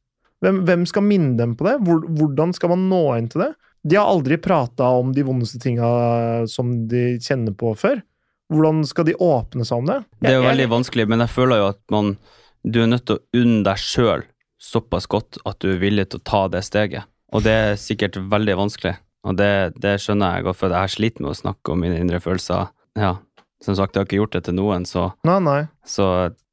Hvem, 0.43 0.63
hvem 0.67 0.87
skal 0.89 1.05
minne 1.05 1.35
dem 1.39 1.53
på 1.57 1.67
det? 1.67 1.77
Hvor, 1.85 2.03
hvordan 2.17 2.51
skal 2.55 2.73
man 2.73 2.89
nå 2.89 3.05
inn 3.19 3.29
til 3.31 3.45
det? 3.45 3.53
De 3.85 3.97
har 3.99 4.09
aldri 4.09 4.39
prata 4.41 4.87
om 4.97 5.11
de 5.13 5.23
vondeste 5.25 5.61
tinga 5.61 5.87
som 6.49 6.73
de 6.89 7.15
kjenner 7.21 7.53
på 7.57 7.75
før. 7.77 8.01
Hvordan 8.53 8.83
skal 8.85 9.07
de 9.07 9.15
åpne 9.17 9.65
seg 9.65 9.81
om 9.81 9.87
det? 9.89 9.99
Det 10.21 10.29
er 10.31 10.35
jo 10.39 10.45
veldig 10.45 10.67
vanskelig, 10.69 11.07
men 11.09 11.23
jeg 11.23 11.31
føler 11.33 11.61
jo 11.63 11.67
at 11.73 11.79
man, 11.93 12.11
du 12.65 12.81
er 12.83 12.89
nødt 12.91 13.05
til 13.09 13.17
å 13.17 13.41
unne 13.41 13.63
deg 13.65 13.81
sjøl 13.81 14.25
såpass 14.61 15.05
godt 15.11 15.37
at 15.45 15.59
du 15.61 15.71
er 15.73 15.81
villig 15.81 16.07
til 16.11 16.21
å 16.21 16.25
ta 16.25 16.43
det 16.53 16.61
steget. 16.65 17.05
Og 17.35 17.43
det 17.45 17.51
er 17.53 17.75
sikkert 17.81 18.17
veldig 18.31 18.55
vanskelig, 18.57 18.95
og 19.25 19.37
det, 19.37 19.49
det 19.81 19.95
skjønner 20.01 20.37
jeg 20.37 20.45
godt, 20.47 20.59
for 20.61 20.73
jeg 20.77 20.93
slitt 20.93 21.19
med 21.21 21.31
å 21.33 21.37
snakke 21.37 21.73
om 21.73 21.81
mine 21.81 21.97
indre 22.01 22.21
følelser. 22.23 22.69
Ja, 22.97 23.15
som 23.65 23.75
sagt, 23.77 23.95
jeg 23.97 24.03
har 24.03 24.07
ikke 24.09 24.19
gjort 24.21 24.35
det 24.37 24.43
til 24.47 24.57
noen, 24.59 24.85
så, 24.87 25.09
Nei, 25.27 25.39
nei. 25.43 25.59
så 25.89 26.05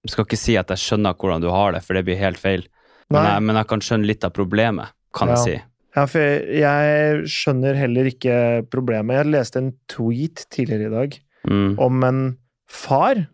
jeg 0.03 0.15
skal 0.15 0.27
ikke 0.27 0.41
si 0.41 0.57
at 0.59 0.73
jeg 0.73 0.81
skjønner 0.83 1.15
hvordan 1.21 1.45
du 1.45 1.51
har 1.53 1.77
det, 1.77 1.83
for 1.87 1.95
det 1.99 2.05
blir 2.09 2.19
helt 2.21 2.41
feil. 2.41 2.65
Men 3.13 3.29
jeg, 3.29 3.43
men 3.45 3.59
jeg 3.61 3.69
kan 3.69 3.85
skjønne 3.85 4.09
litt 4.09 4.25
av 4.25 4.33
problemet, 4.35 4.95
kan 5.15 5.29
Ja. 5.29 5.37
jeg 5.37 5.45
si. 5.45 5.59
Ja, 5.93 6.07
for 6.09 6.25
jeg, 6.25 6.63
jeg 6.65 7.27
skjønner 7.29 7.77
heller 7.77 8.09
ikke 8.09 8.37
problemet. 8.73 9.19
Jeg 9.21 9.29
leste 9.35 9.61
en 9.61 9.75
tweet 9.93 10.47
tidligere 10.49 10.89
i 10.89 10.95
dag 10.97 11.19
Mm. 11.49 11.79
om 11.83 12.05
en 12.07 12.21
far 12.71 13.25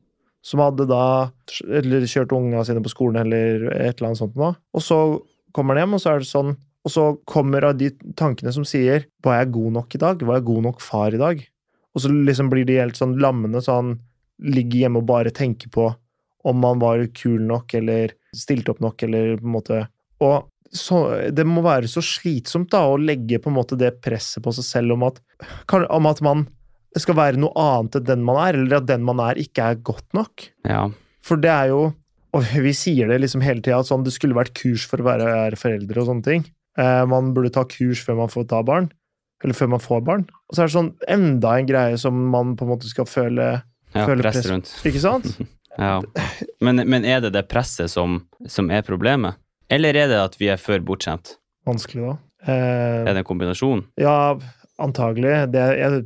som 0.45 0.63
hadde 0.63 0.87
da 0.89 1.31
eller 1.67 2.07
kjørt 2.09 2.33
unga 2.33 2.63
sine 2.65 2.81
på 2.81 2.93
skolen 2.93 3.21
eller 3.21 3.69
et 3.75 3.99
eller 3.99 4.11
annet 4.11 4.21
sånt 4.23 4.39
da 4.39 4.55
Og 4.73 4.83
så 4.85 4.99
kommer 5.53 5.77
han 5.77 5.85
hjem, 5.85 5.97
og 5.99 6.03
så 6.03 6.15
er 6.15 6.23
det 6.23 6.31
sånn 6.31 6.55
Og 6.87 6.93
så 6.95 7.05
kommer 7.29 7.67
av 7.69 7.77
de 7.77 7.91
tankene 8.17 8.53
som 8.55 8.65
sier 8.69 9.05
Var 9.25 9.41
jeg 9.41 9.53
god 9.59 9.77
nok 9.77 9.97
i 9.97 10.01
dag? 10.01 10.25
Var 10.25 10.39
jeg 10.39 10.47
god 10.49 10.67
nok 10.71 10.85
far 10.85 11.13
i 11.13 11.21
dag? 11.21 11.43
Og 11.93 12.05
så 12.05 12.13
liksom 12.13 12.51
blir 12.53 12.69
de 12.69 12.79
helt 12.79 12.97
sånn 12.97 13.17
lammende, 13.21 13.61
så 13.65 13.81
han 13.81 13.97
ligger 14.39 14.85
hjemme 14.85 15.01
og 15.03 15.09
bare 15.09 15.35
tenker 15.35 15.73
på 15.75 15.89
om 16.47 16.63
han 16.63 16.79
var 16.79 17.01
kul 17.17 17.41
nok, 17.43 17.75
eller 17.75 18.13
stilte 18.37 18.71
opp 18.71 18.83
nok, 18.85 19.03
eller 19.03 19.35
på 19.41 19.49
en 19.49 19.57
måte 19.57 19.81
Og 20.23 20.47
så, 20.71 21.01
det 21.33 21.47
må 21.49 21.63
være 21.65 21.89
så 21.91 22.03
slitsomt 22.05 22.71
da, 22.71 22.85
å 22.87 23.01
legge 23.01 23.41
på 23.41 23.51
en 23.51 23.57
måte 23.57 23.79
det 23.81 23.97
presset 24.05 24.45
på 24.45 24.53
seg 24.55 24.67
selv 24.69 24.95
om 24.95 25.07
at, 25.09 25.21
om 25.89 26.09
at 26.11 26.23
man 26.25 26.45
skal 26.97 27.15
være 27.19 27.37
noe 27.41 27.53
annet 27.61 27.99
enn 28.01 28.07
den 28.09 28.23
man 28.25 28.39
er, 28.41 28.57
eller 28.59 28.77
at 28.81 28.87
den 28.89 29.03
man 29.05 29.21
er, 29.21 29.37
ikke 29.43 29.67
er 29.73 29.75
godt 29.85 30.07
nok. 30.17 30.47
Ja. 30.65 30.87
For 31.23 31.37
det 31.37 31.51
er 31.53 31.69
jo 31.75 31.93
Og 32.33 32.45
vi 32.61 32.73
sier 32.77 33.09
det 33.09 33.21
liksom 33.23 33.41
hele 33.41 33.61
tida, 33.65 33.79
at 33.81 33.89
sånn, 33.89 34.03
det 34.05 34.13
skulle 34.13 34.37
vært 34.37 34.53
kurs 34.55 34.83
for 34.87 35.01
å 35.01 35.07
være, 35.07 35.57
foreldre 35.57 36.01
og 36.03 36.07
sånne 36.11 36.25
ting. 36.27 36.43
Eh, 36.79 37.05
man 37.09 37.31
burde 37.35 37.49
ta 37.55 37.63
kurs 37.65 38.03
før 38.05 38.19
man 38.19 38.29
får 38.29 38.45
ta 38.51 38.59
barn. 38.63 38.91
Eller 39.43 39.55
før 39.57 39.71
man 39.73 39.81
får 39.81 40.03
barn. 40.05 40.27
Og 40.49 40.55
så 40.55 40.63
er 40.63 40.69
det 40.69 40.75
sånn 40.75 40.91
enda 41.09 41.55
en 41.57 41.67
greie 41.71 41.97
som 41.99 42.19
man 42.31 42.53
på 42.59 42.67
en 42.67 42.73
måte 42.75 42.87
skal 42.91 43.09
føle 43.09 43.47
ja 43.95 44.05
føle 44.05 44.21
press 44.21 44.37
press. 44.43 44.51
rundt. 44.53 44.75
Ikke 44.85 45.01
sant? 45.05 45.31
Ja. 45.79 46.01
Men, 46.61 46.83
men 46.91 47.05
er 47.07 47.21
det 47.23 47.31
det 47.37 47.45
presset 47.49 47.87
som, 47.93 48.17
som 48.51 48.69
er 48.75 48.83
problemet? 48.83 49.37
Eller 49.71 49.95
er 49.95 50.09
det 50.11 50.17
at 50.19 50.35
vi 50.41 50.49
er 50.51 50.59
for 50.59 50.81
bortskjemt? 50.83 51.37
Vanskelig, 51.69 52.03
da. 52.03 52.15
Eh, 52.51 53.05
Er 53.07 53.13
det 53.15 53.21
en 53.23 53.29
kombinasjon? 53.29 53.85
ja, 54.01 54.35
antagelig. 54.83 55.37
Det, 55.55 55.63
jeg, 55.79 56.03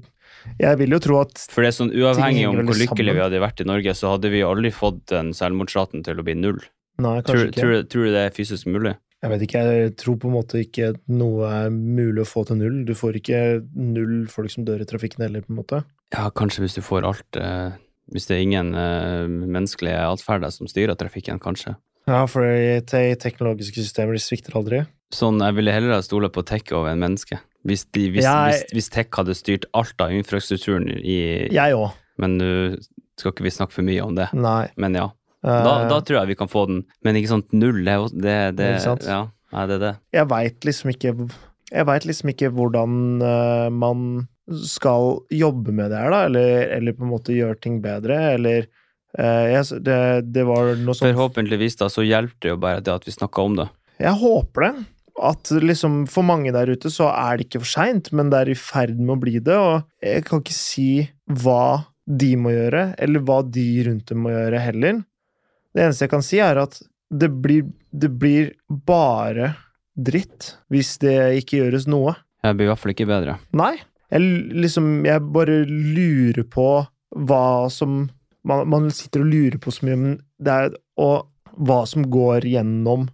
jeg 0.61 0.79
vil 0.81 0.97
jo 0.97 1.01
tro 1.03 1.21
at 1.23 1.47
For 1.53 1.65
det 1.65 1.73
er 1.73 1.79
sånn 1.79 1.95
uavhengig 1.95 2.45
om 2.51 2.61
hvor 2.67 2.79
lykkelige 2.79 3.17
vi 3.19 3.25
hadde 3.25 3.43
vært 3.43 3.63
i 3.63 3.69
Norge, 3.69 3.95
så 3.99 4.15
hadde 4.17 4.33
vi 4.33 4.45
aldri 4.47 4.73
fått 4.75 5.05
den 5.13 5.33
selvmordsraten 5.37 6.05
til 6.07 6.21
å 6.21 6.27
bli 6.27 6.37
null. 6.39 6.61
Nei, 7.03 7.17
Tror, 7.27 7.49
tror, 7.55 7.81
tror 7.89 8.07
du 8.07 8.13
det 8.15 8.27
er 8.29 8.37
fysisk 8.37 8.69
mulig? 8.71 8.97
Jeg 9.23 9.31
vet 9.31 9.45
ikke, 9.47 9.61
jeg 9.71 9.93
tror 10.03 10.17
på 10.19 10.29
en 10.29 10.35
måte 10.35 10.61
ikke 10.65 10.89
noe 11.15 11.47
er 11.47 11.69
mulig 11.71 12.25
å 12.25 12.27
få 12.27 12.43
til 12.49 12.59
null. 12.59 12.81
Du 12.89 12.91
får 12.99 13.21
ikke 13.21 13.39
null 13.79 14.25
folk 14.31 14.51
som 14.51 14.67
dør 14.67 14.83
i 14.83 14.89
trafikken 14.89 15.23
heller, 15.23 15.45
på 15.47 15.55
en 15.55 15.61
måte. 15.61 15.79
Ja, 16.11 16.27
kanskje 16.35 16.65
hvis 16.65 16.75
du 16.75 16.83
får 16.85 17.07
alt 17.09 17.39
eh, 17.39 17.79
Hvis 18.13 18.27
det 18.29 18.35
er 18.37 18.43
ingen 18.43 18.75
eh, 18.75 19.31
menneskelige 19.31 20.03
atferder 20.11 20.51
som 20.51 20.67
styrer 20.69 20.99
trafikken, 20.99 21.39
kanskje. 21.41 21.77
Ja, 22.09 22.25
for 22.27 22.43
te 22.89 23.03
teknologiske 23.23 23.79
systemer 23.85 24.17
de 24.17 24.23
svikter 24.23 24.57
aldri. 24.59 24.83
Sånn, 25.15 25.39
jeg 25.45 25.55
ville 25.59 25.73
heller 25.75 25.95
ha 25.99 26.03
stola 26.03 26.29
på 26.33 26.43
tech 26.49 26.73
over 26.73 26.91
en 26.91 27.03
menneske. 27.03 27.39
Hvis, 27.69 27.85
de, 27.95 28.09
hvis, 28.11 28.25
Jeg- 28.25 28.53
hvis, 28.53 28.73
hvis 28.73 28.89
tech 28.91 29.09
hadde 29.15 29.35
styrt 29.39 29.65
alt 29.73 30.01
av 30.01 30.11
infrastrukturen 30.11 30.89
i 30.99 31.49
Jeg 31.53 31.75
òg. 31.77 31.93
Men 32.19 32.39
nå 32.39 32.49
skal 33.19 33.33
ikke 33.33 33.45
vi 33.47 33.51
snakke 33.55 33.73
for 33.77 33.83
mye 33.87 34.03
om 34.03 34.15
det. 34.17 34.29
Nei. 34.35 34.69
Men 34.77 34.95
ja. 34.95 35.11
Da, 35.45 35.83
Eh, 35.83 35.89
da 35.91 36.01
tror 36.01 36.21
jeg 36.21 36.29
vi 36.29 36.35
kan 36.39 36.49
få 36.49 36.67
den. 36.69 36.85
Men 37.05 37.17
ikke 37.17 37.29
sant, 37.29 37.53
null, 37.53 37.85
det, 37.85 37.93
er 37.93 37.99
jo- 37.99 38.21
det, 38.21 38.57
det 38.57 38.81
sant? 38.83 39.05
Ja, 39.07 39.29
er 39.53 39.67
det 39.67 39.81
det. 39.81 39.97
jeg 40.13 40.29
veit 40.29 40.61
liksom 40.61 40.91
ikke 40.95 41.31
Jeg 41.73 41.87
veit 41.87 42.05
liksom 42.05 42.29
ikke 42.31 42.51
hvordan 42.53 43.23
uh, 43.23 43.71
man 43.71 44.29
skal 44.53 45.21
jobbe 45.31 45.73
med 45.73 45.91
det 45.91 45.99
her, 45.99 46.11
da, 46.11 46.25
eller, 46.27 46.69
eller 46.77 46.93
på 46.93 47.03
en 47.07 47.11
måte 47.15 47.33
gjøre 47.33 47.59
ting 47.61 47.81
bedre, 47.81 48.35
eller 48.35 48.67
jeg, 49.19 49.83
det, 49.85 49.99
det 50.33 50.45
var 50.49 50.73
noe 50.81 50.97
sånt 50.97 51.11
Forhåpentligvis 51.11 51.77
da, 51.81 51.91
så 51.93 52.05
hjelper 52.07 52.39
det 52.41 52.53
jo 52.55 52.61
bare 52.63 52.81
det 52.85 52.95
at 52.95 53.05
vi 53.09 53.13
snakker 53.13 53.49
om 53.49 53.59
det. 53.61 53.69
Jeg 54.01 54.17
håper 54.23 54.67
det. 54.67 54.73
At 55.23 55.51
liksom 55.53 56.07
for 56.11 56.25
mange 56.25 56.55
der 56.55 56.71
ute 56.73 56.91
så 56.91 57.11
er 57.13 57.37
det 57.37 57.47
ikke 57.47 57.61
for 57.63 57.73
seint, 57.75 58.09
men 58.17 58.31
det 58.33 58.41
er 58.41 58.53
i 58.55 58.59
ferd 58.59 58.97
med 58.97 59.17
å 59.17 59.21
bli 59.21 59.37
det. 59.45 59.59
Og 59.59 60.07
jeg 60.07 60.25
kan 60.29 60.41
ikke 60.41 60.57
si 60.57 60.89
hva 61.43 61.85
de 62.09 62.33
må 62.41 62.55
gjøre, 62.55 62.87
eller 62.99 63.23
hva 63.23 63.43
de 63.47 63.67
rundt 63.87 64.09
dem 64.11 64.25
må 64.25 64.33
gjøre 64.33 64.63
heller. 64.65 65.03
Det 65.73 65.85
eneste 65.85 66.07
jeg 66.07 66.13
kan 66.13 66.25
si, 66.25 66.41
er 66.43 66.61
at 66.65 66.81
det 67.13 67.29
blir, 67.45 67.69
det 67.93 68.11
blir 68.17 68.55
bare 68.89 69.53
dritt 69.93 70.55
hvis 70.73 70.97
det 71.05 71.17
ikke 71.43 71.61
gjøres 71.61 71.87
noe. 71.91 72.17
Jeg 72.43 72.57
blir 72.57 72.67
i 72.67 72.73
hvert 72.73 72.83
fall 72.83 72.95
ikke 72.95 73.11
bedre. 73.11 73.37
Nei. 73.57 73.77
Jeg, 74.13 74.25
liksom, 74.57 75.05
jeg 75.09 75.23
bare 75.33 75.63
lurer 75.69 76.45
på 76.49 76.67
hva 77.29 77.47
som 77.73 78.07
man, 78.49 78.69
man 78.71 78.89
sitter 78.95 79.25
og 79.25 79.33
lurer 79.33 79.59
på 79.63 79.73
så 79.75 79.87
mye, 79.87 79.99
men 79.99 80.17
det 80.43 80.57
er 80.67 80.79
Og 81.01 81.29
hva 81.67 81.83
som 81.89 82.05
går 82.09 82.47
gjennom 82.49 83.07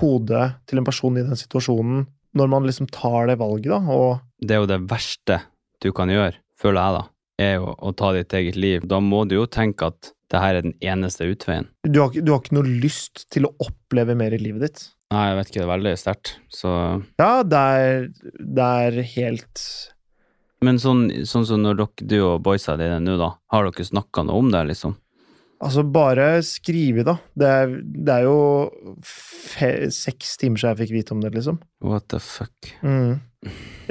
hodet 0.00 0.46
til 0.68 0.80
en 0.80 0.86
person 0.86 1.16
i 1.16 1.24
den 1.24 1.38
situasjonen, 1.38 2.06
når 2.34 2.50
man 2.50 2.66
liksom 2.66 2.88
tar 2.92 3.28
det 3.30 3.38
valget, 3.40 3.70
da, 3.70 3.78
og 3.78 4.20
Det 4.42 4.56
er 4.56 4.64
jo 4.64 4.70
det 4.70 4.80
verste 4.90 5.38
du 5.84 5.92
kan 5.92 6.10
gjøre, 6.10 6.34
føler 6.60 6.80
jeg 6.80 6.96
da, 6.96 7.04
er 7.44 7.54
jo 7.60 7.74
å 7.78 7.92
ta 7.96 8.10
ditt 8.16 8.34
eget 8.34 8.56
liv. 8.56 8.84
Da 8.88 8.98
må 9.00 9.22
du 9.28 9.36
jo 9.36 9.46
tenke 9.46 9.88
at 9.92 10.12
det 10.32 10.40
her 10.42 10.58
er 10.58 10.66
den 10.66 10.74
eneste 10.82 11.28
utveien. 11.30 11.68
du 11.84 12.00
har, 12.00 12.10
du 12.10 12.32
har 12.32 12.42
ikke 12.42 12.56
noe 12.56 12.66
lyst 12.82 13.26
til 13.30 13.46
å 13.46 13.54
oppleve 13.62 14.16
mer 14.18 14.34
i 14.34 14.40
livet 14.40 14.66
ditt. 14.66 14.84
Nei, 15.14 15.28
jeg 15.28 15.36
vet 15.38 15.50
ikke, 15.50 15.60
det 15.60 15.66
er 15.66 15.74
veldig 15.74 15.96
sterkt. 16.00 16.32
Så 16.50 16.70
Ja, 17.20 17.32
det 17.46 17.60
er, 17.60 18.08
det 18.40 18.70
er 18.86 19.02
helt 19.14 19.64
Men 20.64 20.80
sånn, 20.82 21.06
sånn 21.28 21.46
som 21.48 21.64
når 21.64 21.80
dere, 21.82 22.08
du 22.10 22.18
og 22.22 22.42
boysa 22.46 22.78
dine 22.80 23.00
nå, 23.04 23.18
da, 23.20 23.34
har 23.52 23.68
dere 23.68 23.88
snakka 23.88 24.24
noe 24.26 24.42
om 24.42 24.52
det, 24.54 24.62
liksom? 24.72 24.96
Altså, 25.64 25.84
bare 25.86 26.42
skrive, 26.44 27.04
da. 27.06 27.14
Det 27.38 27.50
er, 27.60 27.76
det 27.80 28.16
er 28.18 28.26
jo 28.26 28.38
fe, 29.06 29.70
seks 29.94 30.34
timer 30.40 30.60
siden 30.60 30.74
jeg 30.74 30.80
fikk 30.82 30.96
vite 30.96 31.14
om 31.14 31.22
det, 31.24 31.30
liksom. 31.36 31.60
What 31.84 32.08
the 32.12 32.20
fuck? 32.20 32.74
Mm. 32.84 33.22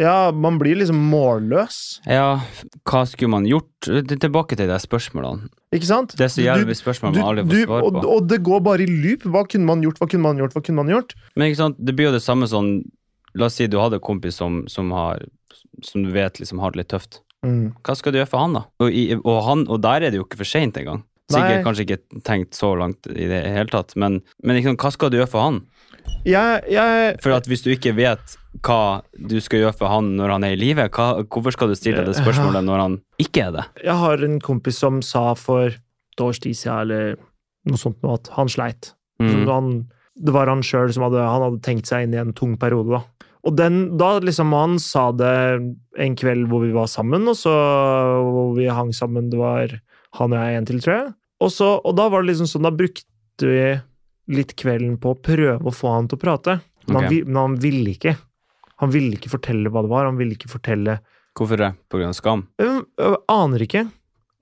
Ja, 0.01 0.31
man 0.33 0.57
blir 0.57 0.79
liksom 0.79 0.97
målløs, 1.11 2.01
Ja, 2.09 2.41
hva 2.89 3.03
skulle 3.05 3.29
man 3.35 3.45
gjort? 3.45 3.69
Tilbake 3.85 4.57
til 4.57 4.69
de 4.69 4.79
spørsmålene. 4.81 5.49
ikke 5.73 5.89
sant? 5.89 6.15
Det 6.17 6.25
er 6.25 6.33
så 6.33 6.45
jævlig 6.45 6.77
spørsmål 6.79 7.13
man 7.13 7.29
aldri 7.29 7.45
får 7.45 7.67
svar 7.67 7.85
og, 7.85 7.93
på. 7.99 8.15
og 8.15 8.27
det 8.29 8.39
går 8.49 8.65
bare 8.65 8.85
i 8.85 8.89
loop. 8.89 9.27
Hva 9.29 9.45
kunne 9.49 9.69
man 9.69 9.85
gjort, 9.85 10.01
hva 10.01 10.09
kunne 10.09 10.25
man 10.25 10.41
gjort, 10.41 10.57
hva 10.57 10.63
kunne 10.65 10.81
man 10.81 10.93
gjort? 10.93 11.13
Men 11.35 11.49
ikke 11.49 11.61
sant, 11.61 11.77
det 11.77 11.95
blir 11.97 12.09
jo 12.09 12.17
det 12.17 12.25
samme 12.25 12.49
sånn 12.49 12.75
La 13.33 13.47
oss 13.47 13.55
si 13.57 13.65
du 13.65 13.79
hadde 13.81 13.97
en 13.97 14.03
kompis 14.05 14.35
som, 14.37 14.59
som 14.69 14.91
har 14.93 15.23
Som 15.85 16.05
du 16.05 16.11
vet 16.15 16.39
liksom 16.41 16.61
har 16.63 16.73
det 16.73 16.83
litt 16.83 16.91
tøft. 16.93 17.21
Mm. 17.43 17.73
Hva 17.83 17.95
skal 17.99 18.13
du 18.13 18.21
gjøre 18.21 18.31
for 18.31 18.45
han, 18.45 18.55
da? 18.55 18.63
Og, 18.83 18.93
i, 18.93 19.03
og, 19.19 19.39
han, 19.47 19.65
og 19.67 19.81
der 19.83 20.05
er 20.05 20.13
det 20.13 20.21
jo 20.21 20.27
ikke 20.27 20.39
for 20.43 20.49
seint 20.49 20.79
engang. 20.79 21.03
Sikkert 21.31 21.55
Nei. 21.55 21.63
kanskje 21.65 21.85
ikke 21.87 22.21
tenkt 22.27 22.57
så 22.57 22.73
langt 22.77 23.07
i 23.09 23.27
det 23.29 23.41
hele 23.47 23.71
tatt, 23.71 23.95
men, 23.99 24.19
men 24.43 24.57
liksom, 24.59 24.75
hva 24.79 24.91
skal 24.93 25.11
du 25.11 25.17
gjøre 25.17 25.31
for 25.31 25.45
han? 25.45 25.61
Jeg, 26.27 26.63
jeg 26.71 27.13
For 27.23 27.35
at 27.35 27.47
hvis 27.47 27.63
du 27.63 27.69
ikke 27.73 27.93
vet 27.95 28.35
hva 28.63 29.01
du 29.15 29.37
skal 29.43 29.63
gjøre 29.63 29.75
for 29.79 29.91
han 29.91 30.13
når 30.17 30.35
han 30.35 30.45
er 30.47 30.55
i 30.55 30.59
live, 30.59 30.87
hva, 30.93 31.07
hvorfor 31.23 31.55
skal 31.55 31.71
du 31.71 31.77
stille 31.79 32.03
det 32.05 32.15
spørsmålet 32.19 32.63
når 32.67 32.83
han 32.83 32.97
ikke 33.23 33.47
er 33.47 33.55
det? 33.55 33.65
Jeg 33.87 33.95
har 34.03 34.25
en 34.27 34.39
kompis 34.43 34.81
som 34.83 35.01
sa 35.05 35.31
for 35.39 35.71
et 35.71 36.23
års 36.23 36.41
tid 36.43 36.59
siden, 36.59 36.83
eller 36.83 37.15
noe 37.71 37.79
sånt, 37.79 37.99
noe, 38.03 38.19
at 38.19 38.29
han 38.35 38.51
sleit. 38.51 38.91
Mm. 39.23 39.47
Han, 39.49 39.71
det 40.19 40.35
var 40.35 40.51
han 40.51 40.63
sjøl 40.65 40.91
som 40.93 41.07
hadde, 41.07 41.23
han 41.23 41.47
hadde 41.47 41.63
tenkt 41.65 41.89
seg 41.89 42.05
inn 42.05 42.15
i 42.15 42.21
en 42.21 42.35
tung 42.37 42.57
periode. 42.61 42.99
da. 42.99 43.29
Og 43.43 43.55
den, 43.59 43.97
da 43.99 44.15
liksom 44.23 44.53
Han 44.55 44.77
sa 44.79 45.09
det 45.11 45.33
en 45.99 46.15
kveld 46.15 46.47
hvor 46.51 46.63
vi 46.63 46.71
var 46.75 46.87
sammen, 46.87 47.27
og 47.27 47.35
så 47.35 47.51
hvor 47.51 48.53
vi 48.55 48.69
hang 48.71 48.93
sammen. 48.95 49.29
Det 49.31 49.39
var 49.39 49.73
han 50.19 50.35
og 50.35 50.39
jeg 50.39 50.59
en 50.59 50.69
til, 50.69 50.83
tror 50.83 50.95
jeg. 50.95 51.09
Og, 51.43 51.51
så, 51.51 51.73
og 51.83 51.97
da 51.97 52.07
var 52.11 52.23
det 52.23 52.31
liksom 52.31 52.47
sånn, 52.47 52.67
da 52.67 52.71
brukte 52.71 53.49
vi 53.49 53.65
litt 54.31 54.53
kvelden 54.55 54.95
på 55.01 55.11
å 55.11 55.19
prøve 55.19 55.67
å 55.67 55.73
få 55.75 55.91
han 55.97 56.07
til 56.07 56.19
å 56.19 56.23
prate. 56.23 56.59
Men, 56.87 57.01
han, 57.03 57.17
men 57.27 57.41
han 57.41 57.57
ville 57.59 57.95
ikke. 57.97 58.15
Han 58.83 58.93
ville 58.93 59.17
ikke 59.17 59.33
fortelle 59.33 59.71
hva 59.71 59.83
det 59.83 59.91
var. 59.91 60.07
Han 60.07 60.19
ville 60.19 60.37
ikke 60.37 60.51
fortelle 60.51 61.01
Hvorfor 61.33 61.57
det? 61.57 61.71
På 61.89 61.97
grunn 61.97 62.11
av 62.13 62.17
skam? 62.17 62.43
Jeg, 62.61 62.83
jeg 63.01 63.19
aner 63.33 63.63
ikke. 63.65 63.87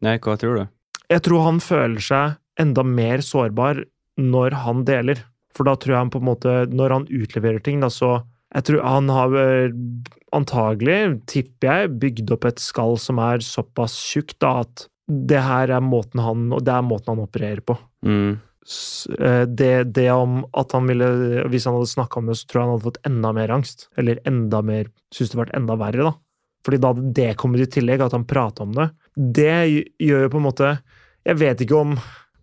Nei, 0.04 0.18
hva 0.20 0.34
tror 0.40 0.58
du? 0.58 0.64
Jeg 1.12 1.24
tror 1.24 1.46
han 1.46 1.62
føler 1.64 2.04
seg 2.04 2.34
enda 2.60 2.84
mer 2.84 3.24
sårbar 3.24 3.80
når 4.20 4.58
han 4.66 4.84
deler. 4.88 5.22
For 5.56 5.68
da 5.68 5.78
tror 5.80 5.96
jeg 5.96 6.02
han 6.02 6.12
på 6.12 6.20
en 6.22 6.28
måte 6.30 6.52
Når 6.72 6.94
han 6.96 7.06
utleverer 7.12 7.64
ting, 7.64 7.82
da 7.84 7.90
så 7.92 8.22
Jeg 8.52 8.68
tror 8.68 8.84
han 8.84 9.10
har 9.12 9.36
eh, 9.40 9.74
antagelig, 10.36 11.00
tipper 11.32 11.72
jeg, 11.72 11.92
bygd 12.02 12.32
opp 12.36 12.48
et 12.50 12.62
skall 12.64 12.98
som 13.00 13.20
er 13.24 13.44
såpass 13.46 13.96
tjukt 14.12 14.40
da 14.44 14.62
at 14.66 14.88
det 15.12 15.42
her 15.44 15.72
er 15.76 15.84
måten 15.84 16.22
han 16.24 16.50
det 16.64 16.72
er 16.72 16.86
måten 16.88 17.14
han 17.16 17.24
opererer 17.26 17.64
på. 17.68 17.76
Mm. 18.08 18.40
Eh, 19.20 19.44
Det, 19.50 19.72
det 19.96 20.08
om 20.14 20.44
at 20.54 20.72
han 20.78 20.86
ville 20.86 21.08
Hvis 21.50 21.66
han 21.66 21.74
hadde 21.74 21.90
snakka 21.90 22.20
om 22.20 22.28
det, 22.30 22.36
så 22.38 22.46
tror 22.46 22.60
jeg 22.60 22.68
han 22.68 22.74
hadde 22.76 22.86
fått 22.86 23.00
enda 23.10 23.32
mer 23.34 23.54
angst. 23.58 23.88
Eller 23.98 24.22
enda 24.30 24.62
mer 24.62 24.92
Syns 25.12 25.34
det 25.34 25.40
vært 25.42 25.56
enda 25.58 25.76
verre, 25.76 26.06
da. 26.12 26.14
Fordi 26.64 26.78
da 26.78 26.92
hadde 26.94 27.14
det 27.18 27.30
kommet 27.42 27.64
i 27.66 27.70
tillegg, 27.74 28.04
at 28.06 28.14
han 28.14 28.28
prata 28.30 28.64
om 28.64 28.76
det. 28.78 28.92
Det 29.18 29.56
gjør 30.00 30.28
jo 30.28 30.34
på 30.36 30.40
en 30.42 30.46
måte 30.46 30.70
Jeg 31.26 31.40
vet 31.42 31.64
ikke 31.66 31.80
om 31.80 31.96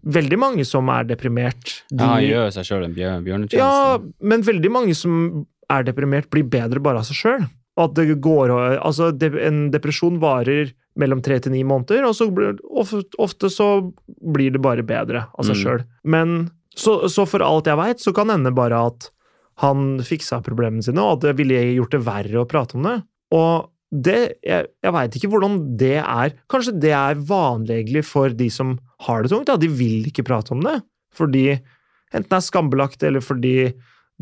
Veldig 0.09 0.39
mange 0.39 0.65
som 0.67 0.89
er 0.95 1.07
deprimert 1.09 1.81
de, 1.91 2.03
Ja, 2.03 2.19
gjør 2.23 2.53
seg 2.55 2.67
sjøl 2.69 2.85
en 2.87 2.93
bjør 2.95 3.23
bjørnetjeneste. 3.27 3.59
Ja, 3.59 4.27
men 4.31 4.45
veldig 4.47 4.71
mange 4.71 4.95
som 4.95 5.17
er 5.71 5.85
deprimert, 5.85 6.31
blir 6.33 6.47
bedre 6.49 6.81
bare 6.81 7.03
av 7.03 7.09
seg 7.09 7.17
sjøl. 7.23 7.47
At 7.79 7.95
det 7.95 8.09
går 8.25 8.51
Altså, 8.83 9.13
en 9.23 9.71
depresjon 9.71 10.19
varer 10.19 10.73
mellom 10.99 11.21
tre 11.23 11.39
til 11.39 11.53
ni 11.55 11.61
måneder, 11.63 12.03
og 12.09 12.15
så 12.19 12.27
blir, 12.35 12.57
ofte, 12.75 13.05
ofte 13.23 13.51
så 13.55 13.93
blir 14.35 14.51
det 14.57 14.63
bare 14.65 14.83
bedre 14.83 15.27
av 15.39 15.45
seg 15.47 15.55
Mm. 15.55 15.63
sjøl. 15.63 15.85
Men 16.05 16.51
så, 16.75 17.09
så 17.09 17.27
for 17.27 17.41
alt 17.47 17.67
jeg 17.71 17.79
veit, 17.79 18.01
så 18.03 18.13
kan 18.15 18.29
hende 18.31 18.51
bare 18.55 18.81
at 18.89 19.11
han 19.63 19.99
fiksa 20.03 20.41
problemene 20.43 20.83
sine, 20.83 21.03
og 21.03 21.19
at 21.19 21.29
det 21.29 21.37
ville 21.39 21.75
gjort 21.77 21.91
det 21.95 22.03
verre 22.07 22.43
å 22.43 22.49
prate 22.49 22.75
om 22.79 22.83
det. 22.87 23.03
Og 23.35 23.69
det 23.91 24.37
Jeg, 24.45 24.67
jeg 24.85 24.93
veit 24.93 25.15
ikke 25.17 25.31
hvordan 25.33 25.77
det 25.81 25.97
er. 26.03 26.35
Kanskje 26.53 26.75
det 26.79 26.91
er 26.93 27.15
vanlig 27.17 27.79
egentlig 27.79 28.05
for 28.05 28.29
de 28.29 28.51
som 28.53 28.79
har 29.07 29.23
det 29.23 29.31
tungt? 29.33 29.49
Ja. 29.49 29.57
De 29.57 29.69
vil 29.69 30.05
ikke 30.11 30.27
prate 30.29 30.53
om 30.53 30.61
det. 30.61 30.83
Fordi 31.17 31.55
enten 32.13 32.29
det 32.29 32.37
er 32.37 32.45
skambelagt, 32.45 33.03
eller 33.03 33.21
fordi 33.25 33.55
det 33.73 33.75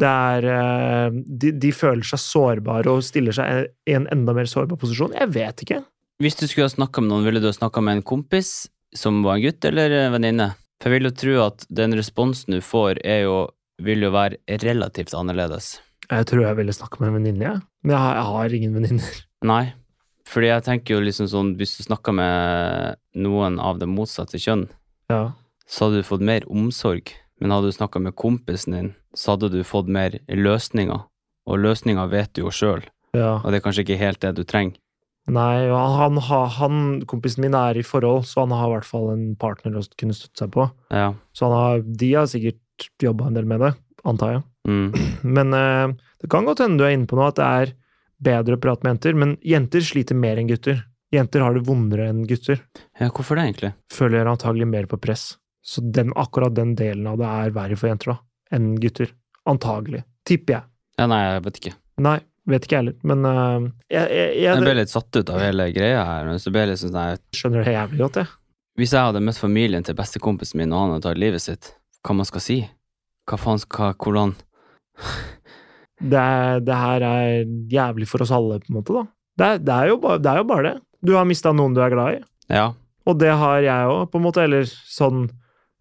er 0.05 0.45
eh, 0.53 1.11
de, 1.25 1.53
de 1.57 1.71
føler 1.73 2.05
seg 2.05 2.21
sårbare 2.21 2.91
og 2.93 3.05
stiller 3.07 3.33
seg 3.33 3.71
i 3.89 3.95
en 3.97 4.05
enda 4.13 4.35
mer 4.37 4.45
sårbar 4.51 4.77
posisjon. 4.77 5.15
Jeg 5.17 5.31
vet 5.33 5.63
ikke. 5.65 5.79
Hvis 6.21 6.37
du 6.37 6.47
skulle 6.47 6.67
ha 6.69 6.73
snakka 6.75 7.01
med 7.01 7.13
noen, 7.13 7.25
ville 7.25 7.41
du 7.41 7.49
ha 7.49 7.55
snakka 7.57 7.81
med 7.85 7.99
en 7.99 8.03
kompis 8.05 8.69
som 8.97 9.23
var 9.25 9.37
en 9.39 9.45
gutt, 9.47 9.65
eller 9.69 9.93
en 10.07 10.13
venninne? 10.17 10.51
For 10.83 10.93
jeg 10.93 11.01
vil 11.01 11.09
jo 11.11 11.17
tro 11.17 11.35
at 11.47 11.65
den 11.73 11.97
responsen 11.97 12.57
du 12.57 12.61
får, 12.65 13.01
jo, 13.25 13.39
vil 13.85 14.05
jo 14.05 14.13
være 14.13 14.37
relativt 14.65 15.15
annerledes. 15.17 15.79
Jeg 16.11 16.29
tror 16.29 16.45
jeg 16.45 16.57
ville 16.61 16.77
snakke 16.77 17.01
med 17.01 17.09
en 17.11 17.17
venninne, 17.19 17.49
jeg. 17.49 17.63
Men 17.83 17.97
jeg 17.97 18.03
har, 18.05 18.15
jeg 18.21 18.29
har 18.37 18.57
ingen 18.61 18.77
venninner. 18.77 19.21
Nei, 19.53 19.65
fordi 20.29 20.49
jeg 20.53 20.65
tenker 20.69 20.97
jo 20.97 21.05
liksom 21.05 21.29
sånn, 21.33 21.55
hvis 21.61 21.77
du 21.79 21.85
snakker 21.89 22.15
med 22.17 22.97
noen 23.17 23.57
av 23.63 23.81
det 23.81 23.89
motsatte 23.91 24.41
kjønn, 24.41 24.67
Ja. 25.13 25.33
så 25.69 25.87
hadde 25.89 26.01
du 26.03 26.09
fått 26.09 26.25
mer 26.25 26.45
omsorg. 26.49 27.13
Men 27.41 27.53
hadde 27.53 27.71
du 27.71 27.77
snakka 27.77 28.01
med 28.01 28.17
kompisen 28.17 28.77
din, 28.77 28.91
så 29.17 29.35
hadde 29.35 29.53
du 29.53 29.61
fått 29.67 29.91
mer 29.93 30.19
løsninger. 30.29 31.05
Og 31.47 31.63
løsninger 31.63 32.09
vet 32.11 32.33
du 32.35 32.43
jo 32.47 32.53
sjøl, 32.55 32.83
ja. 33.15 33.37
og 33.39 33.51
det 33.51 33.61
er 33.61 33.65
kanskje 33.65 33.85
ikke 33.87 34.01
helt 34.01 34.23
det 34.25 34.35
du 34.39 34.45
trenger. 34.49 34.81
Nei, 35.27 35.67
han, 35.75 36.21
han, 36.23 36.83
kompisen 37.11 37.43
min 37.43 37.55
er 37.59 37.79
i 37.79 37.83
forhold, 37.87 38.29
så 38.31 38.45
han 38.45 38.55
har 38.55 38.69
i 38.69 38.75
hvert 38.77 38.87
fall 38.87 39.09
en 39.11 39.25
partner 39.39 39.75
å 39.75 39.83
kunne 39.99 40.15
støtte 40.15 40.45
seg 40.45 40.53
på. 40.55 40.69
Ja. 40.95 41.09
Så 41.35 41.49
han 41.49 41.55
har, 41.57 41.83
de 41.83 42.11
har 42.15 42.29
sikkert 42.31 42.87
jobba 43.03 43.27
en 43.27 43.39
del 43.39 43.49
med 43.51 43.65
det, 43.65 43.73
antar 44.07 44.37
jeg. 44.37 44.45
Mm. 44.71 44.93
Men 45.39 45.57
eh, 45.59 45.97
det 46.23 46.31
kan 46.31 46.47
godt 46.47 46.63
hende 46.63 46.79
du 46.79 46.87
er 46.87 46.95
inne 46.95 47.11
på 47.11 47.19
noe, 47.19 47.33
at 47.33 47.41
det 47.41 47.49
er 47.49 47.75
bedre 48.23 48.59
å 48.59 48.63
prate 48.63 48.87
med 48.87 48.95
jenter. 48.95 49.19
Men 49.19 49.35
jenter 49.43 49.83
sliter 49.87 50.19
mer 50.19 50.39
enn 50.39 50.51
gutter. 50.51 50.85
Jenter 51.15 51.43
har 51.43 51.59
det 51.59 51.67
vondere 51.67 52.07
enn 52.11 52.23
gutter. 52.27 52.63
ja, 52.99 53.11
hvorfor 53.11 53.39
det, 53.39 53.49
egentlig? 53.51 53.73
Føler 53.93 54.31
antagelig 54.31 54.71
mer 54.71 54.87
på 54.91 54.99
press. 55.03 55.33
Så 55.67 55.83
den, 55.83 56.13
akkurat 56.15 56.55
den 56.55 56.77
delen 56.79 57.09
av 57.11 57.19
det 57.19 57.27
er 57.27 57.55
verre 57.57 57.77
for 57.79 57.91
jenter 57.91 58.13
da, 58.13 58.17
enn 58.55 58.75
gutter. 58.79 59.11
Antagelig. 59.51 60.05
Tipper 60.27 60.57
jeg. 60.57 60.69
Ja, 60.99 61.07
nei, 61.11 61.21
jeg 61.25 61.43
vet 61.45 61.61
ikke. 61.61 61.73
Nei, 62.07 62.17
vet 62.51 62.67
ikke 62.67 62.77
jeg 62.77 62.83
heller. 62.85 62.97
Men 63.07 63.27
uh, 63.27 63.67
jeg, 63.91 64.03
jeg, 64.03 64.29
Jeg 64.37 64.47
jeg, 64.47 64.63
ble 64.63 64.75
litt 64.79 64.93
satt 64.93 65.19
ut 65.19 65.33
av 65.35 65.43
hele 65.43 65.69
greia 65.75 66.05
her. 66.07 66.31
Så 66.43 66.53
ble 66.55 66.67
litt 66.71 66.83
sånn 66.83 66.99
skjønner 67.37 67.67
det 67.67 67.75
jævlig 67.75 68.03
godt, 68.05 68.21
jeg. 68.23 68.33
Hvis 68.77 68.93
jeg 68.93 69.09
hadde 69.09 69.23
møtt 69.25 69.41
familien 69.41 69.87
til 69.87 69.97
bestekompisen 69.97 70.61
min, 70.61 70.75
og 70.75 70.83
han 70.83 70.95
hadde 70.95 71.07
tatt 71.09 71.21
livet 71.21 71.43
sitt, 71.43 71.71
hva 72.07 72.19
man 72.19 72.29
skal 72.29 72.45
si? 72.45 72.59
Hva 73.27 73.39
faen 73.41 73.59
skal 73.59 73.97
Hvordan 73.99 74.37
Det, 75.97 76.21
er, 76.21 76.61
det 76.61 76.77
her 76.77 77.05
er 77.09 77.53
jævlig 77.73 78.07
for 78.11 78.23
oss 78.23 78.33
alle, 78.35 78.59
på 78.61 78.69
en 78.69 78.77
måte, 78.77 78.93
da. 78.93 79.07
Det 79.37 79.47
er, 79.47 79.63
det 79.65 79.73
er, 79.73 79.89
jo, 79.91 79.97
bare, 80.01 80.21
det 80.21 80.31
er 80.31 80.43
jo 80.43 80.49
bare 80.49 80.67
det. 80.67 80.75
Du 81.09 81.15
har 81.17 81.27
mista 81.29 81.53
noen 81.57 81.75
du 81.77 81.81
er 81.85 81.93
glad 81.93 82.19
i. 82.19 82.21
Ja. 82.53 82.67
Og 83.09 83.17
det 83.21 83.33
har 83.41 83.65
jeg 83.65 83.91
òg, 83.93 84.03
på 84.13 84.21
en 84.21 84.25
måte. 84.27 84.45
Eller 84.45 84.69
sånn 84.69 85.27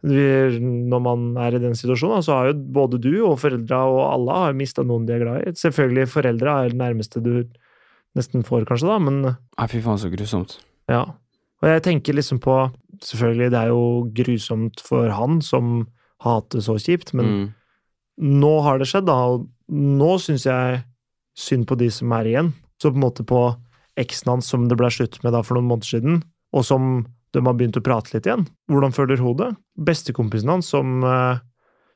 Når 0.06 1.02
man 1.02 1.22
er 1.42 1.56
i 1.58 1.62
den 1.64 1.74
situasjonen, 1.78 2.22
så 2.26 2.36
har 2.38 2.50
jo 2.52 2.58
både 2.78 3.00
du 3.02 3.12
og 3.26 3.40
foreldra 3.42 3.80
og 3.90 4.02
alle 4.14 4.36
har 4.44 4.58
mista 4.58 4.84
noen 4.86 5.08
de 5.08 5.16
er 5.16 5.24
glad 5.24 5.48
i. 5.50 5.54
Selvfølgelig 5.58 6.08
foreldra 6.12 6.58
er 6.66 6.74
det 6.74 6.80
nærmeste 6.82 7.22
du 7.26 7.32
nesten 8.16 8.46
får, 8.48 8.68
kanskje, 8.70 8.88
da, 8.88 9.00
men 9.02 9.22
Nei, 9.26 9.68
fy 9.72 9.82
faen, 9.84 9.98
så 10.00 10.12
grusomt. 10.14 10.60
ja. 10.92 11.04
Og 11.64 11.70
jeg 11.72 11.82
tenker 11.88 12.14
liksom 12.14 12.38
på 12.44 12.56
Selvfølgelig, 13.02 13.50
det 13.52 13.60
er 13.60 13.68
jo 13.74 14.08
grusomt 14.16 14.80
for 14.86 15.10
han 15.12 15.42
som 15.44 15.88
hater 16.24 16.62
så 16.64 16.78
kjipt, 16.80 17.14
men 17.14 17.26
Mm. 17.26 17.54
nå 18.40 18.52
har 18.64 18.78
det 18.80 18.88
skjedd, 18.88 19.06
da, 19.10 19.16
og 19.34 19.50
nå 19.70 20.14
syns 20.18 20.46
jeg 20.46 20.84
synd 21.36 21.66
på 21.68 21.76
de 21.78 21.90
som 21.92 22.12
er 22.14 22.24
igjen. 22.30 22.54
Så 22.80 22.92
på 22.92 22.96
en 22.96 23.04
måte 23.04 23.26
på 23.28 23.42
eksen 23.98 24.30
hans 24.32 24.48
som 24.48 24.70
det 24.70 24.78
ble 24.78 24.88
slutt 24.88 25.20
med 25.26 25.34
da 25.34 25.42
for 25.44 25.56
noen 25.60 25.68
måneder 25.68 25.90
siden, 25.92 26.24
og 26.54 26.64
som 26.64 27.06
de 27.36 27.44
har 27.46 27.58
begynt 27.58 27.78
å 27.80 27.84
prate 27.84 28.16
litt 28.16 28.28
igjen. 28.28 28.46
Hvordan 28.72 28.96
føler 28.96 29.22
hun 29.22 29.38
det? 29.40 29.52
Bestekompisen 29.88 30.52
hans 30.54 30.70
som, 30.72 31.02
eh, 31.04 31.42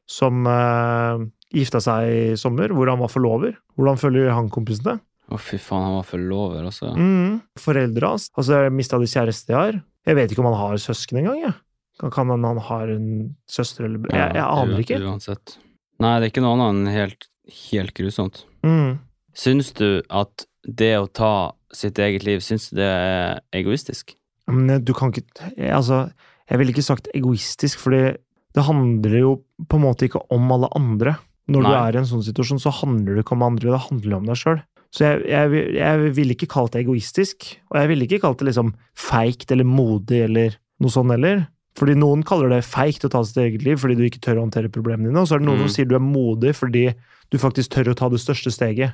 som 0.10 0.48
uh, 0.48 1.22
gifta 1.56 1.82
seg 1.84 2.10
i 2.10 2.24
sommer, 2.40 2.74
hvor 2.76 2.92
han 2.92 3.02
var 3.02 3.12
forlover. 3.14 3.56
Hvordan 3.80 4.02
føler 4.02 4.34
han 4.36 4.52
kompisen 4.54 4.92
det? 4.92 4.98
Å, 5.30 5.38
fy 5.38 5.60
faen, 5.62 5.86
han 5.86 5.98
var 6.00 6.08
forlover, 6.10 6.66
altså. 6.66 6.92
Mm. 6.98 7.40
Foreldra 7.62 8.14
hans. 8.16 8.30
Altså, 8.34 8.64
mista 8.74 8.98
de 9.02 9.10
kjæreste 9.10 9.52
de 9.52 9.58
har. 9.58 9.82
Jeg 10.10 10.18
vet 10.18 10.32
ikke 10.34 10.42
om 10.42 10.50
han 10.50 10.60
har 10.60 10.80
søsken 10.82 11.22
engang, 11.22 11.42
jeg. 11.44 11.56
Kan, 12.00 12.14
kan 12.16 12.32
hende 12.34 12.54
han 12.54 12.62
har 12.70 12.92
en 12.94 13.10
søster 13.50 13.86
eller 13.86 14.08
Jeg, 14.08 14.18
jeg 14.18 14.40
Ja, 14.40 14.48
aner 14.56 14.82
ikke. 14.82 15.02
Uansett. 15.04 15.58
Nei, 16.00 16.16
det 16.18 16.30
er 16.30 16.32
ikke 16.32 16.44
noe 16.46 16.56
annet 16.56 16.70
enn 16.72 16.94
helt, 16.96 17.28
helt 17.70 17.94
grusomt. 17.98 18.44
Mm. 18.66 18.98
Syns 19.38 19.74
du 19.78 20.02
at 20.08 20.48
det 20.64 20.94
å 20.98 21.10
ta 21.12 21.34
sitt 21.76 22.00
eget 22.02 22.26
liv, 22.26 22.42
syns 22.44 22.70
du 22.72 22.80
det 22.80 22.88
er 22.88 23.44
egoistisk? 23.56 24.16
Men 24.50 24.84
du 24.84 24.94
kan 24.94 25.12
ikke 25.12 25.24
jeg- 25.58 25.72
Altså, 25.72 26.12
jeg 26.50 26.58
ville 26.60 26.74
ikke 26.74 26.84
sagt 26.84 27.08
egoistisk, 27.16 27.78
fordi 27.80 28.18
det 28.56 28.64
handler 28.66 29.20
jo 29.20 29.44
på 29.70 29.78
en 29.78 29.84
måte 29.86 30.08
ikke 30.10 30.22
om 30.32 30.52
alle 30.52 30.68
andre. 30.76 31.18
Når 31.50 31.62
du 31.64 31.70
er 31.74 31.96
i 31.96 31.98
en 31.98 32.06
sånn 32.06 32.24
situasjon, 32.26 32.60
så 32.62 32.72
handler 32.72 33.16
det 33.16 33.24
ikke 33.26 33.34
om 33.34 33.44
andre, 33.44 33.72
det 33.72 33.90
handler 33.90 34.18
om 34.18 34.26
deg 34.26 34.36
sjøl. 34.36 34.62
Så 34.92 35.00
jeg, 35.06 35.28
jeg, 35.30 35.74
jeg 35.76 36.14
ville 36.16 36.34
ikke 36.34 36.48
kalt 36.50 36.72
det 36.74 36.86
egoistisk, 36.86 37.58
og 37.72 37.78
jeg 37.80 37.88
ville 37.90 38.06
ikke 38.08 38.22
kalt 38.22 38.38
det 38.40 38.48
liksom 38.50 38.74
feigt 38.98 39.52
eller 39.52 39.64
modig 39.66 40.24
eller 40.26 40.56
noe 40.82 40.90
sånt 40.90 41.12
heller. 41.12 41.48
Fordi 41.78 41.94
noen 41.96 42.24
kaller 42.26 42.50
det 42.50 42.64
feigt 42.66 43.06
å 43.06 43.10
ta 43.10 43.22
sitt 43.24 43.38
eget 43.38 43.64
liv 43.64 43.78
fordi 43.78 43.96
du 43.96 44.04
ikke 44.10 44.20
tør 44.20 44.38
å 44.42 44.50
håndtere 44.50 44.70
problemene 44.74 45.10
dine, 45.12 45.22
og 45.22 45.28
så 45.30 45.36
er 45.36 45.40
det 45.40 45.48
noen 45.48 45.60
Mm. 45.62 45.68
som 45.68 45.76
sier 45.76 45.88
du 45.88 45.96
er 45.96 46.00
modig 46.00 46.56
fordi 46.58 46.94
du 47.30 47.38
faktisk 47.38 47.70
tør 47.70 47.94
å 47.94 47.96
ta 47.96 48.10
det 48.10 48.20
største 48.20 48.52
steget. 48.52 48.94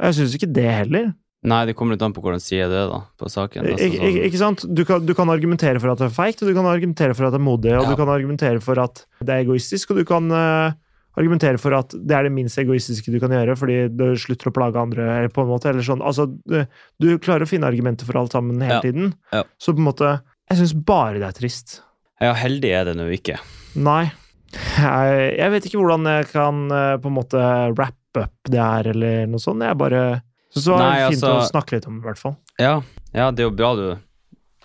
Og 0.00 0.10
jeg 0.10 0.14
syns 0.18 0.34
ikke 0.34 0.52
det 0.52 0.70
heller. 0.70 1.14
Nei, 1.42 1.62
det 1.64 1.72
kommer 1.78 1.96
litt 1.96 2.02
an 2.04 2.12
på 2.12 2.20
hvordan 2.20 2.42
sier 2.44 2.68
det, 2.68 2.82
da, 2.90 2.98
på 3.16 3.28
saken. 3.32 3.64
Altså, 3.64 3.86
Ik 3.86 3.94
sånn, 3.96 4.16
ikke 4.28 4.40
sant? 4.42 4.64
Du 4.76 4.82
kan, 4.84 5.06
du 5.08 5.14
kan 5.16 5.30
argumentere 5.32 5.80
for 5.80 5.88
at 5.94 6.02
det 6.02 6.10
er 6.10 6.12
feigt, 6.12 6.42
og 6.44 6.50
du 6.50 6.54
kan 6.58 6.66
argumentere 6.68 7.14
for 7.16 7.24
at 7.24 7.32
det 7.32 7.40
er 7.40 7.46
modig, 7.46 7.72
og 7.78 7.86
Ja. 7.86 7.88
du 7.88 7.96
kan 7.96 8.12
argumentere 8.12 8.60
for 8.60 8.78
at 8.82 9.06
det 9.24 9.32
er 9.32 9.44
egoistisk, 9.46 9.90
og 9.94 9.96
du 9.96 10.04
kan 10.04 10.28
uh, 10.30 10.72
argumentere 11.16 11.56
for 11.58 11.72
at 11.78 11.96
det 11.96 12.12
er 12.18 12.28
det 12.28 12.32
minst 12.36 12.58
egoistiske 12.60 13.08
du 13.10 13.16
kan 13.22 13.32
gjøre, 13.32 13.56
fordi 13.56 13.78
du 13.88 14.04
slutter 14.20 14.50
å 14.52 14.54
plage 14.58 14.76
andre, 14.84 15.08
eller 15.16 15.32
på 15.32 15.40
en 15.46 15.48
måte, 15.48 15.70
eller 15.72 15.80
sånn. 15.86 16.04
Altså, 16.04 16.28
du, 16.28 16.60
du 17.00 17.08
klarer 17.18 17.48
å 17.48 17.48
finne 17.48 17.66
argumenter 17.72 18.04
for 18.04 18.20
alt 18.20 18.36
sammen 18.36 18.60
hele 18.60 18.76
Ja. 18.76 18.84
tiden. 18.84 19.14
Ja. 19.32 19.42
Så 19.58 19.72
på 19.72 19.80
en 19.80 19.88
måte 19.88 20.20
Jeg 20.50 20.58
syns 20.60 20.74
bare 20.84 21.16
det 21.22 21.28
er 21.28 21.32
trist. 21.40 21.80
Ja, 22.20 22.34
heldig 22.34 22.70
er 22.74 22.84
det 22.84 22.96
nå 23.00 23.08
ikke. 23.16 23.38
Nei. 23.80 24.10
Jeg, 24.52 25.36
jeg 25.38 25.50
vet 25.54 25.64
ikke 25.68 25.78
hvordan 25.80 26.04
jeg 26.10 26.26
kan 26.32 26.64
eh, 26.74 26.96
på 27.00 27.06
en 27.08 27.14
måte 27.16 27.40
wrap 27.78 27.94
up 28.18 28.32
det 28.50 28.58
her, 28.60 28.88
eller 28.92 29.26
noe 29.30 29.38
sånt. 29.40 29.62
Jeg 29.62 29.78
bare 29.78 30.02
Så 30.50 30.64
det 30.64 30.72
var 30.74 30.80
Nei, 30.82 31.10
fint 31.10 31.22
altså- 31.22 31.34
å 31.38 31.50
snakke 31.50 31.76
litt 31.76 31.86
om 31.86 31.98
i 32.00 32.04
hvert 32.04 32.18
fall. 32.18 32.36
Ja, 32.58 32.82
ja 33.14 33.30
det 33.30 33.44
er 33.44 33.50
jo 33.50 33.56
bra 33.56 33.74
du 33.78 33.98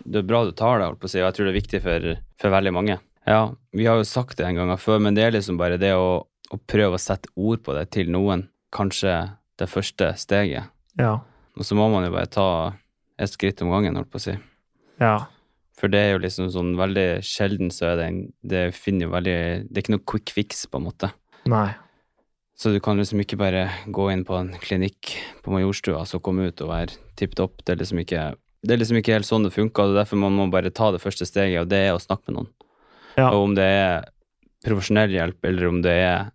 Det 0.05 0.19
er 0.19 0.27
bra 0.27 0.43
du 0.43 0.51
tar 0.51 0.79
det, 0.79 0.87
holdt 0.89 0.99
på 0.99 1.07
å 1.07 1.09
si, 1.09 1.21
og 1.21 1.29
jeg 1.29 1.35
tror 1.35 1.45
det 1.45 1.51
er 1.53 1.61
viktig 1.61 1.79
for, 1.81 2.15
for 2.37 2.51
veldig 2.51 2.73
mange. 2.75 2.97
Ja, 3.25 3.55
vi 3.71 3.85
har 3.87 3.95
jo 3.95 4.03
sagt 4.03 4.37
det 4.37 4.45
en 4.45 4.57
gang 4.59 4.73
før, 4.77 4.99
men 5.01 5.15
det 5.15 5.23
er 5.23 5.31
liksom 5.31 5.57
bare 5.57 5.79
det 5.81 5.93
å, 5.95 6.27
å 6.51 6.57
prøve 6.67 6.99
å 6.99 7.01
sette 7.01 7.31
ord 7.35 7.63
på 7.63 7.73
det 7.73 7.87
til 7.95 8.11
noen. 8.11 8.49
Kanskje 8.75 9.37
det 9.57 9.69
første 9.71 10.11
steget. 10.19 10.67
Ja. 10.99 11.21
Og 11.55 11.63
så 11.63 11.77
må 11.79 11.87
man 11.89 12.03
jo 12.05 12.11
bare 12.13 12.27
ta 12.29 12.49
et 13.17 13.31
skritt 13.31 13.63
om 13.63 13.71
gangen, 13.71 13.95
holdt 13.95 14.11
på 14.11 14.19
å 14.19 14.25
si. 14.27 14.35
Ja. 14.99 15.15
For 15.79 15.91
det 15.91 16.01
er 16.01 16.13
jo 16.13 16.21
liksom 16.23 16.51
sånn 16.53 16.75
veldig 16.79 17.07
sjelden 17.25 17.71
så 17.73 17.89
er 17.91 17.97
det 17.99 18.05
en 18.07 18.19
Det 18.47 18.61
finner 18.77 19.09
jo 19.09 19.11
veldig 19.11 19.39
Det 19.67 19.75
er 19.75 19.81
ikke 19.81 19.95
noe 19.97 20.05
quick 20.07 20.31
fix, 20.31 20.63
på 20.71 20.79
en 20.79 20.85
måte. 20.87 21.09
Nei. 21.51 21.69
Så 22.55 22.71
du 22.71 22.79
kan 22.79 22.97
liksom 22.97 23.19
ikke 23.19 23.37
bare 23.39 23.67
gå 23.91 24.07
inn 24.13 24.23
på 24.27 24.37
en 24.39 24.53
klinikk 24.61 25.11
på 25.43 25.51
Majorstua, 25.51 26.05
så 26.07 26.21
komme 26.23 26.47
ut 26.47 26.61
og 26.63 26.71
være 26.71 26.95
tipp 27.19 27.35
topp. 27.35 27.59
Det 27.65 27.75
er 27.75 27.81
liksom 27.81 27.99
ikke 28.03 28.25
det 28.65 28.73
er 28.73 28.81
liksom 28.81 28.97
ikke 28.97 29.13
helt 29.13 29.27
sånn 29.27 29.45
det 29.45 29.53
funker, 29.53 29.83
og 29.83 29.91
det 29.91 29.99
er 29.99 30.01
derfor 30.01 30.21
man 30.23 30.37
må 30.39 30.47
bare 30.49 30.71
ta 30.73 30.89
det 30.93 31.01
første 31.03 31.27
steget, 31.27 31.59
og 31.61 31.69
det 31.69 31.83
er 31.85 31.91
å 31.93 32.01
snakke 32.01 32.31
med 32.31 32.39
noen. 32.39 32.47
Ja. 33.15 33.27
Og 33.29 33.51
om 33.51 33.57
det 33.57 33.65
er 33.65 34.07
profesjonell 34.65 35.13
hjelp, 35.13 35.37
eller 35.45 35.67
om 35.69 35.83
det 35.85 35.93
er 36.01 36.31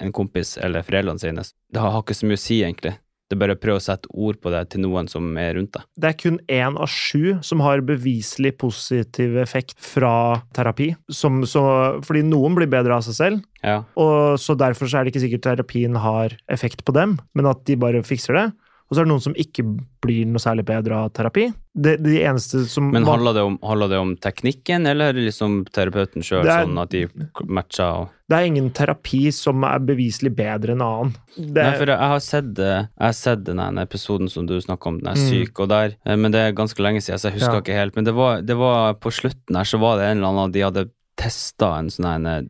en 0.00 0.12
kompis 0.16 0.54
eller 0.60 0.86
foreldrene 0.86 1.20
sine, 1.20 1.44
det 1.44 1.82
har, 1.82 1.92
har 1.92 2.04
ikke 2.04 2.16
så 2.16 2.28
mye 2.30 2.40
å 2.40 2.42
si, 2.46 2.62
egentlig. 2.64 2.94
Det 3.26 3.34
er 3.34 3.40
bare 3.42 3.56
å 3.56 3.58
prøve 3.58 3.80
å 3.80 3.82
sette 3.82 4.06
ord 4.14 4.36
på 4.38 4.52
det 4.54 4.60
til 4.70 4.84
noen 4.84 5.08
som 5.10 5.24
er 5.42 5.56
rundt 5.58 5.72
deg. 5.74 5.82
Det 5.98 6.10
er 6.12 6.18
kun 6.20 6.36
én 6.46 6.76
av 6.78 6.86
sju 6.92 7.38
som 7.42 7.62
har 7.64 7.82
beviselig 7.82 8.52
positiv 8.62 9.34
effekt 9.42 9.74
fra 9.82 10.42
terapi. 10.54 10.92
Som, 11.10 11.40
så, 11.48 11.64
fordi 12.06 12.22
noen 12.22 12.54
blir 12.54 12.70
bedre 12.70 12.94
av 13.00 13.02
seg 13.08 13.18
selv, 13.18 13.42
Ja. 13.66 13.80
og 13.98 14.38
så 14.38 14.54
derfor 14.54 14.86
så 14.86 15.00
er 15.00 15.04
det 15.08 15.14
ikke 15.14 15.24
sikkert 15.26 15.42
terapien 15.48 15.96
har 15.98 16.36
effekt 16.52 16.84
på 16.86 16.94
dem, 16.94 17.16
men 17.34 17.46
at 17.50 17.64
de 17.66 17.74
bare 17.82 18.04
fikser 18.06 18.38
det. 18.38 18.46
Og 18.86 18.94
så 18.94 19.00
er 19.02 19.06
det 19.06 19.10
noen 19.10 19.22
som 19.24 19.34
ikke 19.34 19.62
blir 20.04 20.26
noe 20.30 20.38
særlig 20.38 20.62
bedre 20.68 20.94
av 20.94 21.08
terapi. 21.10 21.48
Det, 21.74 21.96
de 22.04 22.20
eneste 22.22 22.60
som 22.70 22.86
Men 22.94 23.04
handler 23.04 23.34
det, 23.34 23.42
om, 23.42 23.56
handler 23.66 23.88
det 23.90 23.98
om 23.98 24.12
teknikken, 24.22 24.86
eller 24.86 25.12
liksom 25.18 25.64
terapeuten 25.74 26.22
sjøl, 26.22 26.46
sånn 26.46 26.78
at 26.78 26.92
de 26.94 27.02
matcher 27.50 28.04
og 28.04 28.12
Det 28.30 28.38
er 28.38 28.46
ingen 28.46 28.70
terapi 28.74 29.32
som 29.34 29.62
er 29.66 29.82
beviselig 29.86 30.32
bedre 30.38 30.72
enn 30.76 30.82
annen. 30.86 31.12
Det, 31.36 31.58
Nei, 31.62 31.74
for 31.78 31.90
jeg 31.90 31.98
har 32.14 32.22
sett, 32.22 32.54
jeg 32.62 32.86
har 32.98 33.12
sett 33.18 33.44
denne 33.44 33.82
episoden 33.82 34.30
som 34.30 34.46
du 34.46 34.54
snakka 34.62 34.86
om, 34.92 34.98
den 35.02 35.12
er 35.12 35.18
Mm. 35.18 35.28
syk, 35.30 35.60
og 35.60 35.68
der, 35.68 35.96
eh, 36.06 36.16
men 36.16 36.30
det 36.32 36.40
er 36.40 36.52
ganske 36.52 36.78
lenge 36.78 37.02
siden, 37.02 37.18
så 37.18 37.30
jeg 37.30 37.40
husker 37.40 37.54
Ja. 37.58 37.60
ikke 37.60 37.74
helt. 37.80 37.96
Men 37.96 38.04
det 38.04 38.14
var, 38.14 38.40
det 38.42 38.56
var 38.56 38.94
på 38.94 39.10
slutten 39.10 39.56
her, 39.56 39.64
så 39.64 39.78
var 39.80 39.98
det 39.98 40.06
en 40.10 40.18
eller 40.18 40.28
annen 40.30 40.52
de 40.52 40.60
hadde 40.60 40.90
testa 41.16 41.78
en 41.78 41.88
sånn 41.88 42.24
her 42.26 42.46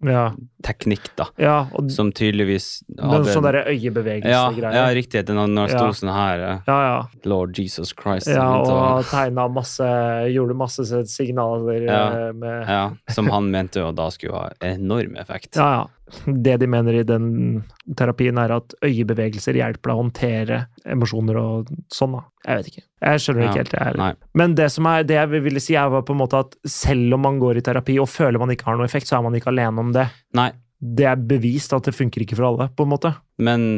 en 0.00 0.36
teknikk, 0.62 1.08
da, 1.18 1.26
ja, 1.42 1.66
og 1.74 1.90
som 1.90 2.12
tydeligvis 2.14 2.84
den 2.86 3.24
sånn 3.26 3.42
derre 3.42 3.64
øyebevegelse 3.66 4.30
ja, 4.30 4.70
ja, 4.72 4.84
riktig. 4.94 5.24
Den 5.26 5.36
når 5.54 5.72
sto 5.72 5.86
Ja. 5.88 5.92
sånn 5.92 6.12
her 6.14 6.38
ja, 6.38 6.78
ja. 6.86 7.02
Lord 7.24 7.58
Jesus 7.58 7.92
Christ. 7.92 8.28
Ja, 8.30 8.46
og 8.62 9.04
tegna 9.10 9.48
masse 9.50 9.82
Gjorde 10.30 10.54
masse 10.54 10.84
signaler 11.10 11.82
Ja. 11.82 12.28
eh, 12.28 12.32
med 12.32 12.68
ja, 12.68 12.90
som 13.10 13.28
han 13.34 13.50
mente 13.50 13.80
jo 13.80 13.90
da 13.92 14.08
skulle 14.10 14.34
ha 14.34 14.50
enorm 14.60 15.16
effekt. 15.16 15.56
Ja, 15.56 15.70
ja. 15.72 15.86
Det 16.26 16.56
de 16.60 16.66
mener 16.66 16.94
i 17.00 17.02
den 17.06 17.64
terapien, 17.96 18.38
er 18.40 18.52
at 18.56 18.74
øyebevegelser 18.84 19.54
hjelper 19.58 19.90
deg 19.90 19.94
å 19.96 20.02
håndtere 20.02 20.58
emosjoner 20.88 21.36
og 21.40 21.68
sånn, 21.92 22.12
da. 22.18 22.22
Jeg 22.46 22.56
vet 22.62 22.70
ikke. 22.72 22.84
Jeg 23.08 23.22
skjønner 23.24 23.42
Ja, 23.44 23.48
ikke 23.50 23.58
helt 23.62 23.72
det 23.74 23.82
her. 23.84 24.16
Men 24.34 24.54
det 24.58 24.70
som 24.72 24.86
er, 24.90 25.04
det 25.04 25.14
jeg 25.18 25.42
ville 25.44 25.60
si, 25.60 25.74
er 25.78 25.88
på 26.02 26.14
en 26.16 26.20
måte 26.22 26.40
at 26.40 26.56
selv 26.66 27.14
om 27.18 27.20
man 27.26 27.38
går 27.42 27.60
i 27.60 27.64
terapi 27.68 27.98
og 28.00 28.08
føler 28.08 28.38
man 28.42 28.50
ikke 28.54 28.64
har 28.70 28.76
noe 28.80 28.88
effekt, 28.88 29.06
så 29.10 29.18
er 29.18 29.22
man 29.28 29.36
ikke 29.38 29.52
alene 29.52 29.78
om 29.84 29.92
det. 29.92 30.08
nei, 30.34 30.50
Det 30.80 31.06
er 31.10 31.16
bevist 31.16 31.72
at 31.74 31.82
det 31.84 31.94
funker 31.94 32.22
ikke 32.22 32.36
for 32.38 32.46
alle, 32.52 32.68
på 32.70 32.84
en 32.86 32.92
måte. 32.94 33.14
men 33.38 33.68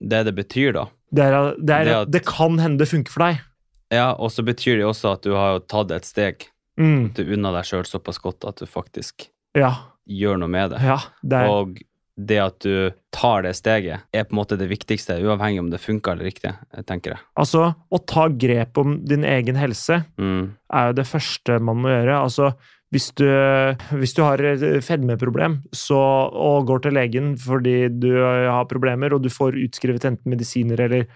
det 0.00 0.24
det 0.26 0.34
betyr, 0.36 0.72
da 0.76 0.86
Det, 1.12 1.22
er, 1.24 1.54
det, 1.56 1.70
er, 1.74 1.84
Det 1.84 1.94
at- 1.96 2.10
det 2.12 2.24
kan 2.26 2.58
hende 2.58 2.78
det 2.78 2.88
funker 2.88 3.10
for 3.12 3.24
deg. 3.24 3.40
Ja, 3.92 4.12
og 4.18 4.30
så 4.30 4.42
betyr 4.44 4.76
det 4.76 4.84
også 4.84 5.12
at 5.14 5.22
du 5.22 5.32
har 5.32 5.60
tatt 5.60 5.90
et 5.92 6.04
steg. 6.04 6.48
Mm, 6.78 7.14
Du 7.14 7.22
unna 7.32 7.52
deg 7.52 7.64
sjøl 7.64 7.84
såpass 7.86 8.18
godt 8.20 8.44
at 8.44 8.56
du 8.56 8.66
faktisk 8.66 9.28
ja. 9.56 9.70
Gjør 10.06 10.38
noe 10.42 10.48
med 10.52 10.70
det. 10.74 10.80
Ja. 10.86 10.98
Det 11.22 11.42
er, 11.42 11.50
Og 11.50 11.78
det 12.16 12.38
at 12.40 12.58
du 12.64 12.92
tar 13.12 13.42
det 13.44 13.52
steget, 13.58 14.06
er 14.14 14.24
på 14.24 14.32
en 14.32 14.38
måte 14.38 14.56
det 14.56 14.70
viktigste, 14.70 15.18
uavhengig 15.20 15.60
om 15.60 15.68
det 15.72 15.80
funker 15.82 16.14
eller 16.16 16.30
ikke, 16.30 16.54
tenker 16.88 17.12
jeg. 17.12 17.20
altså, 17.36 17.74
å 17.92 17.98
ta 18.08 18.28
grep 18.32 18.78
om 18.80 18.94
din 19.04 19.24
egen 19.24 19.56
helse 19.60 20.04
Mm. 20.16 20.54
er 20.72 20.86
jo 20.88 20.92
det 20.96 21.06
første 21.06 21.58
man 21.60 21.76
må 21.82 21.88
gjøre. 21.92 22.16
Altså, 22.22 22.54
hvis 22.94 23.10
du, 23.18 23.26
hvis 23.98 24.14
du 24.14 24.22
har 24.22 24.38
fedmeproblem 24.80 25.58
så, 25.74 25.98
og 26.32 26.66
går 26.68 26.82
til 26.86 26.94
legen 26.96 27.32
fordi 27.36 27.88
du 28.00 28.12
har 28.22 28.64
problemer, 28.70 29.12
og 29.12 29.22
du 29.22 29.28
får 29.28 29.58
utskrevet 29.66 30.04
enten 30.08 30.30
medisiner 30.32 30.80
eller 30.86 31.06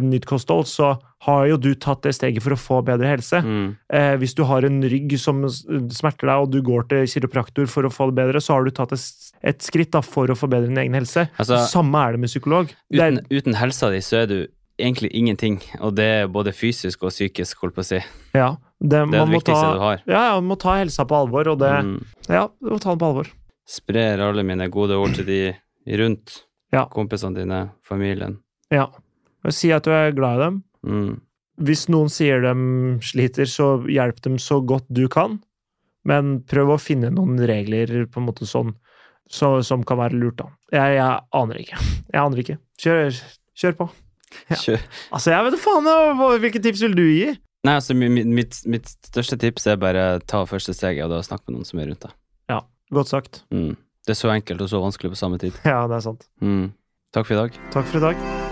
nytt 0.00 0.24
kosthold, 0.26 0.64
så 0.66 0.94
har 1.24 1.46
jo 1.48 1.56
du 1.60 1.74
tatt 1.74 2.02
det 2.04 2.14
steget 2.16 2.42
for 2.44 2.52
å 2.52 2.58
få 2.60 2.78
bedre 2.84 3.08
helse. 3.14 3.40
Mm. 3.44 3.76
Eh, 3.92 4.16
hvis 4.20 4.34
du 4.36 4.42
har 4.48 4.64
en 4.64 4.82
rygg 4.82 5.14
som 5.20 5.42
smerter 5.48 6.28
deg, 6.28 6.36
og 6.44 6.50
du 6.52 6.60
går 6.64 6.88
til 6.88 7.06
kiropraktor 7.08 7.66
for 7.70 7.84
å 7.88 7.92
få 7.92 8.10
det 8.10 8.16
bedre, 8.18 8.40
så 8.44 8.54
har 8.56 8.64
du 8.64 8.70
tatt 8.76 8.92
et, 8.96 9.60
skritt 9.64 9.92
da, 9.92 10.00
for 10.04 10.28
å 10.32 10.36
forbedre 10.36 10.68
din 10.68 10.78
egen 10.80 10.94
helse. 10.96 11.26
Altså, 11.40 11.62
Samme 11.68 12.00
er 12.08 12.12
det 12.16 12.20
med 12.24 12.32
psykolog. 12.32 12.72
Det 12.90 13.00
er, 13.00 13.12
uten, 13.20 13.26
uten 13.32 13.54
helsa 13.60 13.90
di 13.92 14.00
så 14.04 14.22
er 14.22 14.26
du 14.30 14.38
egentlig 14.80 15.10
ingenting, 15.14 15.60
og 15.80 15.94
det 15.96 16.04
er 16.24 16.26
både 16.32 16.52
fysisk 16.56 17.04
og 17.06 17.12
psykisk, 17.14 17.60
holdt 17.62 17.76
på 17.76 17.84
å 17.84 17.88
si. 17.92 18.00
ja, 18.34 18.50
det, 18.80 18.88
Det 18.90 18.98
er 19.00 19.06
man 19.06 19.30
det 19.30 19.36
viktigste 19.38 19.60
ta, 19.62 19.72
du 19.76 19.80
har. 19.84 20.00
ja, 20.08 20.22
ja, 20.32 20.34
man 20.40 20.48
må 20.50 20.56
ta 20.60 20.74
helsa 20.80 21.04
på 21.08 21.14
alvor, 21.16 21.48
og 21.52 21.58
det, 21.60 21.70
Mm. 21.84 22.00
ja, 22.28 22.48
du 22.60 22.70
må 22.74 22.80
ta 22.82 22.90
den 22.90 22.98
på 22.98 23.06
alvor. 23.12 23.30
Sprer 23.68 24.20
alle 24.20 24.42
mine 24.44 24.66
gode 24.68 24.96
ord 24.98 25.14
til 25.14 25.24
de 25.24 25.38
rundt. 25.96 26.42
Ja. 26.74 26.86
Kompisene 26.90 27.36
dine, 27.38 27.70
familien. 27.86 28.40
Ja. 28.74 28.88
Si 29.52 29.70
at 29.72 29.84
du 29.84 29.90
er 29.92 30.12
glad 30.16 30.38
i 30.40 30.44
dem. 30.44 30.62
Mm. 30.86 31.20
Hvis 31.64 31.88
noen 31.92 32.08
sier 32.10 32.40
de 32.42 32.54
sliter, 33.04 33.44
så 33.46 33.76
hjelp 33.88 34.20
dem 34.24 34.38
så 34.42 34.60
godt 34.64 34.86
du 34.88 35.04
kan. 35.08 35.40
Men 36.04 36.40
prøv 36.48 36.74
å 36.74 36.80
finne 36.80 37.10
noen 37.12 37.38
regler 37.48 38.06
på 38.12 38.20
en 38.20 38.26
måte 38.28 38.46
sånn 38.48 38.74
så, 39.30 39.62
som 39.64 39.82
kan 39.88 39.96
være 39.98 40.18
lurt, 40.20 40.36
da. 40.36 40.50
Jeg, 40.74 40.96
jeg 40.98 41.20
aner 41.40 41.60
ikke. 41.62 41.78
Jeg 42.12 42.20
aner 42.20 42.42
ikke. 42.42 42.56
Kjør, 42.82 43.20
kjør 43.56 43.76
på. 43.78 43.86
Ja. 44.50 44.58
Kjør. 44.58 44.82
Altså, 45.14 45.30
jeg 45.32 45.46
vet 45.46 45.54
da 45.56 45.60
faen 45.62 46.40
hvilke 46.42 46.60
tips 46.64 46.82
vil 46.84 46.96
du 46.98 47.04
gi? 47.06 47.30
Nei, 47.64 47.76
altså, 47.78 47.94
mi- 47.96 48.10
mi- 48.12 48.26
mitt, 48.28 48.58
mitt 48.68 48.90
største 49.08 49.38
tips 49.40 49.64
er 49.72 49.78
bare 49.80 50.18
ta 50.28 50.42
første 50.44 50.74
steget, 50.76 51.06
og 51.06 51.14
da 51.14 51.22
snakke 51.24 51.48
med 51.48 51.56
noen 51.60 51.68
som 51.70 51.80
er 51.80 51.88
rundt 51.88 52.04
deg. 52.04 52.12
Ja, 52.52 52.60
godt 52.92 53.08
sagt. 53.14 53.44
Mm. 53.54 53.72
Det 54.04 54.12
er 54.12 54.20
så 54.20 54.34
enkelt 54.34 54.60
og 54.60 54.68
så 54.74 54.82
vanskelig 54.84 55.14
på 55.14 55.22
samme 55.22 55.40
tid. 55.40 55.56
Ja, 55.64 55.86
det 55.88 55.96
er 56.02 56.04
sant. 56.10 56.28
Mm. 56.44 56.66
Takk 57.16 57.30
for 57.30 57.38
i 57.38 57.40
dag. 57.46 57.62
Takk 57.72 57.88
for 57.88 58.02
i 58.02 58.08
dag. 58.10 58.43